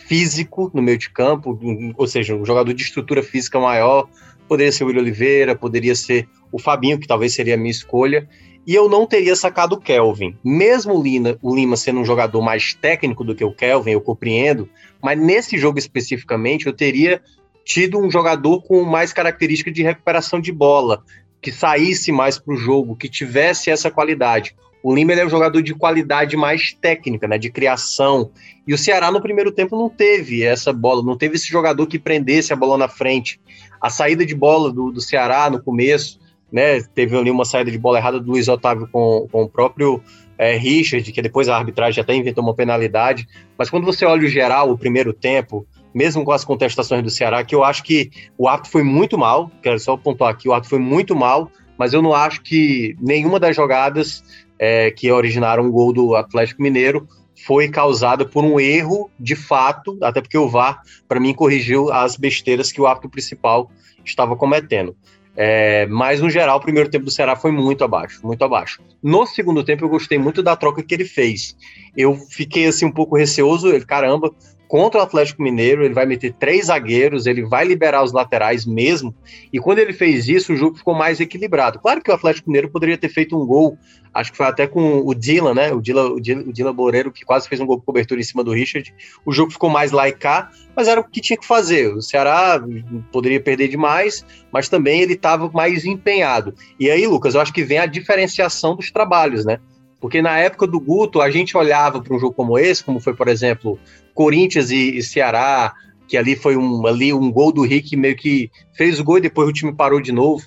físico 0.07 0.71
no 0.73 0.81
meio 0.81 0.97
de 0.97 1.11
campo, 1.11 1.59
ou 1.97 2.07
seja, 2.07 2.35
um 2.35 2.45
jogador 2.45 2.73
de 2.73 2.83
estrutura 2.83 3.23
física 3.23 3.61
maior. 3.61 4.09
Poderia 4.49 4.73
ser 4.73 4.85
o 4.85 4.87
William 4.87 5.03
Oliveira, 5.03 5.55
poderia 5.55 5.95
ser 5.95 6.27
o 6.51 6.59
Fabinho, 6.59 6.99
que 6.99 7.07
talvez 7.07 7.35
seria 7.35 7.55
a 7.55 7.59
minha 7.59 7.71
escolha 7.71 8.27
e 8.69 8.75
eu 8.75 8.87
não 8.87 9.07
teria 9.07 9.35
sacado 9.35 9.77
o 9.77 9.81
Kelvin. 9.81 10.37
Mesmo 10.45 10.95
o, 10.95 11.03
Lina, 11.03 11.39
o 11.41 11.57
Lima 11.57 11.75
sendo 11.75 12.01
um 12.01 12.05
jogador 12.05 12.43
mais 12.43 12.75
técnico 12.75 13.25
do 13.25 13.35
que 13.35 13.43
o 13.43 13.51
Kelvin, 13.51 13.93
eu 13.93 14.01
compreendo, 14.03 14.69
mas 15.03 15.19
nesse 15.19 15.57
jogo 15.57 15.79
especificamente 15.79 16.67
eu 16.67 16.75
teria 16.75 17.23
tido 17.65 17.99
um 17.99 18.11
jogador 18.11 18.61
com 18.61 18.85
mais 18.85 19.11
característica 19.11 19.73
de 19.73 19.83
recuperação 19.83 20.39
de 20.39 20.53
bola, 20.53 21.03
que 21.41 21.51
saísse 21.51 22.13
mais 22.13 22.39
para 22.39 22.53
o 22.53 22.59
jogo, 22.59 22.95
que 22.95 23.09
tivesse 23.09 23.71
essa 23.71 23.91
qualidade. 23.91 24.55
O 24.83 24.95
Lima 24.95 25.15
é 25.15 25.25
um 25.25 25.31
jogador 25.31 25.63
de 25.63 25.75
qualidade 25.75 26.37
mais 26.37 26.75
técnica, 26.75 27.27
né, 27.27 27.39
de 27.39 27.49
criação. 27.51 28.33
E 28.67 28.75
o 28.75 28.79
Ceará 28.79 29.11
no 29.11 29.23
primeiro 29.23 29.51
tempo 29.51 29.79
não 29.79 29.89
teve 29.89 30.43
essa 30.43 30.75
bola, 30.75 31.03
não 31.03 31.17
teve 31.17 31.37
esse 31.37 31.49
jogador 31.49 31.87
que 31.87 31.99
prendesse 31.99 32.53
a 32.53 32.57
bola 32.57 32.77
na 32.77 32.89
frente. 32.89 33.41
A 33.81 33.89
saída 33.89 34.27
de 34.27 34.35
bola 34.35 34.71
do, 34.71 34.93
do 34.93 35.01
Ceará 35.01 35.49
no 35.49 35.63
começo 35.63 36.21
né? 36.53 36.81
Teve 36.95 37.17
ali 37.17 37.31
uma 37.31 37.45
saída 37.45 37.71
de 37.71 37.79
bola 37.79 37.99
errada 37.99 38.21
do 38.21 38.31
Luiz 38.31 38.49
Otávio 38.49 38.89
com, 38.91 39.29
com 39.31 39.43
o 39.43 39.49
próprio 39.49 40.03
é, 40.37 40.57
Richard, 40.57 41.11
que 41.11 41.23
depois 41.23 41.49
a 41.49 41.57
arbitragem 41.57 42.01
até 42.01 42.15
inventou 42.15 42.43
uma 42.43 42.55
penalidade. 42.55 43.29
Mas 43.57 43.69
quando 43.69 43.85
você 43.85 44.05
olha 44.05 44.25
o 44.25 44.29
geral, 44.29 44.71
o 44.71 44.79
primeiro 44.79 45.13
tempo, 45.13 45.67
mesmo 45.93 46.25
com 46.25 46.33
as 46.33 46.45
contestações 46.45 47.03
do 47.03 47.11
Ceará, 47.11 47.45
que 47.45 47.55
eu 47.55 47.65
acho 47.65 47.83
que 47.83 48.11
o 48.37 48.49
árbitro 48.49 48.71
foi 48.71 48.83
muito 48.83 49.19
mal, 49.19 49.51
quero 49.63 49.79
só 49.79 49.97
pontuar 49.97 50.31
aqui, 50.31 50.49
o 50.49 50.53
árbitro 50.53 50.71
foi 50.71 50.79
muito 50.79 51.15
mal, 51.15 51.51
mas 51.77 51.93
eu 51.93 52.03
não 52.03 52.15
acho 52.15 52.43
que 52.43 52.97
nenhuma 53.01 53.39
das 53.39 53.55
jogadas 53.55 54.23
é, 54.59 54.91
que 54.91 55.11
originaram 55.11 55.67
o 55.67 55.73
gol 55.73 55.93
do 55.93 56.17
Atlético 56.17 56.63
Mineiro 56.63 57.07
foi 57.47 57.69
causada 57.69 58.25
por 58.25 58.45
um 58.45 58.59
erro 58.59 59.11
de 59.19 59.37
fato, 59.37 59.97
até 60.03 60.21
porque 60.21 60.37
o 60.37 60.49
VAR, 60.49 60.83
para 61.07 61.21
mim, 61.21 61.33
corrigiu 61.33 61.93
as 61.93 62.17
besteiras 62.17 62.73
que 62.73 62.81
o 62.81 62.87
árbitro 62.87 63.11
principal 63.11 63.71
estava 64.05 64.37
cometendo. 64.37 64.97
É, 65.41 65.87
mas, 65.87 66.21
no 66.21 66.29
geral, 66.29 66.59
o 66.59 66.61
primeiro 66.61 66.91
tempo 66.91 67.05
do 67.05 67.13
Ceará 67.13 67.37
foi 67.37 67.53
muito 67.53 67.85
abaixo, 67.85 68.27
muito 68.27 68.45
abaixo. 68.45 68.83
No 69.01 69.25
segundo 69.25 69.63
tempo, 69.63 69.85
eu 69.85 69.89
gostei 69.89 70.19
muito 70.19 70.43
da 70.43 70.57
troca 70.57 70.83
que 70.83 70.93
ele 70.93 71.05
fez. 71.05 71.57
Eu 71.97 72.17
fiquei, 72.17 72.67
assim, 72.67 72.87
um 72.87 72.91
pouco 72.91 73.17
receoso, 73.17 73.69
caramba, 73.87 74.35
contra 74.69 75.01
o 75.01 75.03
Atlético 75.03 75.43
Mineiro, 75.43 75.83
ele 75.83 75.95
vai 75.95 76.05
meter 76.05 76.35
três 76.35 76.67
zagueiros, 76.67 77.27
ele 77.27 77.43
vai 77.43 77.65
liberar 77.65 78.05
os 78.05 78.13
laterais 78.13 78.67
mesmo. 78.67 79.15
E 79.51 79.59
quando 79.59 79.79
ele 79.79 79.95
fez 79.95 80.29
isso, 80.29 80.53
o 80.53 80.57
jogo 80.57 80.77
ficou 80.77 80.95
mais 80.95 81.19
equilibrado. 81.19 81.79
Claro 81.79 82.03
que 82.03 82.11
o 82.11 82.15
Atlético 82.15 82.51
Mineiro 82.51 82.71
poderia 82.71 82.99
ter 82.99 83.09
feito 83.09 83.35
um 83.35 83.47
gol, 83.47 83.79
acho 84.13 84.31
que 84.31 84.37
foi 84.37 84.47
até 84.47 84.67
com 84.67 85.01
o 85.01 85.15
Dylan, 85.15 85.55
né? 85.55 85.73
O 85.73 85.81
Dylan, 85.81 86.11
o 86.11 86.21
Dylan, 86.21 86.43
o 86.43 86.53
Dylan 86.53 86.75
Boreiro, 86.75 87.11
que 87.11 87.25
quase 87.25 87.49
fez 87.49 87.61
um 87.61 87.67
gol 87.67 87.79
de 87.79 87.85
cobertura 87.87 88.21
em 88.21 88.25
cima 88.25 88.45
do 88.45 88.53
Richard. 88.53 88.95
O 89.25 89.33
jogo 89.33 89.51
ficou 89.51 89.71
mais 89.71 89.91
lá 89.91 90.07
e 90.07 90.13
cá, 90.13 90.51
mas 90.77 90.87
era 90.87 91.01
o 91.01 91.05
que 91.05 91.23
tinha 91.23 91.39
que 91.39 91.47
fazer. 91.47 91.95
O 91.95 92.03
Ceará 92.03 92.63
poderia 93.11 93.41
perder 93.41 93.69
demais, 93.69 94.25
mas 94.53 94.69
também 94.69 95.01
ele 95.01 95.15
estava 95.15 95.51
mais 95.51 95.87
empenhado. 95.87 96.55
E 96.79 96.91
aí, 96.91 97.07
Lucas, 97.07 97.35
eu 97.35 97.41
acho 97.41 97.55
que 97.55 97.65
vem 97.65 97.79
a 97.79 97.87
diferenciação 97.87 98.77
dos 98.77 98.91
trabalhos, 98.91 99.47
né? 99.47 99.59
Porque 100.01 100.23
na 100.23 100.39
época 100.39 100.67
do 100.67 100.79
Guto, 100.79 101.21
a 101.21 101.31
gente 101.31 101.57
olhava 101.57 102.01
para 102.01 102.15
um 102.15 102.19
jogo 102.19 102.35
como 102.35 102.59
esse, 102.59 102.85
como 102.85 103.01
foi, 103.01 103.15
por 103.15 103.29
exemplo, 103.29 103.79
Corinthians 104.15 104.71
e, 104.71 104.97
e 104.97 105.03
Ceará, 105.03 105.75
que 106.07 106.17
ali 106.17 106.37
foi 106.37 106.57
um, 106.57 106.87
ali 106.87 107.13
um 107.13 107.31
gol 107.31 107.53
do 107.53 107.63
Rick, 107.63 107.97
meio 107.97 108.17
que 108.17 108.51
fez 108.73 108.99
o 108.99 109.05
gol 109.05 109.19
e 109.19 109.23
depois 109.23 109.49
o 109.49 109.53
time 109.53 109.73
parou 109.73 110.01
de 110.01 110.13
novo. 110.13 110.47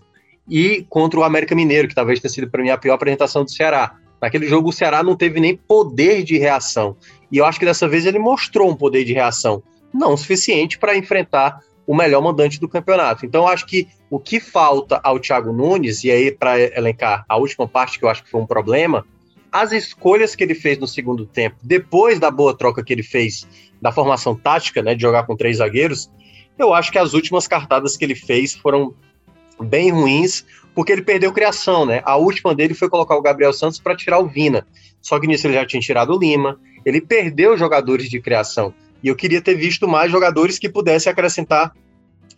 E 0.50 0.86
contra 0.90 1.20
o 1.20 1.24
América 1.24 1.54
Mineiro, 1.54 1.88
que 1.88 1.96
talvez 1.96 2.20
tenha 2.20 2.32
sido 2.32 2.50
para 2.50 2.64
mim 2.64 2.70
a 2.70 2.78
pior 2.78 2.94
apresentação 2.94 3.44
do 3.44 3.52
Ceará. 3.52 3.96
Naquele 4.22 4.48
jogo 4.48 4.70
o 4.70 4.74
Ceará 4.74 5.04
não 5.04 5.16
teve 5.16 5.40
nem 5.40 5.56
poder 5.56 6.24
de 6.24 6.38
reação. 6.38 6.96
E 7.32 7.38
eu 7.38 7.46
acho 7.46 7.60
que 7.60 7.66
dessa 7.66 7.88
vez 7.88 8.06
ele 8.06 8.20
mostrou 8.20 8.70
um 8.70 8.76
poder 8.76 9.04
de 9.04 9.14
reação, 9.14 9.64
não 9.94 10.16
suficiente 10.16 10.78
para 10.78 10.96
enfrentar 10.96 11.60
o 11.88 11.96
melhor 11.96 12.22
mandante 12.22 12.60
do 12.60 12.70
campeonato. 12.70 13.26
Então 13.26 13.44
eu 13.44 13.48
acho 13.48 13.66
que 13.66 13.88
o 14.10 14.20
que 14.20 14.40
falta 14.40 15.00
ao 15.04 15.20
Thiago 15.20 15.52
Nunes, 15.52 16.04
e 16.04 16.12
aí 16.12 16.32
para 16.32 16.60
elencar 16.60 17.26
a 17.28 17.38
última 17.38 17.68
parte 17.68 17.98
que 17.98 18.06
eu 18.06 18.10
acho 18.10 18.24
que 18.24 18.30
foi 18.30 18.42
um 18.42 18.46
problema, 18.46 19.06
as 19.52 19.72
escolhas 19.72 20.36
que 20.36 20.44
ele 20.44 20.56
fez 20.56 20.78
no 20.78 20.88
segundo 20.88 21.26
tempo, 21.26 21.58
depois 21.62 22.20
da 22.20 22.32
boa 22.32 22.56
troca 22.56 22.84
que 22.84 22.94
ele 22.94 23.04
fez 23.04 23.48
da 23.82 23.92
formação 23.92 24.36
tática, 24.36 24.82
né, 24.82 24.96
de 24.96 25.02
jogar 25.02 25.24
com 25.24 25.36
três 25.36 25.58
zagueiros, 25.58 26.10
eu 26.58 26.74
acho 26.74 26.92
que 26.92 26.98
as 26.98 27.14
últimas 27.14 27.48
cartadas 27.48 27.98
que 27.98 28.06
ele 28.06 28.16
fez 28.16 28.54
foram 28.54 28.94
bem 29.60 29.92
ruins, 29.92 30.46
porque 30.74 30.92
ele 30.92 31.02
perdeu 31.02 31.34
criação, 31.34 31.86
né? 31.86 32.02
A 32.06 32.16
última 32.16 32.56
dele 32.56 32.74
foi 32.74 32.90
colocar 32.90 33.16
o 33.16 33.22
Gabriel 33.22 33.52
Santos 33.52 33.80
para 33.80 33.96
tirar 33.96 34.20
o 34.20 34.28
Vina. 34.28 34.66
Só 35.02 35.20
que 35.20 35.28
nisso 35.28 35.48
ele 35.48 35.56
já 35.56 35.66
tinha 35.66 35.82
tirado 35.82 36.16
o 36.16 36.20
Lima, 36.20 36.60
ele 36.86 37.02
perdeu 37.02 37.58
jogadores 37.58 38.10
de 38.10 38.22
criação. 38.22 38.74
E 39.04 39.08
eu 39.08 39.16
queria 39.16 39.42
ter 39.42 39.56
visto 39.56 39.88
mais 39.88 40.12
jogadores 40.12 40.60
que 40.60 40.70
pudessem 40.70 41.12
acrescentar 41.12 41.74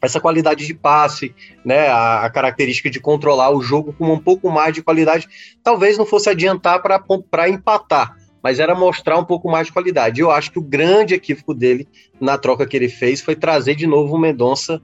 essa 0.05 0.19
qualidade 0.19 0.67
de 0.67 0.73
passe, 0.73 1.33
né, 1.63 1.87
a, 1.87 2.25
a, 2.25 2.29
característica 2.29 2.89
de 2.89 2.99
controlar 2.99 3.51
o 3.51 3.61
jogo 3.61 3.93
com 3.93 4.11
um 4.11 4.19
pouco 4.19 4.51
mais 4.51 4.73
de 4.73 4.83
qualidade, 4.83 5.27
talvez 5.63 5.97
não 5.97 6.05
fosse 6.05 6.29
adiantar 6.29 6.81
para 6.81 7.49
empatar, 7.49 8.17
mas 8.41 8.59
era 8.59 8.75
mostrar 8.75 9.17
um 9.17 9.25
pouco 9.25 9.49
mais 9.49 9.67
de 9.67 9.73
qualidade. 9.73 10.21
Eu 10.21 10.29
acho 10.29 10.51
que 10.51 10.59
o 10.59 10.63
grande 10.63 11.13
equívoco 11.13 11.53
dele 11.53 11.87
na 12.19 12.37
troca 12.37 12.67
que 12.67 12.75
ele 12.75 12.89
fez 12.89 13.21
foi 13.21 13.35
trazer 13.35 13.75
de 13.75 13.87
novo 13.87 14.15
o 14.15 14.19
Mendonça 14.19 14.81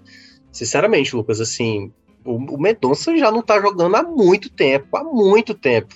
sinceramente, 0.51 1.15
Lucas, 1.15 1.39
assim, 1.39 1.91
o, 2.25 2.35
o 2.35 2.59
Mendonça 2.59 3.15
já 3.17 3.31
não 3.31 3.41
tá 3.41 3.59
jogando 3.61 3.95
há 3.95 4.03
muito 4.03 4.49
tempo, 4.49 4.97
há 4.97 5.03
muito 5.03 5.53
tempo. 5.53 5.95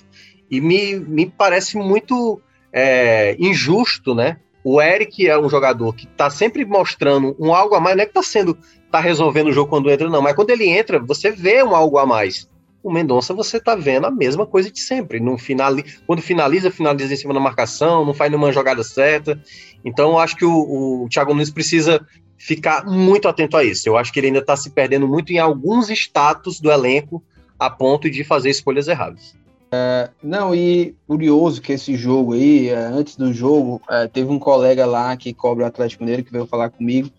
E 0.50 0.60
me, 0.60 0.96
me 0.98 1.26
parece 1.26 1.76
muito 1.76 2.40
é, 2.72 3.36
injusto, 3.38 4.14
né? 4.14 4.38
O 4.64 4.80
Eric 4.80 5.28
é 5.28 5.38
um 5.38 5.48
jogador 5.48 5.94
que 5.94 6.06
tá 6.06 6.30
sempre 6.30 6.64
mostrando 6.64 7.36
um 7.38 7.54
algo 7.54 7.74
a 7.74 7.80
mais, 7.80 7.94
não 7.94 8.02
é 8.02 8.06
que 8.06 8.14
tá 8.14 8.22
sendo, 8.22 8.56
tá 8.90 8.98
resolvendo 8.98 9.48
o 9.48 9.52
jogo 9.52 9.68
quando 9.68 9.90
entra, 9.90 10.08
não, 10.08 10.22
mas 10.22 10.34
quando 10.34 10.48
ele 10.48 10.66
entra, 10.66 10.98
você 10.98 11.30
vê 11.30 11.62
um 11.62 11.76
algo 11.76 11.98
a 11.98 12.06
mais. 12.06 12.48
O 12.82 12.90
Mendonça, 12.90 13.34
você 13.34 13.60
tá 13.60 13.74
vendo 13.74 14.06
a 14.06 14.10
mesma 14.10 14.46
coisa 14.46 14.70
de 14.70 14.80
sempre. 14.80 15.20
Não 15.20 15.38
finali... 15.38 15.84
Quando 16.06 16.20
finaliza, 16.20 16.70
finaliza 16.70 17.12
em 17.14 17.16
cima 17.16 17.32
da 17.32 17.40
marcação, 17.40 18.04
não 18.04 18.12
faz 18.12 18.30
nenhuma 18.30 18.52
jogada 18.52 18.82
certa. 18.82 19.40
Então, 19.82 20.12
eu 20.12 20.18
acho 20.18 20.36
que 20.36 20.44
o, 20.44 21.04
o 21.04 21.08
Thiago 21.08 21.32
Nunes 21.32 21.50
precisa 21.50 22.06
ficar 22.36 22.84
muito 22.84 23.26
atento 23.26 23.56
a 23.56 23.64
isso. 23.64 23.88
Eu 23.88 23.96
acho 23.96 24.12
que 24.12 24.20
ele 24.20 24.26
ainda 24.26 24.40
está 24.40 24.54
se 24.54 24.70
perdendo 24.70 25.08
muito 25.08 25.32
em 25.32 25.38
alguns 25.38 25.88
status 25.88 26.60
do 26.60 26.70
elenco 26.70 27.22
a 27.58 27.70
ponto 27.70 28.10
de 28.10 28.22
fazer 28.22 28.50
escolhas 28.50 28.86
erradas. 28.86 29.34
É, 29.74 30.08
não, 30.22 30.54
e 30.54 30.94
curioso 31.06 31.60
que 31.60 31.72
esse 31.72 31.96
jogo 31.96 32.34
aí, 32.34 32.68
é, 32.68 32.76
antes 32.76 33.16
do 33.16 33.32
jogo, 33.32 33.82
é, 33.90 34.06
teve 34.06 34.30
um 34.30 34.38
colega 34.38 34.86
lá 34.86 35.16
que 35.16 35.34
cobra 35.34 35.64
o 35.64 35.66
Atlético 35.66 36.04
Mineiro 36.04 36.22
que 36.22 36.30
veio 36.30 36.46
falar 36.46 36.70
comigo 36.70 37.10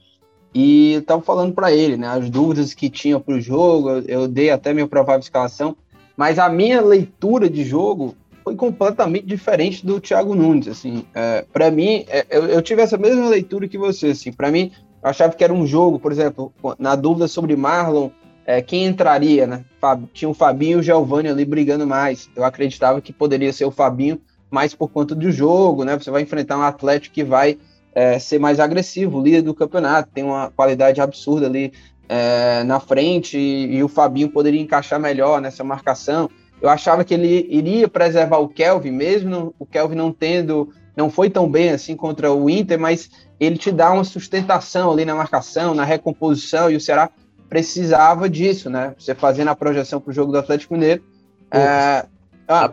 e 0.53 0.93
eu 0.93 1.01
tava 1.01 1.21
falando 1.21 1.53
para 1.53 1.73
ele, 1.73 1.97
né, 1.97 2.07
as 2.07 2.29
dúvidas 2.29 2.73
que 2.73 2.89
tinha 2.89 3.19
para 3.19 3.35
o 3.35 3.41
jogo, 3.41 3.89
eu, 3.89 4.03
eu, 4.03 4.27
dei 4.27 4.51
até 4.51 4.73
minha 4.73 4.87
provável 4.87 5.19
escalação, 5.19 5.75
mas 6.15 6.39
a 6.39 6.47
minha 6.47 6.79
leitura 6.79 7.49
de 7.49 7.65
jogo 7.65 8.15
foi 8.41 8.55
completamente 8.55 9.25
diferente 9.25 9.85
do 9.85 9.99
Thiago 9.99 10.33
Nunes, 10.33 10.69
assim, 10.69 11.03
é, 11.13 11.43
para 11.51 11.69
mim, 11.69 12.05
é, 12.07 12.25
eu, 12.29 12.45
eu, 12.45 12.61
tive 12.61 12.81
essa 12.81 12.97
mesma 12.97 13.27
leitura 13.27 13.67
que 13.67 13.77
você, 13.77 14.07
assim, 14.07 14.31
para 14.31 14.49
mim, 14.49 14.71
eu 15.03 15.09
achava 15.09 15.33
que 15.33 15.43
era 15.43 15.53
um 15.53 15.67
jogo, 15.67 15.99
por 15.99 16.11
exemplo, 16.11 16.53
na 16.79 16.95
dúvida 16.95 17.27
sobre 17.27 17.53
Marlon, 17.57 18.09
é, 18.45 18.61
quem 18.61 18.85
entraria, 18.85 19.47
né? 19.47 19.65
Tinha 20.13 20.29
o 20.29 20.33
Fabinho 20.33 20.77
e 20.77 20.79
o 20.79 20.83
Giovanni 20.83 21.29
ali 21.29 21.45
brigando 21.45 21.87
mais. 21.87 22.29
Eu 22.35 22.43
acreditava 22.43 23.01
que 23.01 23.11
poderia 23.11 23.51
ser 23.51 23.65
o 23.65 23.71
Fabinho, 23.71 24.19
mais 24.51 24.75
por 24.75 24.89
conta 24.89 25.15
do 25.15 25.31
jogo, 25.31 25.83
né? 25.83 25.97
Você 25.97 26.11
vai 26.11 26.21
enfrentar 26.21 26.57
um 26.57 26.61
Atlético 26.61 27.15
que 27.15 27.23
vai 27.23 27.57
é, 27.93 28.19
ser 28.19 28.39
mais 28.39 28.59
agressivo, 28.59 29.21
líder 29.21 29.41
do 29.41 29.53
campeonato, 29.53 30.11
tem 30.13 30.23
uma 30.23 30.51
qualidade 30.51 31.01
absurda 31.01 31.47
ali 31.47 31.73
é, 32.07 32.63
na 32.63 32.79
frente 32.79 33.37
e, 33.37 33.77
e, 33.77 33.83
o 33.83 33.87
Fabinho 33.87 34.29
poderia 34.29 34.61
encaixar 34.61 34.99
melhor 34.99 35.41
nessa 35.41 35.63
marcação. 35.63 36.29
Eu 36.61 36.69
achava 36.69 37.03
que 37.03 37.13
ele 37.13 37.47
iria 37.49 37.87
preservar 37.87 38.37
o 38.37 38.49
Kelvin, 38.49 38.91
mesmo 38.91 39.55
o 39.57 39.65
Kelvin 39.65 39.95
não 39.95 40.11
tendo 40.11 40.69
não 40.95 41.09
foi 41.09 41.29
tão 41.29 41.49
bem 41.49 41.71
assim 41.71 41.95
contra 41.95 42.31
o 42.31 42.49
Inter, 42.49 42.79
mas 42.79 43.09
ele 43.37 43.57
te 43.57 43.69
dá 43.69 43.91
uma 43.91 44.05
sustentação 44.05 44.89
ali 44.89 45.03
na 45.03 45.13
marcação, 45.13 45.73
na 45.73 45.83
recomposição, 45.83 46.71
e 46.71 46.75
o 46.77 46.79
Ceará 46.79 47.09
precisava 47.49 48.29
disso, 48.29 48.69
né? 48.69 48.93
Você 48.97 49.13
fazendo 49.13 49.49
a 49.49 49.55
projeção 49.55 49.99
para 49.99 50.11
o 50.11 50.13
jogo 50.13 50.31
do 50.31 50.37
Atlético 50.37 50.73
Mineiro. 50.73 51.03
É... 51.51 52.05
Ah. 52.47 52.69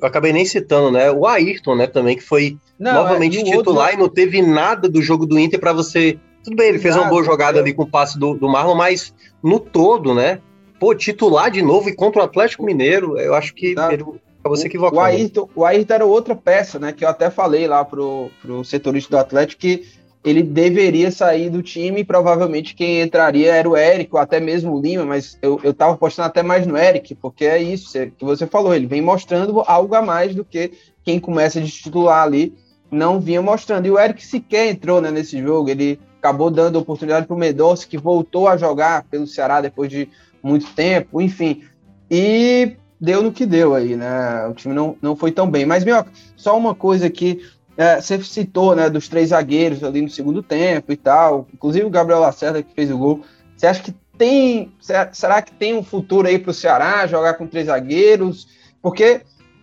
Eu 0.00 0.06
acabei 0.06 0.32
nem 0.32 0.44
citando, 0.44 0.92
né? 0.92 1.10
O 1.10 1.26
Ayrton, 1.26 1.74
né, 1.74 1.86
também, 1.86 2.16
que 2.16 2.22
foi 2.22 2.56
não, 2.78 2.92
novamente 2.94 3.38
é, 3.38 3.42
titular 3.42 3.88
outro... 3.88 3.94
e 3.94 4.02
não 4.02 4.08
teve 4.08 4.40
nada 4.40 4.88
do 4.88 5.02
jogo 5.02 5.26
do 5.26 5.38
Inter 5.38 5.58
para 5.58 5.72
você. 5.72 6.18
Tudo 6.44 6.56
bem, 6.56 6.68
ele 6.68 6.78
fez 6.78 6.94
uma 6.94 7.06
boa 7.06 7.24
jogada 7.24 7.58
ali 7.58 7.74
com 7.74 7.82
o 7.82 7.90
passe 7.90 8.18
do, 8.18 8.34
do 8.34 8.48
Marlon, 8.48 8.76
mas 8.76 9.12
no 9.42 9.58
todo, 9.58 10.14
né? 10.14 10.40
Pô, 10.78 10.94
titular 10.94 11.50
de 11.50 11.60
novo 11.62 11.88
e 11.88 11.94
contra 11.94 12.22
o 12.22 12.24
Atlético 12.24 12.64
Mineiro, 12.64 13.18
eu 13.18 13.34
acho 13.34 13.52
que 13.52 13.68
ele 13.68 13.80
acabou 13.80 14.56
se 14.56 14.66
equivocando. 14.66 15.00
O 15.00 15.04
Ayrton, 15.04 15.48
o 15.54 15.64
Ayrton 15.64 15.94
era 15.94 16.06
outra 16.06 16.36
peça, 16.36 16.78
né? 16.78 16.92
Que 16.92 17.04
eu 17.04 17.08
até 17.08 17.28
falei 17.28 17.66
lá 17.66 17.84
pro, 17.84 18.30
pro 18.40 18.64
setorista 18.64 19.10
do 19.10 19.18
Atlético 19.18 19.60
que 19.60 19.84
ele 20.24 20.42
deveria 20.42 21.10
sair 21.10 21.48
do 21.48 21.62
time 21.62 22.00
e 22.00 22.04
provavelmente 22.04 22.74
quem 22.74 23.00
entraria 23.00 23.54
era 23.54 23.68
o 23.68 23.76
Eric, 23.76 24.10
ou 24.12 24.20
até 24.20 24.40
mesmo 24.40 24.74
o 24.74 24.80
Lima, 24.80 25.04
mas 25.04 25.38
eu, 25.40 25.60
eu 25.62 25.72
tava 25.72 25.94
apostando 25.94 26.26
até 26.26 26.42
mais 26.42 26.66
no 26.66 26.76
Eric, 26.76 27.14
porque 27.14 27.44
é 27.44 27.62
isso 27.62 27.92
que 27.92 28.24
você 28.24 28.46
falou, 28.46 28.74
ele 28.74 28.86
vem 28.86 29.00
mostrando 29.00 29.62
algo 29.66 29.94
a 29.94 30.02
mais 30.02 30.34
do 30.34 30.44
que 30.44 30.72
quem 31.04 31.18
começa 31.18 31.60
de 31.60 31.70
titular 31.70 32.22
ali 32.22 32.52
não 32.90 33.20
vinha 33.20 33.40
mostrando. 33.42 33.86
E 33.86 33.90
o 33.90 33.98
Eric 33.98 34.24
sequer 34.24 34.70
entrou 34.70 35.00
né, 35.00 35.10
nesse 35.10 35.40
jogo, 35.40 35.68
ele 35.68 36.00
acabou 36.18 36.50
dando 36.50 36.78
oportunidade 36.78 37.26
para 37.26 37.36
o 37.36 37.38
Mendonça, 37.38 37.86
que 37.86 37.96
voltou 37.96 38.48
a 38.48 38.56
jogar 38.56 39.04
pelo 39.04 39.26
Ceará 39.26 39.60
depois 39.60 39.88
de 39.88 40.08
muito 40.42 40.66
tempo, 40.74 41.20
enfim. 41.20 41.62
E 42.10 42.76
deu 43.00 43.22
no 43.22 43.32
que 43.32 43.46
deu 43.46 43.74
aí, 43.74 43.96
né? 43.96 44.46
O 44.48 44.54
time 44.54 44.74
não, 44.74 44.96
não 45.00 45.14
foi 45.14 45.30
tão 45.30 45.48
bem. 45.50 45.64
Mas, 45.64 45.84
meu, 45.84 46.04
só 46.36 46.56
uma 46.56 46.74
coisa 46.74 47.06
aqui. 47.06 47.40
É, 47.78 48.00
você 48.00 48.20
citou, 48.24 48.74
né, 48.74 48.90
dos 48.90 49.08
três 49.08 49.28
zagueiros 49.28 49.84
ali 49.84 50.02
no 50.02 50.10
segundo 50.10 50.42
tempo 50.42 50.90
e 50.90 50.96
tal. 50.96 51.46
Inclusive 51.54 51.86
o 51.86 51.90
Gabriel 51.90 52.18
Lacerda 52.18 52.60
que 52.60 52.74
fez 52.74 52.90
o 52.90 52.98
gol. 52.98 53.22
Você 53.56 53.68
acha 53.68 53.80
que 53.80 53.94
tem. 54.18 54.72
Será 55.12 55.40
que 55.40 55.52
tem 55.52 55.74
um 55.74 55.84
futuro 55.84 56.26
aí 56.26 56.40
para 56.40 56.50
o 56.50 56.54
Ceará 56.54 57.06
jogar 57.06 57.34
com 57.34 57.46
três 57.46 57.66
zagueiros? 57.66 58.48
Porque 58.82 59.20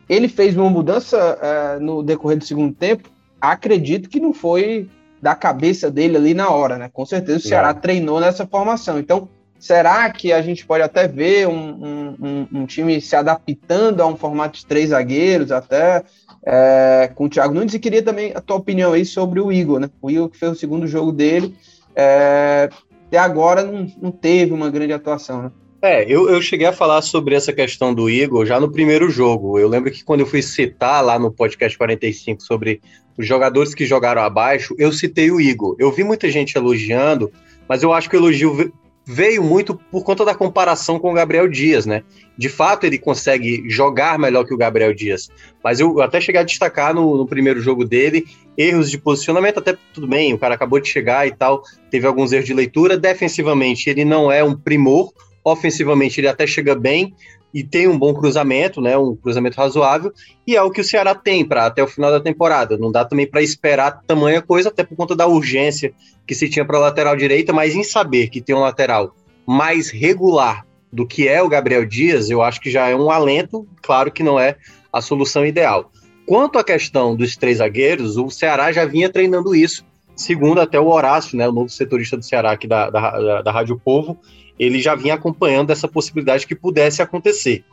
ele 0.08 0.30
fez 0.30 0.56
uma 0.56 0.70
mudança 0.70 1.18
é, 1.42 1.80
no 1.80 2.02
decorrer 2.02 2.38
do 2.38 2.46
segundo 2.46 2.74
tempo. 2.74 3.10
Acredito 3.42 4.08
que 4.08 4.22
não 4.22 4.34
foi 4.34 4.90
da 5.22 5.36
cabeça 5.36 5.92
dele 5.92 6.16
ali 6.16 6.34
na 6.34 6.50
hora, 6.50 6.78
né? 6.78 6.90
Com 6.92 7.06
certeza 7.06 7.40
o 7.40 7.42
Ceará 7.42 7.74
não. 7.74 7.82
treinou 7.82 8.22
nessa 8.22 8.48
formação. 8.48 8.98
Então, 8.98 9.28
Será 9.60 10.10
que 10.10 10.32
a 10.32 10.42
gente 10.42 10.66
pode 10.66 10.84
até 10.84 11.08
ver 11.08 11.48
um, 11.48 12.16
um, 12.20 12.48
um 12.54 12.66
time 12.66 13.00
se 13.02 13.16
adaptando 13.16 14.02
a 14.02 14.06
um 14.06 14.16
formato 14.16 14.60
de 14.60 14.66
três 14.66 14.90
zagueiros, 14.90 15.52
até 15.52 16.04
é, 16.46 17.10
com 17.16 17.26
o 17.26 17.30
Thiago 17.30 17.54
Nunes? 17.54 17.74
E 17.74 17.80
queria 17.80 18.04
também 18.04 18.32
a 18.36 18.42
tua 18.42 18.58
opinião 18.58 18.94
aí 18.94 19.06
sobre 19.06 19.40
o 19.40 19.52
Igor, 19.52 19.80
né? 19.80 19.90
O 20.02 20.12
Igor 20.12 20.30
que 20.30 20.38
fez 20.38 20.52
o 20.52 20.56
segundo 20.56 20.88
jogo 20.88 21.12
dele, 21.12 21.56
é, 21.96 22.70
até 23.08 23.18
agora 23.18 23.64
não, 23.64 23.88
não 24.02 24.12
teve 24.12 24.54
uma 24.54 24.70
grande 24.70 24.94
atuação, 24.94 25.44
né? 25.44 25.52
É, 25.82 26.04
eu, 26.12 26.30
eu 26.30 26.42
cheguei 26.42 26.66
a 26.66 26.74
falar 26.74 27.02
sobre 27.04 27.36
essa 27.36 27.54
questão 27.54 27.94
do 27.94 28.10
Igor 28.10 28.46
já 28.46 28.60
no 28.60 28.72
primeiro 28.72 29.10
jogo. 29.10 29.60
Eu 29.60 29.68
lembro 29.68 29.92
que 29.92 30.04
quando 30.04 30.22
eu 30.22 30.26
fui 30.26 30.42
citar 30.42 31.04
lá 31.04 31.20
no 31.20 31.32
podcast 31.32 31.78
45 31.78 32.42
sobre 32.42 32.82
os 33.18 33.26
jogadores 33.28 33.76
que 33.76 33.86
jogaram 33.86 34.24
abaixo, 34.24 34.76
eu 34.80 34.92
citei 34.92 35.30
o 35.30 35.40
Igor. 35.40 35.76
Eu 35.78 35.92
vi 35.92 36.04
muita 36.04 36.30
gente 36.30 36.58
elogiando, 36.58 37.32
mas 37.70 37.84
eu 37.84 37.94
acho 37.94 38.10
que 38.10 38.16
o 38.16 38.20
elogio 38.20 38.74
veio 39.06 39.44
muito 39.44 39.76
por 39.76 40.04
conta 40.04 40.26
da 40.26 40.34
comparação 40.34 40.98
com 40.98 41.12
o 41.12 41.14
Gabriel 41.14 41.48
Dias, 41.48 41.86
né? 41.86 42.04
De 42.38 42.50
fato, 42.50 42.86
ele 42.86 42.98
consegue 42.98 43.64
jogar 43.70 44.18
melhor 44.18 44.46
que 44.46 44.54
o 44.54 44.58
Gabriel 44.58 44.94
Dias. 44.94 45.30
Mas 45.64 45.80
eu 45.80 46.02
até 46.02 46.20
cheguei 46.20 46.42
a 46.42 46.44
destacar 46.44 46.94
no, 46.94 47.16
no, 47.16 47.28
primeiro 47.28 47.62
jogo 47.62 47.86
dele 47.86 48.26
erros 48.58 48.90
de 48.90 48.98
posicionamento, 48.98 49.60
até 49.60 49.78
tudo 49.94 50.08
bem, 50.08 50.34
o 50.34 50.40
cara 50.40 50.56
acabou 50.56 50.80
de 50.80 50.88
chegar 50.88 51.28
e 51.28 51.32
tal, 51.32 51.62
teve 51.92 52.08
alguns 52.08 52.32
erros 52.32 52.46
de 52.46 52.54
leitura. 52.54 52.98
Defensivamente, 52.98 53.90
ele 53.90 54.04
não 54.04 54.32
é 54.32 54.44
um 54.44 54.56
primor, 54.56 55.14
ofensivamente, 55.46 56.20
ele 56.20 56.28
até 56.28 56.48
chega 56.48 56.74
bem 56.74 57.14
e 57.54 57.64
tem 57.64 57.88
um 57.88 57.98
bom 57.98 58.14
cruzamento, 58.14 58.82
né? 58.82 58.98
Um 58.98 59.16
cruzamento 59.16 59.56
razoável, 59.56 60.12
e 60.46 60.58
é 60.58 60.62
o 60.62 60.72
que 60.72 60.82
o 60.82 60.84
Ceará 60.84 61.16
tem 61.16 61.46
para 61.46 61.68
até 61.68 61.82
o 61.82 61.88
final 61.88 62.12
da 62.12 62.20
temporada. 62.20 62.78
Não 62.78 62.92
dá 62.92 63.06
também 63.06 63.26
para 63.26 63.42
esperar 63.42 64.02
tamanha 64.06 64.42
coisa, 64.42 64.70
até 64.70 64.84
por 64.84 64.98
conta 64.98 65.16
da 65.16 65.28
urgência 65.28 65.94
que 66.28 66.36
se 66.36 66.50
tinha 66.50 66.66
para 66.66 66.78
a 66.78 66.82
lateral 66.82 67.16
direita, 67.16 67.54
mas 67.54 67.76
em 67.76 67.84
saber 67.84 68.28
que 68.28 68.42
tem 68.42 68.56
um 68.56 68.60
lateral 68.60 69.16
mais 69.46 69.90
regular 69.90 70.66
do 70.92 71.06
que 71.06 71.28
é 71.28 71.42
o 71.42 71.48
Gabriel 71.48 71.86
Dias, 71.86 72.30
eu 72.30 72.42
acho 72.42 72.60
que 72.60 72.72
já 72.72 72.88
é 72.88 72.96
um 72.96 73.12
alento, 73.12 73.68
claro 73.82 74.12
que 74.12 74.24
não 74.24 74.40
é 74.40 74.56
a 74.92 75.02
solução 75.02 75.46
ideal. 75.46 75.92
Quanto 76.26 76.58
à 76.58 76.64
questão 76.64 77.16
dos 77.16 77.38
três 77.38 77.60
zagueiros, 77.60 78.18
o 78.18 78.30
Ceará 78.30 78.72
já 78.72 78.86
vinha 78.86 79.10
treinando 79.10 79.54
isso, 79.54 79.86
segundo 80.16 80.60
até 80.60 80.80
o 80.80 80.88
Horácio, 80.88 81.38
né, 81.38 81.48
o 81.48 81.52
novo 81.52 81.70
setorista 81.70 82.18
do 82.18 82.24
Ceará 82.24 82.52
aqui 82.52 82.68
da, 82.68 82.90
da, 82.90 83.42
da 83.42 83.52
Rádio 83.52 83.80
Povo, 83.84 84.18
ele 84.58 84.80
já 84.80 84.96
vinha 84.96 85.16
acompanhando 85.16 85.72
essa 85.72 85.88
possibilidade 85.88 86.48
que 86.48 86.56
pudesse 86.56 87.02
acontecer. 87.02 87.64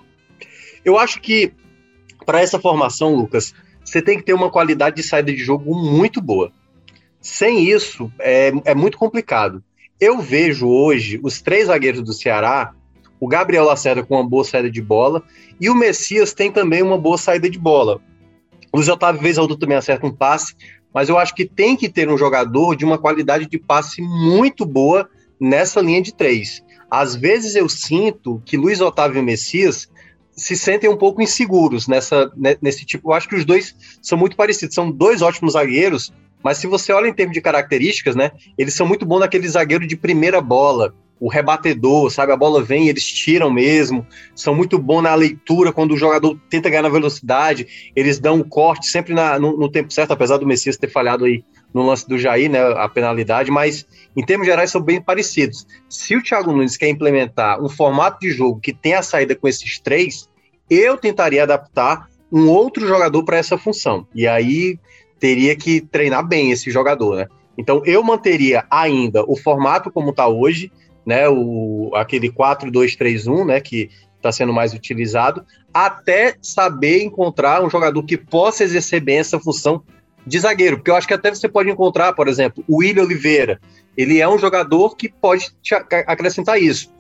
Eu 0.84 0.98
acho 0.98 1.20
que 1.20 1.52
para 2.24 2.40
essa 2.40 2.58
formação, 2.58 3.14
Lucas, 3.14 3.54
você 3.84 4.00
tem 4.00 4.18
que 4.18 4.24
ter 4.24 4.32
uma 4.32 4.50
qualidade 4.50 4.96
de 4.96 5.02
saída 5.02 5.32
de 5.32 5.38
jogo 5.38 5.74
muito 5.74 6.20
boa. 6.20 6.52
Sem 7.20 7.68
isso, 7.68 8.10
é, 8.18 8.52
é 8.64 8.74
muito 8.74 8.98
complicado. 8.98 9.62
Eu 10.00 10.20
vejo 10.20 10.68
hoje 10.68 11.20
os 11.22 11.40
três 11.40 11.66
zagueiros 11.66 12.02
do 12.02 12.12
Ceará, 12.12 12.72
o 13.20 13.28
Gabriel 13.28 13.64
Lacerda 13.64 14.02
com 14.02 14.16
uma 14.16 14.28
boa 14.28 14.42
saída 14.42 14.68
de 14.68 14.82
bola 14.82 15.22
e 15.60 15.70
o 15.70 15.74
Messias 15.76 16.34
tem 16.34 16.50
também 16.50 16.82
uma 16.82 16.98
boa 16.98 17.16
saída 17.16 17.48
de 17.48 17.58
bola. 17.58 18.00
O 18.72 18.78
Luiz 18.78 18.88
Otávio, 18.88 19.20
vez 19.20 19.36
também 19.60 19.76
acerta 19.76 20.06
um 20.06 20.12
passe, 20.12 20.56
mas 20.92 21.08
eu 21.08 21.18
acho 21.18 21.34
que 21.34 21.44
tem 21.44 21.76
que 21.76 21.88
ter 21.88 22.08
um 22.08 22.18
jogador 22.18 22.74
de 22.74 22.84
uma 22.84 22.98
qualidade 22.98 23.46
de 23.46 23.58
passe 23.58 24.02
muito 24.02 24.66
boa 24.66 25.08
nessa 25.40 25.80
linha 25.80 26.02
de 26.02 26.12
três. 26.12 26.64
Às 26.93 27.16
vezes 27.16 27.55
eu 27.55 27.70
sinto 27.70 28.43
que 28.45 28.55
Luiz 28.55 28.82
Otávio 28.82 29.18
e 29.18 29.22
Messias 29.22 29.88
se 30.32 30.55
sentem 30.55 30.90
um 30.90 30.97
pouco 30.97 31.22
inseguros 31.22 31.88
nessa, 31.88 32.30
nesse 32.61 32.84
tipo. 32.84 33.09
Eu 33.09 33.14
acho 33.14 33.26
que 33.26 33.34
os 33.34 33.47
dois 33.47 33.74
são 34.03 34.18
muito 34.18 34.36
parecidos, 34.36 34.74
são 34.74 34.90
dois 34.90 35.22
ótimos 35.22 35.55
zagueiros, 35.55 36.12
mas 36.45 36.59
se 36.59 36.66
você 36.66 36.93
olha 36.93 37.09
em 37.09 37.14
termos 37.14 37.32
de 37.32 37.40
características, 37.40 38.14
né, 38.14 38.32
eles 38.59 38.74
são 38.74 38.86
muito 38.86 39.07
bons 39.07 39.20
naquele 39.20 39.49
zagueiro 39.49 39.86
de 39.86 39.97
primeira 39.97 40.38
bola, 40.43 40.95
o 41.18 41.30
rebatedor, 41.30 42.11
sabe? 42.11 42.30
A 42.30 42.36
bola 42.36 42.62
vem, 42.62 42.88
eles 42.88 43.07
tiram 43.07 43.51
mesmo, 43.51 44.07
são 44.34 44.55
muito 44.55 44.78
bons 44.78 45.01
na 45.01 45.14
leitura 45.14 45.72
quando 45.72 45.93
o 45.93 45.97
jogador 45.97 46.38
tenta 46.51 46.68
ganhar 46.68 46.82
na 46.82 46.90
velocidade, 46.90 47.93
eles 47.97 48.18
dão 48.18 48.34
um 48.34 48.43
corte 48.43 48.86
sempre 48.88 49.14
na, 49.14 49.38
no, 49.38 49.57
no, 49.57 49.70
tempo 49.70 49.90
certo, 49.90 50.11
apesar 50.11 50.36
do 50.36 50.47
Messias 50.47 50.76
ter 50.76 50.90
falhado 50.90 51.24
aí 51.24 51.43
no 51.72 51.82
lance 51.82 52.08
do 52.08 52.18
Jair, 52.18 52.50
né? 52.50 52.60
A 52.60 52.88
penalidade, 52.88 53.50
mas 53.50 53.86
em 54.16 54.24
termos 54.24 54.46
gerais 54.46 54.70
são 54.70 54.80
bem 54.80 55.00
parecidos. 55.00 55.66
Se 55.88 56.16
o 56.16 56.22
Thiago 56.22 56.52
Nunes 56.52 56.76
quer 56.76 56.88
implementar 56.88 57.62
um 57.62 57.68
formato 57.68 58.20
de 58.20 58.30
jogo 58.30 58.60
que 58.60 58.72
tenha 58.72 58.98
a 58.98 59.02
saída 59.02 59.34
com 59.34 59.48
esses 59.48 59.78
três, 59.78 60.28
eu 60.68 60.96
tentaria 60.96 61.42
adaptar 61.42 62.08
um 62.30 62.48
outro 62.48 62.86
jogador 62.86 63.24
para 63.24 63.36
essa 63.36 63.58
função. 63.58 64.06
E 64.14 64.26
aí 64.26 64.78
teria 65.18 65.54
que 65.54 65.80
treinar 65.80 66.26
bem 66.26 66.50
esse 66.50 66.70
jogador, 66.70 67.16
né? 67.16 67.26
Então 67.56 67.82
eu 67.84 68.02
manteria 68.02 68.64
ainda 68.70 69.22
o 69.24 69.36
formato 69.36 69.90
como 69.90 70.10
está 70.10 70.26
hoje, 70.26 70.72
né? 71.06 71.28
O, 71.28 71.90
aquele 71.94 72.30
4-2-3-1, 72.30 73.46
né? 73.46 73.60
Que 73.60 73.90
está 74.16 74.30
sendo 74.30 74.52
mais 74.52 74.72
utilizado, 74.72 75.44
até 75.74 76.36
saber 76.40 77.02
encontrar 77.02 77.62
um 77.64 77.68
jogador 77.68 78.02
que 78.04 78.16
possa 78.16 78.62
exercer 78.62 79.00
bem 79.00 79.18
essa 79.18 79.38
função 79.38 79.82
de 80.26 80.38
zagueiro, 80.38 80.76
porque 80.76 80.90
eu 80.90 80.96
acho 80.96 81.06
que 81.06 81.14
até 81.14 81.34
você 81.34 81.48
pode 81.48 81.70
encontrar, 81.70 82.12
por 82.12 82.28
exemplo, 82.28 82.64
o 82.68 82.78
William 82.78 83.02
Oliveira. 83.02 83.60
Ele 83.96 84.20
é 84.20 84.28
um 84.28 84.38
jogador 84.38 84.96
que 84.96 85.08
pode 85.08 85.50
acrescentar 86.06 86.60
isso. 86.60 86.92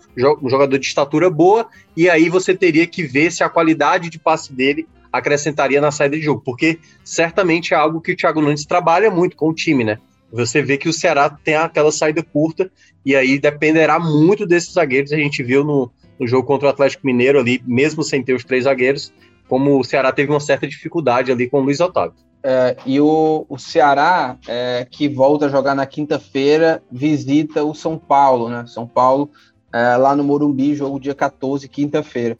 Um 0.42 0.48
jogador 0.48 0.78
de 0.78 0.86
estatura 0.86 1.30
boa, 1.30 1.66
e 1.96 2.10
aí 2.10 2.28
você 2.28 2.54
teria 2.54 2.86
que 2.86 3.02
ver 3.02 3.32
se 3.32 3.42
a 3.42 3.48
qualidade 3.48 4.10
de 4.10 4.18
passe 4.18 4.52
dele 4.52 4.86
acrescentaria 5.10 5.80
na 5.80 5.90
saída 5.90 6.16
de 6.16 6.22
jogo, 6.22 6.42
porque 6.44 6.78
certamente 7.04 7.74
é 7.74 7.76
algo 7.76 8.00
que 8.00 8.12
o 8.12 8.16
Thiago 8.16 8.40
Nunes 8.40 8.64
trabalha 8.64 9.10
muito 9.10 9.36
com 9.36 9.48
o 9.48 9.54
time, 9.54 9.84
né? 9.84 9.98
Você 10.32 10.62
vê 10.62 10.78
que 10.78 10.88
o 10.88 10.92
Ceará 10.92 11.28
tem 11.28 11.54
aquela 11.54 11.92
saída 11.92 12.22
curta, 12.22 12.70
e 13.04 13.14
aí 13.14 13.38
dependerá 13.38 13.98
muito 13.98 14.46
desses 14.46 14.72
zagueiros. 14.72 15.12
A 15.12 15.16
gente 15.16 15.42
viu 15.42 15.62
no, 15.62 15.90
no 16.18 16.26
jogo 16.26 16.46
contra 16.46 16.68
o 16.68 16.70
Atlético 16.70 17.06
Mineiro 17.06 17.38
ali, 17.38 17.62
mesmo 17.66 18.02
sem 18.02 18.22
ter 18.22 18.32
os 18.32 18.44
três 18.44 18.64
zagueiros, 18.64 19.12
como 19.48 19.78
o 19.78 19.84
Ceará 19.84 20.10
teve 20.12 20.30
uma 20.30 20.40
certa 20.40 20.66
dificuldade 20.66 21.30
ali 21.30 21.48
com 21.48 21.58
o 21.58 21.64
Luiz 21.64 21.80
Otávio. 21.80 22.14
É, 22.44 22.76
e 22.84 23.00
o, 23.00 23.46
o 23.48 23.58
Ceará, 23.58 24.36
é, 24.48 24.86
que 24.90 25.08
volta 25.08 25.46
a 25.46 25.48
jogar 25.48 25.74
na 25.74 25.86
quinta-feira, 25.86 26.82
visita 26.90 27.62
o 27.62 27.74
São 27.74 27.96
Paulo, 27.96 28.48
né? 28.48 28.64
São 28.66 28.86
Paulo, 28.86 29.30
é, 29.72 29.96
lá 29.96 30.16
no 30.16 30.24
Morumbi, 30.24 30.74
jogo 30.74 30.98
dia 30.98 31.14
14, 31.14 31.68
quinta-feira. 31.68 32.36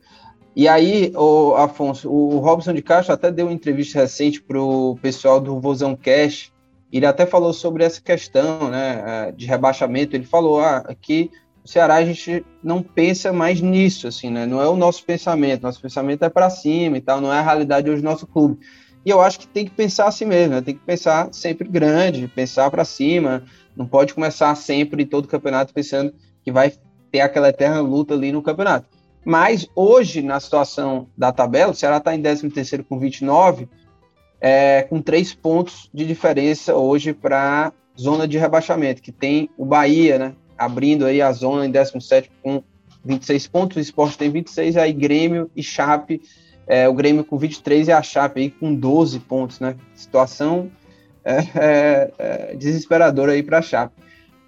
E 0.54 0.68
aí, 0.68 1.12
o 1.16 1.54
Afonso, 1.54 2.10
o 2.10 2.38
Robson 2.38 2.74
de 2.74 2.82
Castro 2.82 3.14
até 3.14 3.30
deu 3.30 3.46
uma 3.46 3.52
entrevista 3.52 4.00
recente 4.00 4.42
para 4.42 4.60
o 4.60 4.98
pessoal 5.00 5.40
do 5.40 5.58
Vozão 5.60 5.96
Cash. 5.96 6.52
Ele 6.92 7.06
até 7.06 7.24
falou 7.24 7.54
sobre 7.54 7.84
essa 7.84 8.02
questão 8.02 8.68
né, 8.68 9.02
é, 9.06 9.32
de 9.32 9.46
rebaixamento. 9.46 10.14
Ele 10.14 10.26
falou 10.26 10.60
ah, 10.60 10.84
o 11.64 11.68
Ceará 11.68 11.94
a 11.94 12.04
gente 12.04 12.44
não 12.62 12.82
pensa 12.82 13.32
mais 13.32 13.60
nisso, 13.60 14.08
assim, 14.08 14.30
né? 14.30 14.44
Não 14.44 14.60
é 14.60 14.68
o 14.68 14.76
nosso 14.76 15.04
pensamento. 15.04 15.62
Nosso 15.62 15.80
pensamento 15.80 16.24
é 16.24 16.28
para 16.28 16.50
cima 16.50 16.98
e 16.98 17.00
tal, 17.00 17.20
não 17.20 17.32
é 17.32 17.38
a 17.38 17.42
realidade 17.42 17.88
hoje 17.88 18.02
do 18.02 18.08
nosso 18.08 18.26
clube. 18.26 18.58
E 19.04 19.10
eu 19.10 19.20
acho 19.20 19.40
que 19.40 19.46
tem 19.46 19.64
que 19.64 19.72
pensar 19.72 20.06
assim 20.06 20.24
mesmo, 20.24 20.54
né? 20.54 20.60
tem 20.60 20.74
que 20.74 20.84
pensar 20.84 21.28
sempre 21.32 21.68
grande, 21.68 22.28
pensar 22.28 22.70
para 22.70 22.84
cima. 22.84 23.42
Não 23.76 23.86
pode 23.86 24.14
começar 24.14 24.54
sempre 24.54 25.04
todo 25.04 25.26
campeonato 25.26 25.74
pensando 25.74 26.14
que 26.44 26.52
vai 26.52 26.72
ter 27.10 27.20
aquela 27.20 27.48
eterna 27.48 27.80
luta 27.80 28.14
ali 28.14 28.30
no 28.30 28.42
campeonato. 28.42 28.86
Mas 29.24 29.68
hoje, 29.74 30.22
na 30.22 30.38
situação 30.40 31.08
da 31.16 31.32
tabela, 31.32 31.72
o 31.72 31.74
Ceará 31.74 31.98
está 31.98 32.14
em 32.14 32.22
13 32.22 32.82
com 32.88 32.98
29, 32.98 33.68
é, 34.40 34.82
com 34.82 35.00
três 35.00 35.32
pontos 35.32 35.88
de 35.94 36.04
diferença 36.04 36.74
hoje 36.74 37.12
para 37.12 37.72
zona 37.98 38.26
de 38.26 38.38
rebaixamento, 38.38 39.02
que 39.02 39.12
tem 39.12 39.48
o 39.56 39.64
Bahia, 39.64 40.18
né? 40.18 40.34
Abrindo 40.58 41.06
aí 41.06 41.22
a 41.22 41.30
zona 41.32 41.66
em 41.66 41.70
17 41.70 42.30
com 42.42 42.62
26 43.04 43.46
pontos, 43.48 43.76
o 43.76 43.80
Sport 43.80 44.16
tem 44.16 44.30
26, 44.30 44.76
aí 44.76 44.92
Grêmio 44.92 45.50
e 45.54 45.62
Chape 45.62 46.20
é, 46.66 46.88
o 46.88 46.94
Grêmio 46.94 47.24
com 47.24 47.36
23 47.36 47.88
e 47.88 47.92
a 47.92 48.02
Chape 48.02 48.40
aí 48.40 48.50
com 48.50 48.74
12 48.74 49.20
pontos, 49.20 49.60
né? 49.60 49.76
Situação 49.94 50.70
é, 51.24 51.38
é, 51.54 52.12
é 52.18 52.56
desesperadora 52.56 53.32
aí 53.32 53.42
para 53.42 53.58
a 53.58 53.62
Chape. 53.62 53.94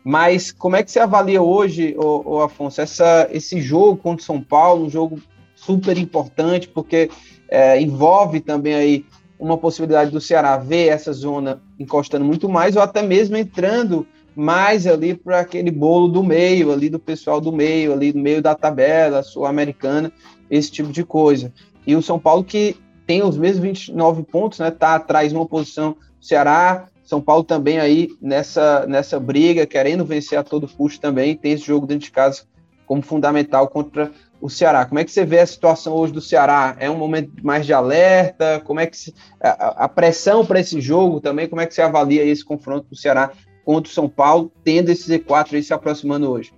Mas 0.05 0.53
como 0.53 0.77
é 0.77 0.83
que 0.83 0.91
você 0.91 1.01
avalia 1.01 1.41
hoje, 1.41 1.97
ô, 1.99 2.35
ô 2.35 2.43
Afonso, 2.43 2.81
essa, 2.81 3.27
esse 3.33 3.61
jogo 3.61 3.97
contra 3.97 4.23
o 4.23 4.27
São 4.27 4.41
Paulo, 4.41 4.85
um 4.85 4.91
jogo 4.91 5.19
super 5.55 5.97
importante, 5.97 6.69
porque 6.69 7.11
é, 7.49 7.81
envolve 7.81 8.41
também 8.41 8.75
aí 8.75 9.07
uma 9.39 9.57
possibilidade 9.57 10.11
do 10.11 10.21
Ceará 10.21 10.57
ver 10.57 10.89
essa 10.89 11.13
zona 11.13 11.63
encostando 11.79 12.25
muito 12.25 12.49
mais, 12.49 12.77
ou 12.77 12.83
até 12.83 13.03
mesmo 13.03 13.37
entrando 13.37 14.07
mais 14.37 14.87
ali 14.87 15.15
para 15.15 15.41
aquele 15.41 15.71
bolo 15.71 16.09
do 16.09 16.23
meio, 16.23 16.73
ali 16.73 16.89
do 16.89 16.99
pessoal 16.99 17.41
do 17.41 17.53
meio, 17.53 17.93
ali 17.93 18.13
do 18.13 18.19
meio 18.19 18.43
da 18.43 18.55
tabela 18.55 19.23
sul-americana, 19.23 20.13
esse 20.51 20.71
tipo 20.71 20.93
de 20.93 21.05
coisa. 21.05 21.53
E 21.87 21.95
o 21.95 22.03
São 22.03 22.19
Paulo 22.19 22.45
que 22.45 22.77
tem 23.07 23.23
os 23.23 23.37
mesmos 23.37 23.63
29 23.63 24.23
pontos, 24.23 24.59
né? 24.59 24.71
Tá 24.71 24.95
atrás 24.95 25.33
uma 25.33 25.47
posição 25.47 25.97
Ceará, 26.21 26.87
São 27.05 27.21
Paulo 27.21 27.45
também 27.45 27.79
aí 27.79 28.09
nessa 28.21 28.87
nessa 28.87 29.21
briga, 29.21 29.67
querendo 29.67 30.05
vencer 30.05 30.39
a 30.39 30.43
todo 30.43 30.69
custo 30.69 31.01
também, 31.01 31.37
tem 31.37 31.53
esse 31.53 31.67
jogo 31.67 31.87
dentro 31.87 32.05
de 32.05 32.11
casa 32.11 32.45
como 32.87 33.03
fundamental 33.03 33.69
contra 33.69 34.11
o 34.41 34.49
Ceará. 34.51 34.85
Como 34.85 34.99
é 34.99 35.05
que 35.05 35.11
você 35.11 35.25
vê 35.25 35.41
a 35.41 35.47
situação 35.47 35.95
hoje 35.95 36.13
do 36.13 36.21
Ceará? 36.21 36.77
É 36.79 36.91
um 36.91 36.97
momento 36.97 37.33
mais 37.43 37.65
de 37.65 37.73
alerta? 37.73 38.61
Como 38.65 38.81
é 38.81 38.87
que 38.87 38.97
se, 38.97 39.15
a, 39.41 39.85
a, 39.85 39.89
pressão 39.89 40.45
para 40.45 40.61
esse 40.61 40.81
jogo 40.81 41.21
também? 41.21 41.49
Como 41.49 41.63
é 41.63 41.67
que 41.67 41.75
você 41.75 41.81
avalia 41.81 42.23
esse 42.25 42.45
confronto 42.45 42.87
do 42.91 42.97
Ceará 42.97 43.33
contra 43.65 43.91
o 43.91 43.95
São 43.95 44.09
Paulo, 44.09 44.53
tendo 44.63 44.91
esse 44.91 45.11
Z4 45.11 45.55
aí 45.55 45.63
se 45.63 45.73
aproximando 45.73 46.31
hoje? 46.31 46.53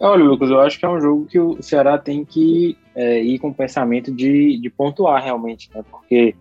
Olha, 0.00 0.22
Lucas, 0.22 0.48
eu 0.48 0.60
acho 0.60 0.78
que 0.78 0.84
é 0.84 0.88
um 0.88 1.00
jogo 1.00 1.26
que 1.26 1.40
o 1.40 1.60
Ceará 1.60 1.98
tem 1.98 2.24
que 2.24 2.76
é, 2.94 3.20
ir 3.20 3.38
com 3.40 3.48
o 3.48 3.54
pensamento 3.54 4.12
de, 4.12 4.56
de 4.58 4.70
pontuar 4.70 5.22
realmente, 5.22 5.68
né? 5.74 5.82
Porque, 5.90 6.36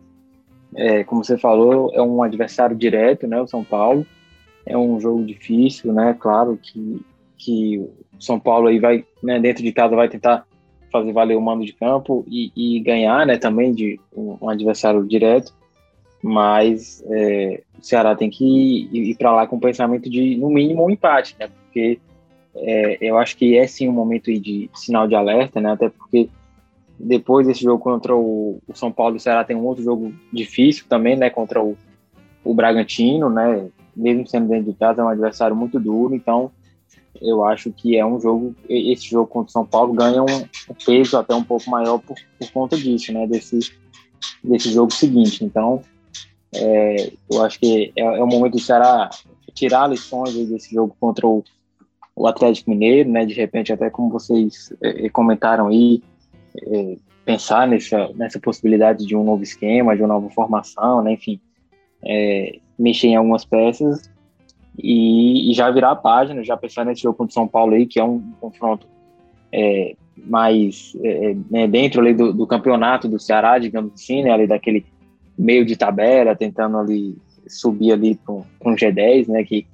é, 0.76 1.04
como 1.04 1.24
você 1.24 1.38
falou, 1.38 1.92
é 1.94 2.02
um 2.02 2.22
adversário 2.22 2.76
direto, 2.76 3.26
né? 3.28 3.42
O 3.42 3.48
São 3.48 3.64
Paulo. 3.64 4.06
É 4.64 4.78
um 4.78 5.00
jogo 5.00 5.26
difícil, 5.26 5.92
né? 5.92 6.16
Claro 6.20 6.60
que, 6.62 7.02
que 7.36 7.80
o 7.80 7.92
São 8.20 8.40
Paulo 8.40 8.68
aí 8.68 8.80
vai, 8.80 9.06
né, 9.24 9.40
dentro 9.40 9.64
de 9.64 9.72
casa, 9.72 9.96
vai 9.96 10.10
tentar 10.10 10.46
fazer 10.92 11.12
valer 11.12 11.36
o 11.36 11.42
mando 11.42 11.66
de 11.66 11.74
campo 11.74 12.26
e, 12.28 12.52
e 12.56 12.80
ganhar, 12.82 13.26
né? 13.26 13.38
Também 13.38 13.74
de 13.74 14.00
um, 14.16 14.38
um 14.40 14.50
adversário 14.50 15.04
direto. 15.04 15.52
Mas 16.22 17.04
é, 17.10 17.64
o 17.80 17.84
Ceará 17.84 18.16
tem 18.16 18.30
que 18.30 18.44
ir, 18.44 19.12
ir 19.12 19.16
para 19.16 19.34
lá 19.34 19.48
com 19.48 19.56
o 19.56 19.60
pensamento 19.60 20.10
de, 20.10 20.36
no 20.36 20.50
mínimo, 20.50 20.86
um 20.86 20.92
empate, 20.92 21.36
né? 21.40 21.48
Porque 21.48 22.00
é, 22.60 22.98
eu 23.02 23.18
acho 23.18 23.38
que 23.38 23.58
é 23.58 23.68
sim 23.68 23.88
um 23.88 23.94
momento 23.94 24.32
de 24.32 24.70
sinal 24.74 25.08
de 25.08 25.16
alerta, 25.16 25.62
né? 25.62 25.72
Até 25.72 25.90
porque 25.90 26.30
depois 27.00 27.46
desse 27.46 27.64
jogo 27.64 27.84
contra 27.84 28.16
o, 28.16 28.60
o 28.68 28.76
São 28.76 28.92
Paulo, 28.92 29.16
o 29.16 29.20
Ceará 29.20 29.44
tem 29.44 29.56
um 29.56 29.66
outro 29.66 29.84
jogo 29.84 30.14
difícil 30.34 30.86
também, 30.90 31.16
né? 31.16 31.30
Contra 31.30 31.62
o, 31.64 31.78
o 32.44 32.54
Bragantino, 32.54 33.30
né? 33.30 33.68
Mesmo 33.96 34.28
sendo 34.28 34.48
dentro 34.48 34.72
de 34.72 34.78
casa, 34.78 35.02
é 35.02 35.06
um 35.06 35.10
adversário 35.10 35.56
muito 35.56 35.80
duro. 35.80 36.16
Então, 36.16 36.52
eu 37.22 37.44
acho 37.44 37.72
que 37.72 37.98
é 37.98 38.06
um 38.06 38.20
jogo. 38.20 38.56
Esse 38.68 39.10
jogo 39.10 39.28
contra 39.28 39.50
o 39.50 39.52
São 39.52 39.66
Paulo 39.66 39.94
ganha 39.94 40.24
um, 40.24 40.48
peso 40.86 41.18
até 41.18 41.36
um 41.36 41.44
pouco 41.44 41.70
maior 41.70 42.00
por, 42.00 42.16
por 42.40 42.52
conta 42.52 42.78
disso, 42.78 43.12
né? 43.14 43.28
Desse, 43.28 43.60
desse 44.44 44.72
jogo 44.72 44.92
seguinte. 44.92 45.44
Então, 45.44 45.82
é, 46.56 47.12
eu 47.30 47.44
acho 47.44 47.60
que 47.60 47.92
é, 47.96 48.02
é 48.02 48.24
o 48.24 48.28
momento 48.28 48.54
do 48.54 48.60
Ceará 48.60 49.10
tirar 49.54 49.88
lições 49.88 50.34
desse 50.48 50.74
jogo 50.74 50.96
contra 51.00 51.28
o, 51.28 51.44
o 52.18 52.26
Atlético 52.26 52.72
Mineiro, 52.72 53.10
né? 53.10 53.26
De 53.26 53.34
repente, 53.36 53.72
até 53.72 53.92
como 53.92 54.10
vocês 54.10 54.74
é, 54.82 55.08
comentaram 55.10 55.68
aí, 55.68 56.02
é, 56.60 56.98
pensar 57.24 57.68
nessa, 57.68 58.10
nessa 58.16 58.40
possibilidade 58.40 59.06
de 59.06 59.16
um 59.16 59.24
novo 59.24 59.44
esquema, 59.44 59.96
de 59.96 60.02
uma 60.02 60.08
nova 60.08 60.30
formação, 60.32 61.04
né? 61.04 61.14
enfim, 61.14 61.40
é, 62.04 62.58
mexer 62.80 63.08
em 63.08 63.16
algumas 63.16 63.46
peças 63.46 64.10
e, 64.78 65.52
e, 65.52 65.54
já 65.54 65.70
virar 65.70 65.92
a 65.92 65.96
página, 65.96 66.44
já 66.44 66.58
pensar 66.58 66.86
nesse 66.86 67.04
jogo 67.04 67.18
contra 67.18 67.32
o 67.32 67.34
São 67.34 67.48
Paulo 67.48 67.76
aí, 67.76 67.86
que 67.86 68.00
é 68.00 68.04
um 68.04 68.20
confronto 68.40 68.88
é, 69.52 69.96
mais 70.16 70.98
é, 71.04 71.36
né, 71.52 71.68
dentro 71.68 72.02
ali 72.02 72.14
do, 72.14 72.34
do, 72.34 72.48
campeonato 72.48 73.08
do 73.08 73.20
Ceará, 73.20 73.60
digamos 73.60 73.94
assim, 73.94 74.24
né, 74.24 74.32
ali 74.32 74.48
daquele 74.48 74.86
meio 75.38 75.66
de 75.66 75.76
tabela, 75.76 76.36
tentando 76.36 76.78
ali 76.78 77.16
subir 77.48 77.92
ali 77.92 78.20
um, 78.28 78.44
um 78.66 78.76
G10, 78.76 79.28
né, 79.28 79.44
que 79.44 79.68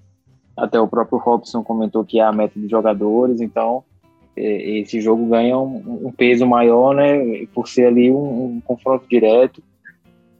até 0.56 0.80
o 0.80 0.88
próprio 0.88 1.18
Robson 1.18 1.64
comentou 1.64 2.06
que 2.06 2.20
é 2.20 2.24
a 2.24 2.32
meta 2.32 2.60
dos 2.60 2.70
jogadores, 2.70 3.42
então 3.42 3.84
é, 4.36 4.80
esse 4.80 5.00
jogo 5.00 5.26
ganha 5.28 5.58
um, 5.58 6.08
um, 6.08 6.12
peso 6.12 6.46
maior, 6.46 6.96
né, 6.96 7.46
por 7.54 7.68
ser 7.68 7.88
ali 7.88 8.12
um, 8.12 8.56
um 8.56 8.62
confronto 8.62 9.06
direto. 9.08 9.62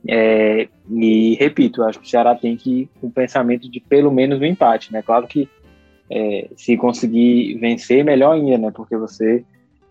É, 0.08 0.68
e 0.92 1.36
repito, 1.36 1.84
acho 1.84 2.00
que 2.00 2.06
o 2.06 2.10
Ceará 2.10 2.36
tem 2.36 2.58
que 2.58 2.82
ir 2.82 2.90
com 3.00 3.08
o 3.08 3.12
pensamento 3.12 3.70
de 3.70 3.80
pelo 3.80 4.12
menos 4.12 4.40
um 4.42 4.46
empate, 4.46 4.92
né? 4.92 5.02
Claro 5.02 5.26
que 5.28 5.48
é, 6.10 6.50
se 6.58 6.76
conseguir 6.76 7.56
vencer, 7.56 8.04
melhor 8.04 8.34
ainda, 8.34 8.58
né? 8.58 8.72
Porque 8.72 8.98
você 8.98 9.46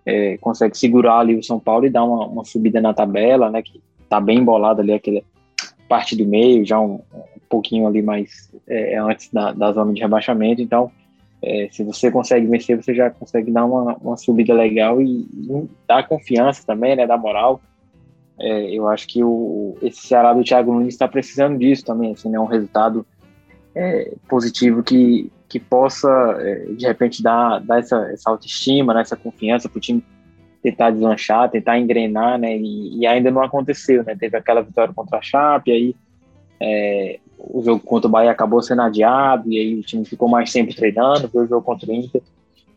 é, 0.04 0.36
consegue 0.38 0.76
segurar 0.76 1.20
ali 1.20 1.34
o 1.34 1.42
São 1.42 1.58
Paulo 1.58 1.86
e 1.86 1.90
dar 1.90 2.04
uma, 2.04 2.26
uma, 2.26 2.44
subida 2.44 2.80
na 2.80 2.92
tabela, 2.92 3.50
né? 3.50 3.62
Que 3.62 3.80
tá 4.08 4.20
bem 4.20 4.38
embolada 4.38 4.82
ali 4.82 4.92
aquela 4.92 5.22
parte 5.92 6.16
do 6.16 6.24
meio, 6.24 6.64
já 6.64 6.80
um, 6.80 6.94
um 7.12 7.40
pouquinho 7.50 7.86
ali 7.86 8.00
mais 8.00 8.50
é, 8.66 8.96
antes 8.96 9.28
da, 9.30 9.52
da 9.52 9.70
zona 9.72 9.92
de 9.92 10.00
rebaixamento. 10.00 10.62
Então, 10.62 10.90
é, 11.42 11.68
se 11.70 11.84
você 11.84 12.10
consegue 12.10 12.46
vencer, 12.46 12.82
você 12.82 12.94
já 12.94 13.10
consegue 13.10 13.50
dar 13.50 13.66
uma, 13.66 13.94
uma 13.98 14.16
subida 14.16 14.54
legal 14.54 15.02
e, 15.02 15.28
e 15.34 15.68
dar 15.86 16.08
confiança 16.08 16.64
também, 16.66 16.96
né, 16.96 17.06
dar 17.06 17.18
moral. 17.18 17.60
É, 18.40 18.74
eu 18.74 18.88
acho 18.88 19.06
que 19.06 19.22
o, 19.22 19.76
esse 19.82 20.06
Ceará 20.06 20.32
do 20.32 20.42
Thiago 20.42 20.72
Nunes 20.72 20.94
está 20.94 21.06
precisando 21.06 21.58
disso 21.58 21.84
também, 21.84 22.12
assim, 22.12 22.30
né, 22.30 22.40
um 22.40 22.46
resultado 22.46 23.04
é, 23.74 24.14
positivo 24.26 24.82
que, 24.82 25.30
que 25.46 25.60
possa, 25.60 26.08
é, 26.38 26.72
de 26.72 26.86
repente, 26.86 27.22
dar, 27.22 27.58
dar 27.58 27.80
essa, 27.80 27.96
essa 28.10 28.30
autoestima, 28.30 28.94
né, 28.94 29.02
essa 29.02 29.16
confiança 29.16 29.68
para 29.68 29.76
o 29.76 29.80
time 29.80 30.02
tentar 30.62 30.90
deslanchar, 30.90 31.50
tentar 31.50 31.78
engrenar, 31.78 32.38
né, 32.38 32.56
e, 32.56 33.00
e, 33.00 33.06
ainda 33.06 33.30
não 33.30 33.42
aconteceu, 33.42 34.04
né, 34.04 34.16
teve 34.18 34.36
aquela 34.36 34.62
vitória 34.62 34.94
contra 34.94 35.18
a 35.18 35.22
Chape, 35.22 35.72
aí 35.72 35.96
é, 36.60 37.18
o 37.36 37.62
jogo 37.62 37.80
contra 37.80 38.08
o 38.08 38.10
Bahia 38.10 38.30
acabou 38.30 38.62
sendo 38.62 38.82
adiado, 38.82 39.50
e 39.50 39.58
aí 39.58 39.74
o 39.74 39.82
time 39.82 40.04
ficou 40.04 40.28
mais 40.28 40.52
tempo 40.52 40.74
treinando, 40.74 41.28
foi 41.28 41.44
o 41.44 41.48
jogo 41.48 41.62
contra 41.62 41.90
o 41.90 41.94
Inter 41.94 42.22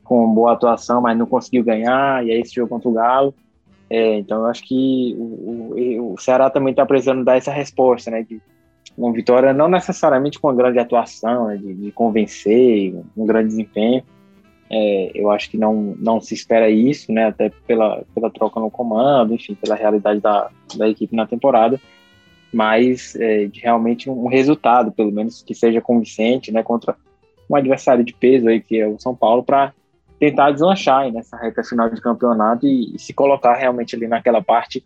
com 0.04 0.28
boa 0.34 0.54
atuação, 0.54 1.02
mas 1.02 1.18
não 1.18 1.26
conseguiu 1.26 1.64
ganhar, 1.64 2.26
e 2.26 2.32
aí 2.32 2.42
esse 2.42 2.56
jogo 2.56 2.70
contra 2.70 2.90
o 2.90 2.94
Galo, 2.94 3.34
é, 3.90 4.18
então 4.18 4.40
eu 4.40 4.46
acho 4.48 4.64
que 4.64 5.16
o, 5.18 5.74
o, 6.02 6.14
o 6.14 6.18
Ceará 6.18 6.50
também 6.50 6.72
está 6.72 6.86
precisando 6.86 7.24
dar 7.24 7.38
essa 7.38 7.52
resposta, 7.52 8.10
né, 8.10 8.24
de 8.24 8.42
uma 8.98 9.12
vitória 9.12 9.54
não 9.54 9.68
necessariamente 9.68 10.40
com 10.40 10.48
uma 10.48 10.56
grande 10.56 10.80
atuação, 10.80 11.48
né, 11.48 11.58
de, 11.58 11.74
de, 11.74 11.92
convencer, 11.92 12.96
um 13.16 13.26
grande 13.26 13.50
desempenho, 13.50 14.04
é, 14.70 15.12
eu 15.14 15.30
acho 15.30 15.50
que 15.50 15.58
não, 15.58 15.96
não 16.00 16.20
se 16.20 16.34
espera 16.34 16.70
isso, 16.70 17.12
né, 17.12 17.26
até 17.26 17.52
pela, 17.68 18.04
pela 18.14 18.30
troca 18.32 18.60
no 18.60 18.72
comando, 18.72 19.34
enfim, 19.34 19.56
pela 19.56 19.76
realidade 19.76 20.20
da, 20.20 20.50
da 20.76 20.90
equipe 20.90 21.16
na 21.16 21.28
temporada, 21.28 21.80
mas 22.52 23.16
é, 23.16 23.46
de 23.46 23.60
realmente 23.60 24.10
um 24.10 24.28
resultado, 24.28 24.92
pelo 24.92 25.12
menos 25.12 25.44
que 25.44 25.54
seja 25.54 25.82
convincente, 25.82 26.52
né, 26.52 26.64
contra 26.64 26.96
um 27.50 27.56
adversário 27.56 28.04
de 28.04 28.14
peso 28.14 28.48
aí 28.48 28.60
que 28.60 28.80
é 28.80 28.88
o 28.88 29.00
São 29.00 29.16
Paulo 29.16 29.44
para 29.44 29.74
tentar 30.20 30.52
deslanchar 30.52 31.12
nessa 31.12 31.38
reta 31.38 31.64
final 31.64 31.90
de 31.90 32.02
campeonato 32.02 32.66
e, 32.66 32.96
e, 32.96 33.00
se 33.00 33.14
colocar 33.14 33.54
realmente 33.54 33.96
ali 33.96 34.08
naquela 34.08 34.42
parte 34.42 34.84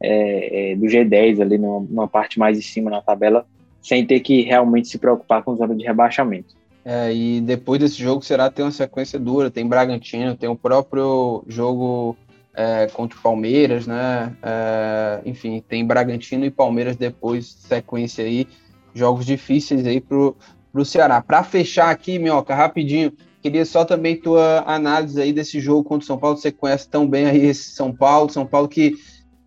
é, 0.00 0.72
é, 0.72 0.76
do 0.76 0.86
G10 0.86 1.40
ali 1.40 1.58
numa, 1.58 1.80
numa, 1.80 2.08
parte 2.08 2.38
mais 2.38 2.56
de 2.58 2.62
cima 2.62 2.90
na 2.90 3.00
tabela, 3.00 3.46
sem 3.80 4.06
ter 4.06 4.20
que 4.20 4.42
realmente 4.42 4.88
se 4.88 4.98
preocupar 4.98 5.42
com 5.42 5.56
zona 5.56 5.74
de 5.74 5.84
rebaixamento. 5.84 6.54
É, 6.88 7.12
e 7.12 7.40
depois 7.40 7.80
desse 7.80 8.00
jogo 8.00 8.24
será 8.24 8.48
ter 8.48 8.62
uma 8.62 8.70
sequência 8.70 9.18
dura, 9.18 9.50
tem 9.50 9.66
Bragantino, 9.66 10.36
tem 10.36 10.48
o 10.48 10.54
próprio 10.54 11.42
jogo 11.48 12.16
é, 12.54 12.86
contra 12.86 13.18
o 13.18 13.20
Palmeiras, 13.20 13.88
né? 13.88 14.36
É, 14.40 15.20
enfim, 15.26 15.60
tem 15.68 15.84
Bragantino 15.84 16.44
e 16.44 16.50
Palmeiras 16.50 16.94
depois, 16.94 17.56
sequência 17.58 18.24
aí, 18.24 18.46
jogos 18.94 19.26
difíceis 19.26 19.84
aí 19.84 20.00
pro, 20.00 20.36
pro 20.72 20.84
Ceará. 20.84 21.20
Para 21.20 21.42
fechar 21.42 21.90
aqui, 21.90 22.20
Minhoca, 22.20 22.54
rapidinho, 22.54 23.12
queria 23.42 23.64
só 23.64 23.84
também 23.84 24.14
tua 24.14 24.62
análise 24.64 25.20
aí 25.20 25.32
desse 25.32 25.58
jogo 25.58 25.82
contra 25.82 26.04
o 26.04 26.06
São 26.06 26.16
Paulo, 26.16 26.36
você 26.36 26.52
conhece 26.52 26.88
tão 26.88 27.04
bem 27.04 27.26
aí 27.26 27.46
esse 27.46 27.70
São 27.70 27.92
Paulo, 27.92 28.30
São 28.30 28.46
Paulo 28.46 28.68
que 28.68 28.94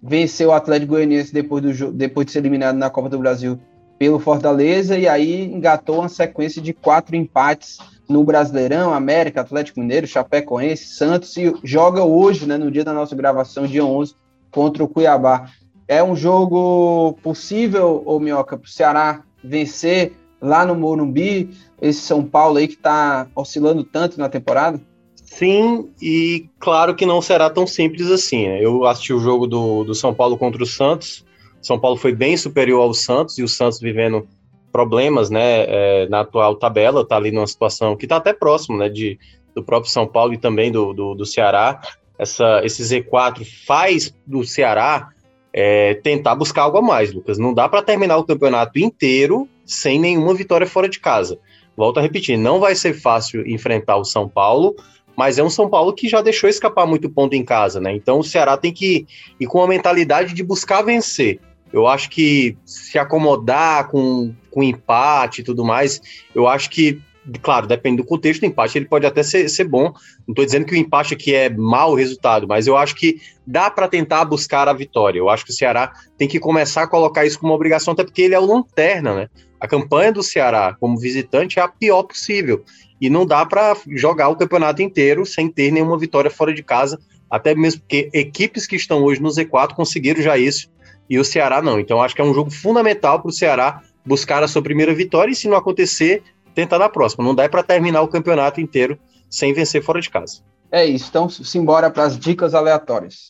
venceu 0.04 0.50
o 0.50 0.54
Atlético 0.54 0.92
Goianiense 0.92 1.34
depois, 1.34 1.64
do, 1.64 1.94
depois 1.94 2.26
de 2.26 2.34
ser 2.34 2.40
eliminado 2.40 2.76
na 2.76 2.90
Copa 2.90 3.08
do 3.08 3.18
Brasil 3.18 3.58
pelo 4.00 4.18
Fortaleza, 4.18 4.98
e 4.98 5.10
aí 5.10 5.44
engatou 5.44 6.00
uma 6.00 6.08
sequência 6.08 6.62
de 6.62 6.72
quatro 6.72 7.18
empates 7.18 7.78
no 8.08 8.24
Brasileirão, 8.24 8.94
América, 8.94 9.42
Atlético 9.42 9.82
Mineiro, 9.82 10.08
Chapecoense, 10.08 10.86
Santos 10.86 11.36
e 11.36 11.54
joga 11.64 12.04
hoje, 12.04 12.48
né, 12.48 12.58
no 12.58 12.72
dia 12.72 12.86
da 12.86 12.94
nossa 12.94 13.14
gravação, 13.14 13.68
dia 13.68 13.84
11, 13.84 14.16
contra 14.50 14.82
o 14.82 14.88
Cuiabá. 14.88 15.52
É 15.86 16.02
um 16.02 16.16
jogo 16.16 17.20
possível, 17.22 18.02
ô 18.06 18.20
Minhoca, 18.20 18.58
para 18.58 18.66
o 18.66 18.72
Ceará 18.72 19.24
vencer 19.44 20.14
lá 20.42 20.66
no 20.66 20.76
Morumbi, 20.76 21.50
esse 21.82 22.00
São 22.00 22.24
Paulo 22.24 22.58
aí 22.58 22.68
que 22.68 22.76
está 22.76 23.28
oscilando 23.36 23.84
tanto 23.84 24.18
na 24.18 24.30
temporada? 24.30 24.80
Sim, 25.26 25.90
e 26.02 26.48
claro 26.58 26.96
que 26.96 27.06
não 27.06 27.22
será 27.22 27.50
tão 27.50 27.68
simples 27.68 28.10
assim. 28.10 28.48
Né? 28.48 28.64
Eu 28.64 28.86
assisti 28.86 29.14
o 29.14 29.20
jogo 29.20 29.46
do, 29.46 29.84
do 29.84 29.94
São 29.94 30.14
Paulo 30.14 30.38
contra 30.38 30.64
o 30.64 30.66
Santos. 30.66 31.26
São 31.62 31.80
Paulo 31.80 31.98
foi 31.98 32.14
bem 32.14 32.38
superior 32.38 32.82
ao 32.82 32.94
Santos 32.94 33.38
e 33.38 33.44
o 33.44 33.48
Santos 33.48 33.80
vivendo 33.80 34.28
problemas, 34.72 35.30
né, 35.30 35.66
é, 35.68 36.08
na 36.10 36.22
atual 36.22 36.56
tabela, 36.56 37.06
tá 37.06 37.16
ali 37.16 37.32
numa 37.32 37.48
situação 37.48 37.96
que 37.96 38.08
tá 38.08 38.18
até 38.18 38.34
próximo, 38.34 38.78
né, 38.78 38.88
de, 38.88 39.18
do 39.56 39.64
próprio 39.64 39.92
São 39.92 40.08
Paulo 40.08 40.34
e 40.34 40.38
também 40.38 40.72
do, 40.72 40.94
do, 40.94 41.16
do 41.16 41.26
Ceará. 41.26 41.82
Essa, 42.18 42.62
esse 42.64 42.84
Z4 42.84 43.46
faz 43.66 44.14
do 44.26 44.44
Ceará 44.44 45.10
é, 45.54 45.96
tentar 45.96 46.36
buscar 46.36 46.64
algo 46.64 46.78
a 46.78 46.82
mais, 46.82 47.14
Lucas. 47.14 47.38
Não 47.38 47.54
dá 47.54 47.68
para 47.68 47.82
terminar 47.82 48.18
o 48.18 48.24
campeonato 48.24 48.78
inteiro 48.78 49.48
sem 49.66 50.00
nenhuma 50.00 50.34
vitória 50.34 50.68
fora 50.68 50.88
de 50.88 51.00
casa. 51.00 51.40
Volto 51.76 51.98
a 51.98 52.02
repetir, 52.02 52.38
não 52.38 52.60
vai 52.60 52.76
ser 52.76 52.94
fácil 52.94 53.48
enfrentar 53.48 53.98
o 53.98 54.04
São 54.04 54.28
Paulo, 54.28 54.76
mas 55.16 55.38
é 55.38 55.44
um 55.44 55.50
São 55.50 55.70
Paulo 55.70 55.94
que 55.94 56.08
já 56.08 56.22
deixou 56.22 56.50
escapar 56.50 56.86
muito 56.86 57.10
ponto 57.10 57.34
em 57.36 57.44
casa, 57.44 57.80
né? 57.80 57.94
Então 57.94 58.20
o 58.20 58.24
Ceará 58.24 58.58
tem 58.58 58.74
que 58.74 59.06
ir 59.40 59.48
com 59.48 59.62
a 59.62 59.68
mentalidade 59.68 60.34
de 60.34 60.44
buscar 60.44 60.82
vencer. 60.82 61.40
Eu 61.72 61.88
acho 61.88 62.10
que 62.10 62.58
se 62.66 62.98
acomodar 62.98 63.90
com, 63.90 64.34
com 64.50 64.64
empate 64.64 65.42
e 65.42 65.44
tudo 65.44 65.64
mais, 65.64 66.02
eu 66.34 66.48
acho 66.48 66.70
que, 66.70 67.00
claro, 67.42 67.68
depende 67.68 67.98
do 67.98 68.08
contexto 68.08 68.46
empate, 68.46 68.78
ele 68.78 68.88
pode 68.88 69.06
até 69.06 69.22
ser, 69.22 69.48
ser 69.50 69.66
bom. 69.66 69.94
Não 70.28 70.32
estou 70.32 70.46
dizendo 70.46 70.66
que 70.66 70.74
o 70.74 70.78
empate 70.78 71.14
aqui 71.14 71.34
é 71.34 71.50
mau 71.50 71.94
resultado, 71.94 72.48
mas 72.48 72.66
eu 72.66 72.76
acho 72.76 72.96
que 72.96 73.22
dá 73.46 73.70
para 73.70 73.88
tentar 73.88 74.26
buscar 74.26 74.68
a 74.68 74.74
vitória. 74.74 75.20
Eu 75.20 75.30
acho 75.30 75.46
que 75.46 75.52
o 75.52 75.56
Ceará 75.56 75.94
tem 76.18 76.28
que 76.28 76.40
começar 76.40 76.84
a 76.84 76.88
colocar 76.88 77.26
isso 77.26 77.40
como 77.40 77.54
obrigação, 77.54 77.94
até 77.94 78.04
porque 78.04 78.24
ele 78.24 78.36
é 78.36 78.40
o 78.40 78.46
lanterna, 78.46 79.16
né? 79.16 79.30
A 79.60 79.68
campanha 79.68 80.12
do 80.12 80.24
Ceará 80.24 80.76
como 80.80 80.98
visitante 80.98 81.60
é 81.60 81.62
a 81.62 81.68
pior 81.68 82.04
possível. 82.04 82.64
E 83.00 83.10
não 83.10 83.26
dá 83.26 83.46
para 83.46 83.78
jogar 83.96 84.30
o 84.30 84.36
campeonato 84.36 84.82
inteiro 84.82 85.26
sem 85.26 85.50
ter 85.50 85.72
nenhuma 85.72 85.98
vitória 85.98 86.32
fora 86.32 86.54
de 86.54 86.64
casa, 86.64 87.00
até 87.30 87.54
mesmo 87.54 87.82
porque 87.82 88.10
equipes 88.14 88.66
que 88.66 88.76
estão 88.76 89.04
hoje 89.04 89.22
no 89.22 89.30
Z4 89.30 89.76
conseguiram 89.76 90.22
já 90.22 90.38
isso 90.38 90.70
e 91.10 91.18
o 91.18 91.24
Ceará 91.26 91.62
não. 91.62 91.80
Então 91.80 92.02
acho 92.02 92.16
que 92.16 92.22
é 92.22 92.24
um 92.24 92.34
jogo 92.34 92.52
fundamental 92.52 93.20
para 93.20 93.30
o 93.30 93.34
Ceará 93.34 93.82
buscar 94.06 94.44
a 94.44 94.48
sua 94.48 94.62
primeira 94.62 94.94
vitória 94.94 95.32
e 95.32 95.36
se 95.36 95.48
não 95.48 95.58
acontecer, 95.58 96.24
tentar 96.54 96.80
na 96.80 96.90
próxima. 96.90 97.24
Não 97.24 97.36
dá 97.36 97.48
para 97.50 97.64
terminar 97.64 98.02
o 98.02 98.08
campeonato 98.08 98.62
inteiro 98.62 98.98
sem 99.30 99.54
vencer 99.54 99.84
fora 99.84 100.02
de 100.02 100.10
casa. 100.10 100.42
É 100.72 100.86
isso. 100.86 101.08
Então, 101.10 101.30
simbora 101.30 101.90
para 101.90 102.04
as 102.04 102.18
dicas 102.18 102.54
aleatórias. 102.54 103.30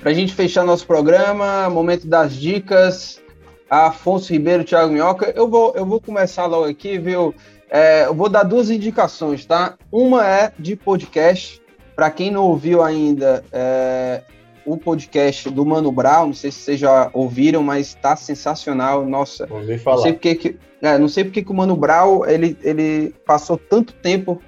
Para 0.00 0.10
a 0.10 0.14
gente 0.14 0.34
fechar 0.34 0.64
nosso 0.64 0.86
programa, 0.86 1.70
momento 1.70 2.08
das 2.08 2.34
dicas. 2.34 3.22
Afonso 3.70 4.32
Ribeiro, 4.32 4.64
Thiago 4.64 4.92
Minhoca. 4.92 5.32
Eu 5.34 5.48
vou, 5.48 5.72
eu 5.74 5.86
vou 5.86 6.00
começar 6.00 6.44
logo 6.46 6.64
aqui, 6.64 6.98
viu? 6.98 7.34
É, 7.74 8.04
eu 8.04 8.12
vou 8.12 8.28
dar 8.28 8.42
duas 8.42 8.68
indicações, 8.68 9.46
tá? 9.46 9.78
Uma 9.90 10.28
é 10.28 10.52
de 10.58 10.76
podcast. 10.76 11.58
Para 11.96 12.10
quem 12.10 12.30
não 12.30 12.44
ouviu 12.44 12.82
ainda, 12.82 13.42
é, 13.50 14.20
o 14.66 14.76
podcast 14.76 15.48
do 15.48 15.64
Mano 15.64 15.90
Brown, 15.90 16.26
não 16.26 16.34
sei 16.34 16.50
se 16.50 16.58
vocês 16.58 16.78
já 16.78 17.08
ouviram, 17.14 17.62
mas 17.62 17.88
está 17.88 18.14
sensacional. 18.14 19.06
Nossa, 19.06 19.48
Ouvi 19.50 19.78
falar. 19.78 19.96
Não 19.96 20.02
sei 20.02 20.12
porque 20.12 20.34
que, 20.34 20.58
é, 20.82 20.98
não 20.98 21.08
sei 21.08 21.24
porque 21.24 21.42
que 21.42 21.50
o 21.50 21.54
Mano 21.54 21.74
Brown 21.74 22.26
ele, 22.26 22.58
ele 22.62 23.14
passou 23.24 23.56
tanto 23.56 23.94
tempo 23.94 24.38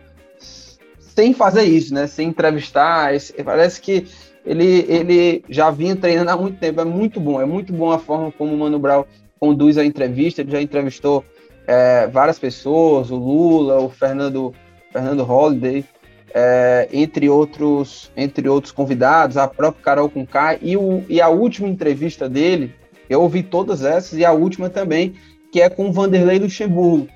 sem 0.98 1.32
fazer 1.32 1.62
isso, 1.62 1.94
né? 1.94 2.06
Sem 2.06 2.28
entrevistar. 2.28 3.10
Parece 3.42 3.80
que 3.80 4.06
ele, 4.44 4.84
ele 4.86 5.44
já 5.48 5.70
vinha 5.70 5.96
treinando 5.96 6.30
há 6.30 6.36
muito 6.36 6.58
tempo. 6.58 6.78
É 6.78 6.84
muito 6.84 7.18
bom, 7.18 7.40
é 7.40 7.46
muito 7.46 7.72
bom 7.72 7.90
a 7.90 7.98
forma 7.98 8.30
como 8.32 8.52
o 8.52 8.58
Mano 8.58 8.78
Brown 8.78 9.06
conduz 9.40 9.78
a 9.78 9.84
entrevista. 9.84 10.42
Ele 10.42 10.50
já 10.50 10.60
entrevistou 10.60 11.24
é, 11.66 12.06
várias 12.06 12.38
pessoas, 12.38 13.10
o 13.10 13.16
Lula, 13.16 13.78
o 13.80 13.88
Fernando, 13.88 14.54
Fernando 14.92 15.22
Holliday, 15.22 15.84
é, 16.34 16.88
entre, 16.92 17.28
outros, 17.28 18.10
entre 18.16 18.48
outros 18.48 18.72
convidados, 18.72 19.36
a 19.36 19.46
própria 19.46 19.84
Carol 19.84 20.10
Conká, 20.10 20.58
e, 20.60 20.76
o, 20.76 21.04
e 21.08 21.20
a 21.20 21.28
última 21.28 21.68
entrevista 21.68 22.28
dele, 22.28 22.74
eu 23.08 23.22
ouvi 23.22 23.42
todas 23.42 23.84
essas, 23.84 24.18
e 24.18 24.24
a 24.24 24.32
última 24.32 24.68
também, 24.68 25.14
que 25.52 25.60
é 25.60 25.68
com 25.68 25.88
o 25.88 25.92
Vanderlei 25.92 26.38
Luxemburgo. 26.38 27.08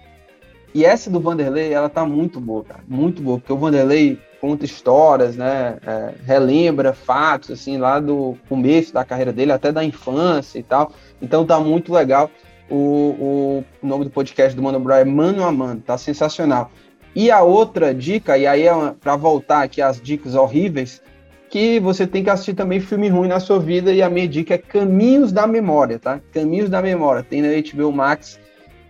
E 0.74 0.84
essa 0.84 1.10
do 1.10 1.18
Vanderlei, 1.18 1.72
ela 1.72 1.88
tá 1.88 2.04
muito 2.04 2.40
boa, 2.40 2.62
cara, 2.62 2.80
muito 2.86 3.20
boa, 3.20 3.38
porque 3.38 3.52
o 3.52 3.56
Vanderlei 3.56 4.18
conta 4.40 4.64
histórias, 4.64 5.34
né, 5.34 5.78
é, 5.84 6.14
relembra 6.24 6.92
fatos, 6.92 7.50
assim, 7.50 7.76
lá 7.76 7.98
do 7.98 8.36
começo 8.48 8.94
da 8.94 9.04
carreira 9.04 9.32
dele, 9.32 9.50
até 9.50 9.72
da 9.72 9.82
infância 9.82 10.58
e 10.58 10.62
tal, 10.62 10.92
então 11.20 11.44
tá 11.44 11.58
muito 11.58 11.92
legal. 11.92 12.30
O, 12.70 13.64
o 13.82 13.86
nome 13.86 14.04
do 14.04 14.10
podcast 14.10 14.54
do 14.54 14.62
Mano 14.62 14.78
Brown 14.78 14.98
é 14.98 15.04
Mano 15.04 15.44
a 15.44 15.50
Mano, 15.50 15.80
tá 15.80 15.96
sensacional. 15.96 16.70
E 17.14 17.30
a 17.30 17.42
outra 17.42 17.94
dica, 17.94 18.36
e 18.36 18.46
aí 18.46 18.66
é 18.66 18.72
para 19.00 19.16
voltar 19.16 19.62
aqui 19.62 19.80
às 19.80 20.00
dicas 20.00 20.34
horríveis, 20.34 21.02
que 21.48 21.80
você 21.80 22.06
tem 22.06 22.22
que 22.22 22.30
assistir 22.30 22.54
também 22.54 22.78
filme 22.80 23.08
ruim 23.08 23.28
na 23.28 23.40
sua 23.40 23.58
vida, 23.58 23.92
e 23.92 24.02
a 24.02 24.10
minha 24.10 24.28
dica 24.28 24.54
é 24.54 24.58
Caminhos 24.58 25.32
da 25.32 25.46
Memória, 25.46 25.98
tá? 25.98 26.20
Caminhos 26.32 26.68
da 26.68 26.82
Memória, 26.82 27.22
tem 27.22 27.42
na 27.42 27.48
HBO 27.48 27.90
Max, 27.90 28.38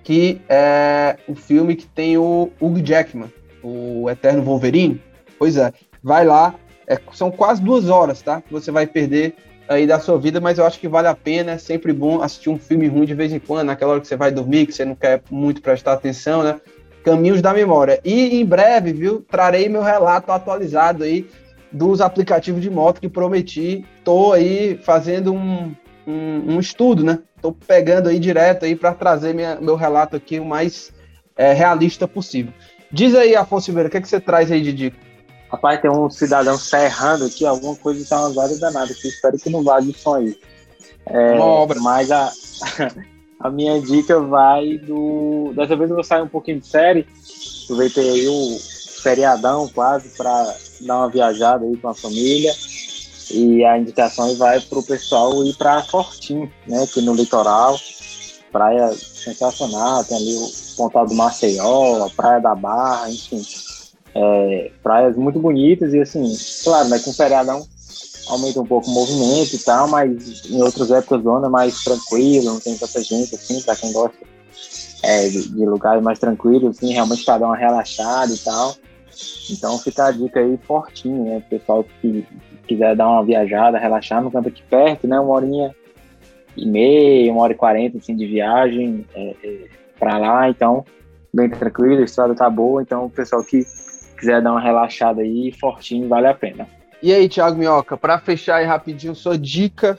que 0.02 0.40
é 0.48 1.16
o 1.28 1.34
filme 1.34 1.76
que 1.76 1.86
tem 1.86 2.18
o 2.18 2.50
Hugh 2.60 2.82
Jackman, 2.84 3.32
o 3.62 4.10
Eterno 4.10 4.42
Wolverine. 4.42 5.00
Pois 5.38 5.56
é, 5.56 5.72
vai 6.02 6.24
lá, 6.24 6.54
é, 6.86 6.98
são 7.12 7.30
quase 7.30 7.62
duas 7.62 7.88
horas, 7.88 8.22
tá? 8.22 8.40
Que 8.40 8.52
você 8.52 8.70
vai 8.70 8.86
perder 8.86 9.34
aí 9.68 9.86
da 9.86 10.00
sua 10.00 10.18
vida, 10.18 10.40
mas 10.40 10.58
eu 10.58 10.66
acho 10.66 10.80
que 10.80 10.88
vale 10.88 11.08
a 11.08 11.14
pena, 11.14 11.52
é 11.52 11.58
sempre 11.58 11.92
bom 11.92 12.22
assistir 12.22 12.48
um 12.48 12.58
filme 12.58 12.88
ruim 12.88 13.04
de 13.04 13.14
vez 13.14 13.32
em 13.32 13.38
quando, 13.38 13.66
naquela 13.66 13.92
hora 13.92 14.00
que 14.00 14.08
você 14.08 14.16
vai 14.16 14.30
dormir, 14.30 14.66
que 14.66 14.72
você 14.72 14.84
não 14.84 14.94
quer 14.94 15.22
muito 15.30 15.60
prestar 15.60 15.92
atenção, 15.92 16.42
né? 16.42 16.60
Caminhos 17.04 17.42
da 17.42 17.52
Memória. 17.52 18.00
E 18.04 18.40
em 18.40 18.44
breve, 18.44 18.92
viu, 18.92 19.24
trarei 19.30 19.68
meu 19.68 19.82
relato 19.82 20.32
atualizado 20.32 21.04
aí 21.04 21.26
dos 21.70 22.00
aplicativos 22.00 22.62
de 22.62 22.70
moto 22.70 23.00
que 23.00 23.08
prometi. 23.08 23.84
Tô 24.02 24.32
aí 24.32 24.78
fazendo 24.82 25.32
um, 25.32 25.74
um, 26.06 26.54
um 26.54 26.60
estudo, 26.60 27.04
né? 27.04 27.18
Tô 27.40 27.52
pegando 27.52 28.08
aí 28.08 28.18
direto 28.18 28.64
aí 28.64 28.74
para 28.74 28.92
trazer 28.92 29.34
minha, 29.34 29.56
meu 29.60 29.76
relato 29.76 30.16
aqui 30.16 30.40
o 30.40 30.44
mais 30.44 30.92
é, 31.36 31.52
realista 31.52 32.08
possível. 32.08 32.52
Diz 32.90 33.14
aí, 33.14 33.36
Afonso 33.36 33.70
Ribeiro, 33.70 33.88
o 33.88 33.90
que, 33.90 33.98
é 33.98 34.00
que 34.00 34.08
você 34.08 34.18
traz 34.18 34.50
aí 34.50 34.62
de 34.62 34.72
dica? 34.72 35.07
Rapaz, 35.50 35.80
tem 35.80 35.90
um 35.90 36.10
cidadão 36.10 36.56
que 36.56 36.64
está 36.64 36.84
errando 36.84 37.24
aqui, 37.24 37.46
alguma 37.46 37.74
coisa 37.74 38.02
está 38.02 38.20
uma 38.20 38.34
vaga 38.34 38.56
danada 38.58 38.92
aqui. 38.92 39.08
Espero 39.08 39.38
que 39.38 39.48
não 39.48 39.64
vá 39.64 39.80
de 39.80 39.94
som 39.94 40.16
aí. 40.16 40.38
É, 41.06 41.32
uma 41.32 41.44
obra. 41.46 41.80
Mas 41.80 42.10
a, 42.10 42.30
a 43.40 43.50
minha 43.50 43.80
dica 43.80 44.20
vai 44.20 44.76
do. 44.76 45.52
Dessa 45.56 45.74
vez 45.74 45.88
eu 45.88 45.96
vou 45.96 46.04
sair 46.04 46.22
um 46.22 46.28
pouquinho 46.28 46.60
de 46.60 46.66
série. 46.66 47.06
Aproveitei 47.64 48.10
aí 48.10 48.28
o 48.28 48.58
feriadão 49.02 49.68
quase 49.68 50.10
para 50.10 50.54
dar 50.82 50.98
uma 50.98 51.08
viajada 51.08 51.64
aí 51.64 51.76
com 51.78 51.88
a 51.88 51.94
família. 51.94 52.52
E 53.30 53.64
a 53.64 53.78
indicação 53.78 54.36
vai 54.36 54.60
para 54.60 54.78
o 54.78 54.82
pessoal 54.82 55.44
ir 55.44 55.54
para 55.56 55.82
Fortim, 55.82 56.50
né? 56.66 56.82
Aqui 56.82 57.00
no 57.00 57.14
litoral. 57.14 57.78
Praia 58.52 58.88
sensacional, 58.94 60.04
tem 60.04 60.16
ali 60.16 60.34
o 60.34 60.76
Pontado 60.76 61.08
do 61.08 61.14
Maceió, 61.14 62.06
a 62.06 62.10
Praia 62.10 62.40
da 62.40 62.54
Barra, 62.54 63.10
enfim 63.10 63.42
é, 64.14 64.70
praias 64.82 65.16
muito 65.16 65.38
bonitas 65.38 65.94
e 65.94 66.00
assim, 66.00 66.24
claro, 66.64 66.88
né, 66.88 66.98
com 66.98 67.12
feriadão 67.12 67.66
aumenta 68.28 68.60
um 68.60 68.66
pouco 68.66 68.90
o 68.90 68.94
movimento 68.94 69.54
e 69.54 69.58
tal, 69.58 69.88
mas 69.88 70.44
em 70.50 70.60
outras 70.62 70.90
épocas 70.90 71.22
do 71.22 71.30
ano 71.30 71.46
é 71.46 71.48
mais 71.48 71.82
tranquilo, 71.82 72.44
não 72.44 72.60
tem 72.60 72.76
tanta 72.76 73.02
gente 73.02 73.34
assim, 73.34 73.62
para 73.62 73.74
quem 73.74 73.92
gosta 73.92 74.18
é, 75.02 75.28
de, 75.28 75.48
de, 75.48 75.66
lugares 75.66 76.02
mais 76.02 76.18
tranquilos, 76.18 76.76
assim, 76.76 76.92
realmente 76.92 77.24
para 77.24 77.38
dar 77.38 77.46
uma 77.46 77.56
relaxada 77.56 78.32
e 78.32 78.38
tal. 78.38 78.74
Então 79.50 79.78
fica 79.78 80.06
a 80.06 80.10
dica 80.10 80.40
aí 80.40 80.58
fortinho, 80.58 81.24
né? 81.24 81.42
Pessoal 81.48 81.84
que 82.00 82.26
quiser 82.66 82.94
dar 82.94 83.08
uma 83.08 83.24
viajada, 83.24 83.78
relaxar 83.78 84.22
no 84.22 84.30
canto 84.30 84.48
aqui 84.48 84.62
perto, 84.68 85.06
né? 85.06 85.18
Uma 85.18 85.34
horinha 85.34 85.74
e 86.56 86.66
meia, 86.66 87.32
uma 87.32 87.42
hora 87.42 87.52
e 87.52 87.56
quarenta 87.56 87.98
assim, 87.98 88.14
de 88.14 88.26
viagem 88.26 89.06
é, 89.14 89.34
é, 89.42 89.66
para 89.98 90.18
lá, 90.18 90.50
então 90.50 90.84
bem 91.32 91.48
tranquilo, 91.48 92.00
a 92.00 92.04
estrada 92.04 92.34
tá 92.34 92.48
boa, 92.50 92.82
então 92.82 93.04
o 93.06 93.10
pessoal 93.10 93.42
que 93.44 93.64
quiser 94.18 94.42
dar 94.42 94.52
uma 94.52 94.60
relaxada 94.60 95.22
aí, 95.22 95.52
fortinho, 95.52 96.08
vale 96.08 96.26
a 96.26 96.34
pena. 96.34 96.68
E 97.02 97.12
aí, 97.12 97.28
Thiago 97.28 97.56
Minhoca, 97.56 97.96
para 97.96 98.18
fechar 98.18 98.56
aí 98.56 98.66
rapidinho, 98.66 99.14
sua 99.14 99.38
dica 99.38 99.98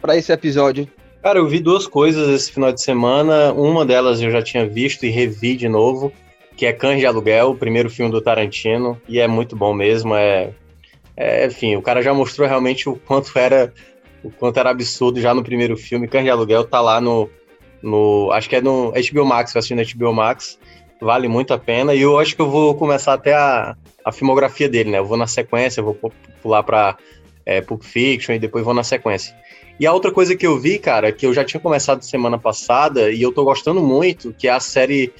para 0.00 0.16
esse 0.16 0.30
episódio? 0.30 0.86
Cara, 1.22 1.38
eu 1.38 1.48
vi 1.48 1.58
duas 1.58 1.86
coisas 1.86 2.28
esse 2.28 2.52
final 2.52 2.70
de 2.70 2.82
semana. 2.82 3.52
Uma 3.54 3.86
delas 3.86 4.20
eu 4.20 4.30
já 4.30 4.42
tinha 4.42 4.68
visto 4.68 5.06
e 5.06 5.10
revi 5.10 5.56
de 5.56 5.68
novo, 5.68 6.12
que 6.54 6.66
é 6.66 6.72
Cães 6.72 7.00
de 7.00 7.06
Aluguel, 7.06 7.50
o 7.50 7.56
primeiro 7.56 7.88
filme 7.88 8.12
do 8.12 8.20
Tarantino, 8.20 9.00
e 9.08 9.18
é 9.18 9.26
muito 9.26 9.56
bom 9.56 9.72
mesmo. 9.72 10.14
É, 10.14 10.52
é, 11.16 11.46
enfim, 11.46 11.76
o 11.76 11.82
cara 11.82 12.02
já 12.02 12.12
mostrou 12.12 12.46
realmente 12.46 12.88
o 12.88 12.96
quanto 12.96 13.38
era 13.38 13.72
o 14.22 14.30
quanto 14.30 14.58
era 14.58 14.70
absurdo 14.70 15.18
já 15.20 15.32
no 15.32 15.42
primeiro 15.42 15.76
filme. 15.76 16.08
Cães 16.08 16.24
de 16.24 16.30
Aluguel 16.30 16.64
tá 16.64 16.80
lá 16.82 17.00
no, 17.00 17.30
no 17.82 18.30
acho 18.32 18.48
que 18.48 18.56
é 18.56 18.60
no 18.60 18.92
HBO 18.92 19.24
Max, 19.24 19.54
eu 19.54 19.58
assisti 19.58 19.74
no 19.74 19.82
HBO 19.82 20.12
Max 20.12 20.58
vale 21.00 21.28
muito 21.28 21.52
a 21.54 21.58
pena. 21.58 21.94
E 21.94 22.00
eu 22.02 22.18
acho 22.18 22.34
que 22.34 22.42
eu 22.42 22.50
vou 22.50 22.74
começar 22.74 23.14
até 23.14 23.34
a, 23.34 23.76
a 24.04 24.12
filmografia 24.12 24.68
dele, 24.68 24.90
né? 24.90 24.98
Eu 24.98 25.06
vou 25.06 25.16
na 25.16 25.26
sequência, 25.26 25.82
vou 25.82 25.98
pular 26.42 26.62
para 26.62 26.96
é, 27.44 27.60
Pulp 27.60 27.82
Fiction 27.82 28.34
e 28.34 28.38
depois 28.38 28.64
vou 28.64 28.74
na 28.74 28.84
sequência. 28.84 29.34
E 29.78 29.86
a 29.86 29.92
outra 29.92 30.12
coisa 30.12 30.36
que 30.36 30.46
eu 30.46 30.58
vi, 30.58 30.78
cara, 30.78 31.10
que 31.10 31.26
eu 31.26 31.34
já 31.34 31.44
tinha 31.44 31.60
começado 31.60 32.02
semana 32.02 32.38
passada 32.38 33.10
e 33.10 33.20
eu 33.20 33.32
tô 33.32 33.44
gostando 33.44 33.82
muito, 33.82 34.32
que 34.32 34.46
é 34.46 34.52
a 34.52 34.60
série 34.60 35.12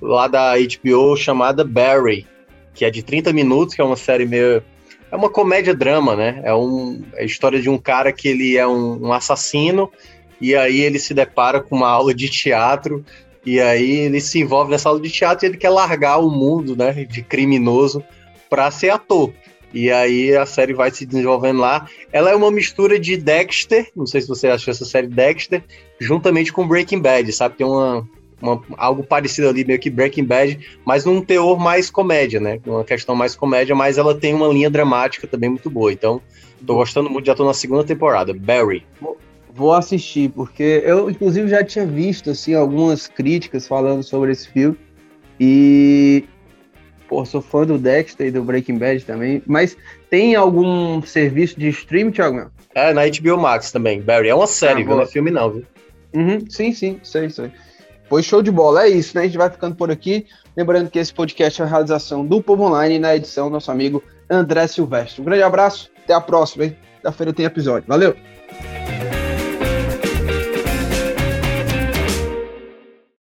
lá 0.00 0.26
da 0.26 0.54
HBO 0.56 1.16
chamada 1.16 1.64
Barry, 1.64 2.26
que 2.74 2.84
é 2.84 2.90
de 2.90 3.02
30 3.02 3.32
minutos, 3.32 3.74
que 3.74 3.80
é 3.80 3.84
uma 3.84 3.96
série 3.96 4.26
meio. 4.26 4.62
É 5.10 5.16
uma 5.16 5.28
comédia-drama, 5.28 6.16
né? 6.16 6.40
É, 6.42 6.54
um, 6.54 7.02
é 7.14 7.22
a 7.22 7.24
história 7.24 7.60
de 7.60 7.68
um 7.68 7.78
cara 7.78 8.12
que 8.12 8.28
ele 8.28 8.56
é 8.56 8.66
um, 8.66 9.06
um 9.06 9.12
assassino 9.12 9.92
e 10.40 10.56
aí 10.56 10.80
ele 10.80 10.98
se 10.98 11.14
depara 11.14 11.60
com 11.60 11.76
uma 11.76 11.88
aula 11.88 12.12
de 12.14 12.28
teatro 12.28 13.04
e 13.44 13.60
aí 13.60 13.90
ele 14.00 14.20
se 14.20 14.40
envolve 14.40 14.70
nessa 14.70 14.88
aula 14.88 15.00
de 15.00 15.10
teatro 15.10 15.44
e 15.44 15.48
ele 15.48 15.56
quer 15.56 15.70
largar 15.70 16.18
o 16.18 16.30
mundo, 16.30 16.76
né, 16.76 16.92
de 17.04 17.22
criminoso 17.22 18.02
para 18.48 18.70
ser 18.70 18.90
ator. 18.90 19.32
E 19.74 19.90
aí 19.90 20.36
a 20.36 20.44
série 20.44 20.74
vai 20.74 20.90
se 20.90 21.06
desenvolvendo 21.06 21.60
lá. 21.60 21.88
Ela 22.12 22.30
é 22.30 22.36
uma 22.36 22.50
mistura 22.50 22.98
de 22.98 23.16
Dexter, 23.16 23.90
não 23.96 24.06
sei 24.06 24.20
se 24.20 24.28
você 24.28 24.48
achou 24.48 24.70
essa 24.70 24.84
série 24.84 25.06
Dexter, 25.06 25.64
juntamente 25.98 26.52
com 26.52 26.68
Breaking 26.68 27.00
Bad, 27.00 27.32
sabe? 27.32 27.56
Tem 27.56 27.66
uma, 27.66 28.06
uma, 28.40 28.62
algo 28.76 29.02
parecido 29.02 29.48
ali, 29.48 29.64
meio 29.64 29.78
que 29.78 29.88
Breaking 29.88 30.24
Bad, 30.24 30.58
mas 30.84 31.04
num 31.04 31.22
teor 31.22 31.58
mais 31.58 31.90
comédia, 31.90 32.38
né? 32.38 32.60
Uma 32.66 32.84
questão 32.84 33.14
mais 33.14 33.34
comédia, 33.34 33.74
mas 33.74 33.96
ela 33.96 34.14
tem 34.14 34.34
uma 34.34 34.48
linha 34.48 34.68
dramática 34.68 35.26
também 35.26 35.48
muito 35.48 35.70
boa. 35.70 35.92
Então, 35.92 36.20
tô 36.66 36.74
gostando 36.74 37.08
muito, 37.08 37.26
já 37.26 37.34
tô 37.34 37.46
na 37.46 37.54
segunda 37.54 37.82
temporada. 37.82 38.34
Barry. 38.34 38.84
Vou 39.54 39.74
assistir, 39.74 40.30
porque 40.30 40.82
eu, 40.84 41.10
inclusive, 41.10 41.46
já 41.48 41.62
tinha 41.62 41.84
visto 41.84 42.30
assim, 42.30 42.54
algumas 42.54 43.06
críticas 43.06 43.66
falando 43.66 44.02
sobre 44.02 44.32
esse 44.32 44.48
filme. 44.48 44.78
E. 45.38 46.24
Pô, 47.06 47.24
sou 47.26 47.42
fã 47.42 47.66
do 47.66 47.76
Dexter 47.76 48.28
e 48.28 48.30
do 48.30 48.42
Breaking 48.42 48.78
Bad 48.78 49.04
também. 49.04 49.42
Mas 49.46 49.76
tem 50.08 50.34
algum 50.34 51.02
serviço 51.02 51.60
de 51.60 51.68
streaming, 51.68 52.12
Thiago? 52.12 52.50
É, 52.74 52.94
na 52.94 53.02
HBO 53.06 53.36
Max 53.36 53.70
também, 53.70 54.00
Barry. 54.00 54.28
É 54.28 54.34
uma 54.34 54.46
série, 54.46 54.82
ah, 54.82 54.86
viu? 54.86 54.96
Não 54.96 55.02
é 55.02 55.06
filme, 55.06 55.30
não, 55.30 55.50
viu? 55.50 55.66
Uhum, 56.14 56.44
sim, 56.48 56.72
sim, 56.72 56.98
sei, 57.02 57.28
sei. 57.28 57.52
Pois 58.08 58.24
show 58.24 58.42
de 58.42 58.50
bola, 58.50 58.84
é 58.84 58.88
isso, 58.88 59.16
né? 59.16 59.22
A 59.22 59.26
gente 59.26 59.38
vai 59.38 59.50
ficando 59.50 59.74
por 59.74 59.90
aqui. 59.90 60.26
Lembrando 60.56 60.90
que 60.90 60.98
esse 60.98 61.12
podcast 61.12 61.60
é 61.60 61.64
a 61.64 61.68
realização 61.68 62.24
do 62.24 62.42
Povo 62.42 62.64
Online 62.64 62.96
e 62.96 62.98
na 62.98 63.16
edição 63.16 63.50
nosso 63.50 63.70
amigo 63.70 64.02
André 64.28 64.66
Silvestre. 64.66 65.20
Um 65.20 65.24
grande 65.24 65.42
abraço, 65.42 65.90
até 66.04 66.14
a 66.14 66.20
próxima, 66.20 66.64
hein? 66.64 66.76
Da 67.02 67.12
feira 67.12 67.32
tem 67.32 67.44
episódio. 67.44 67.84
Valeu! 67.88 68.14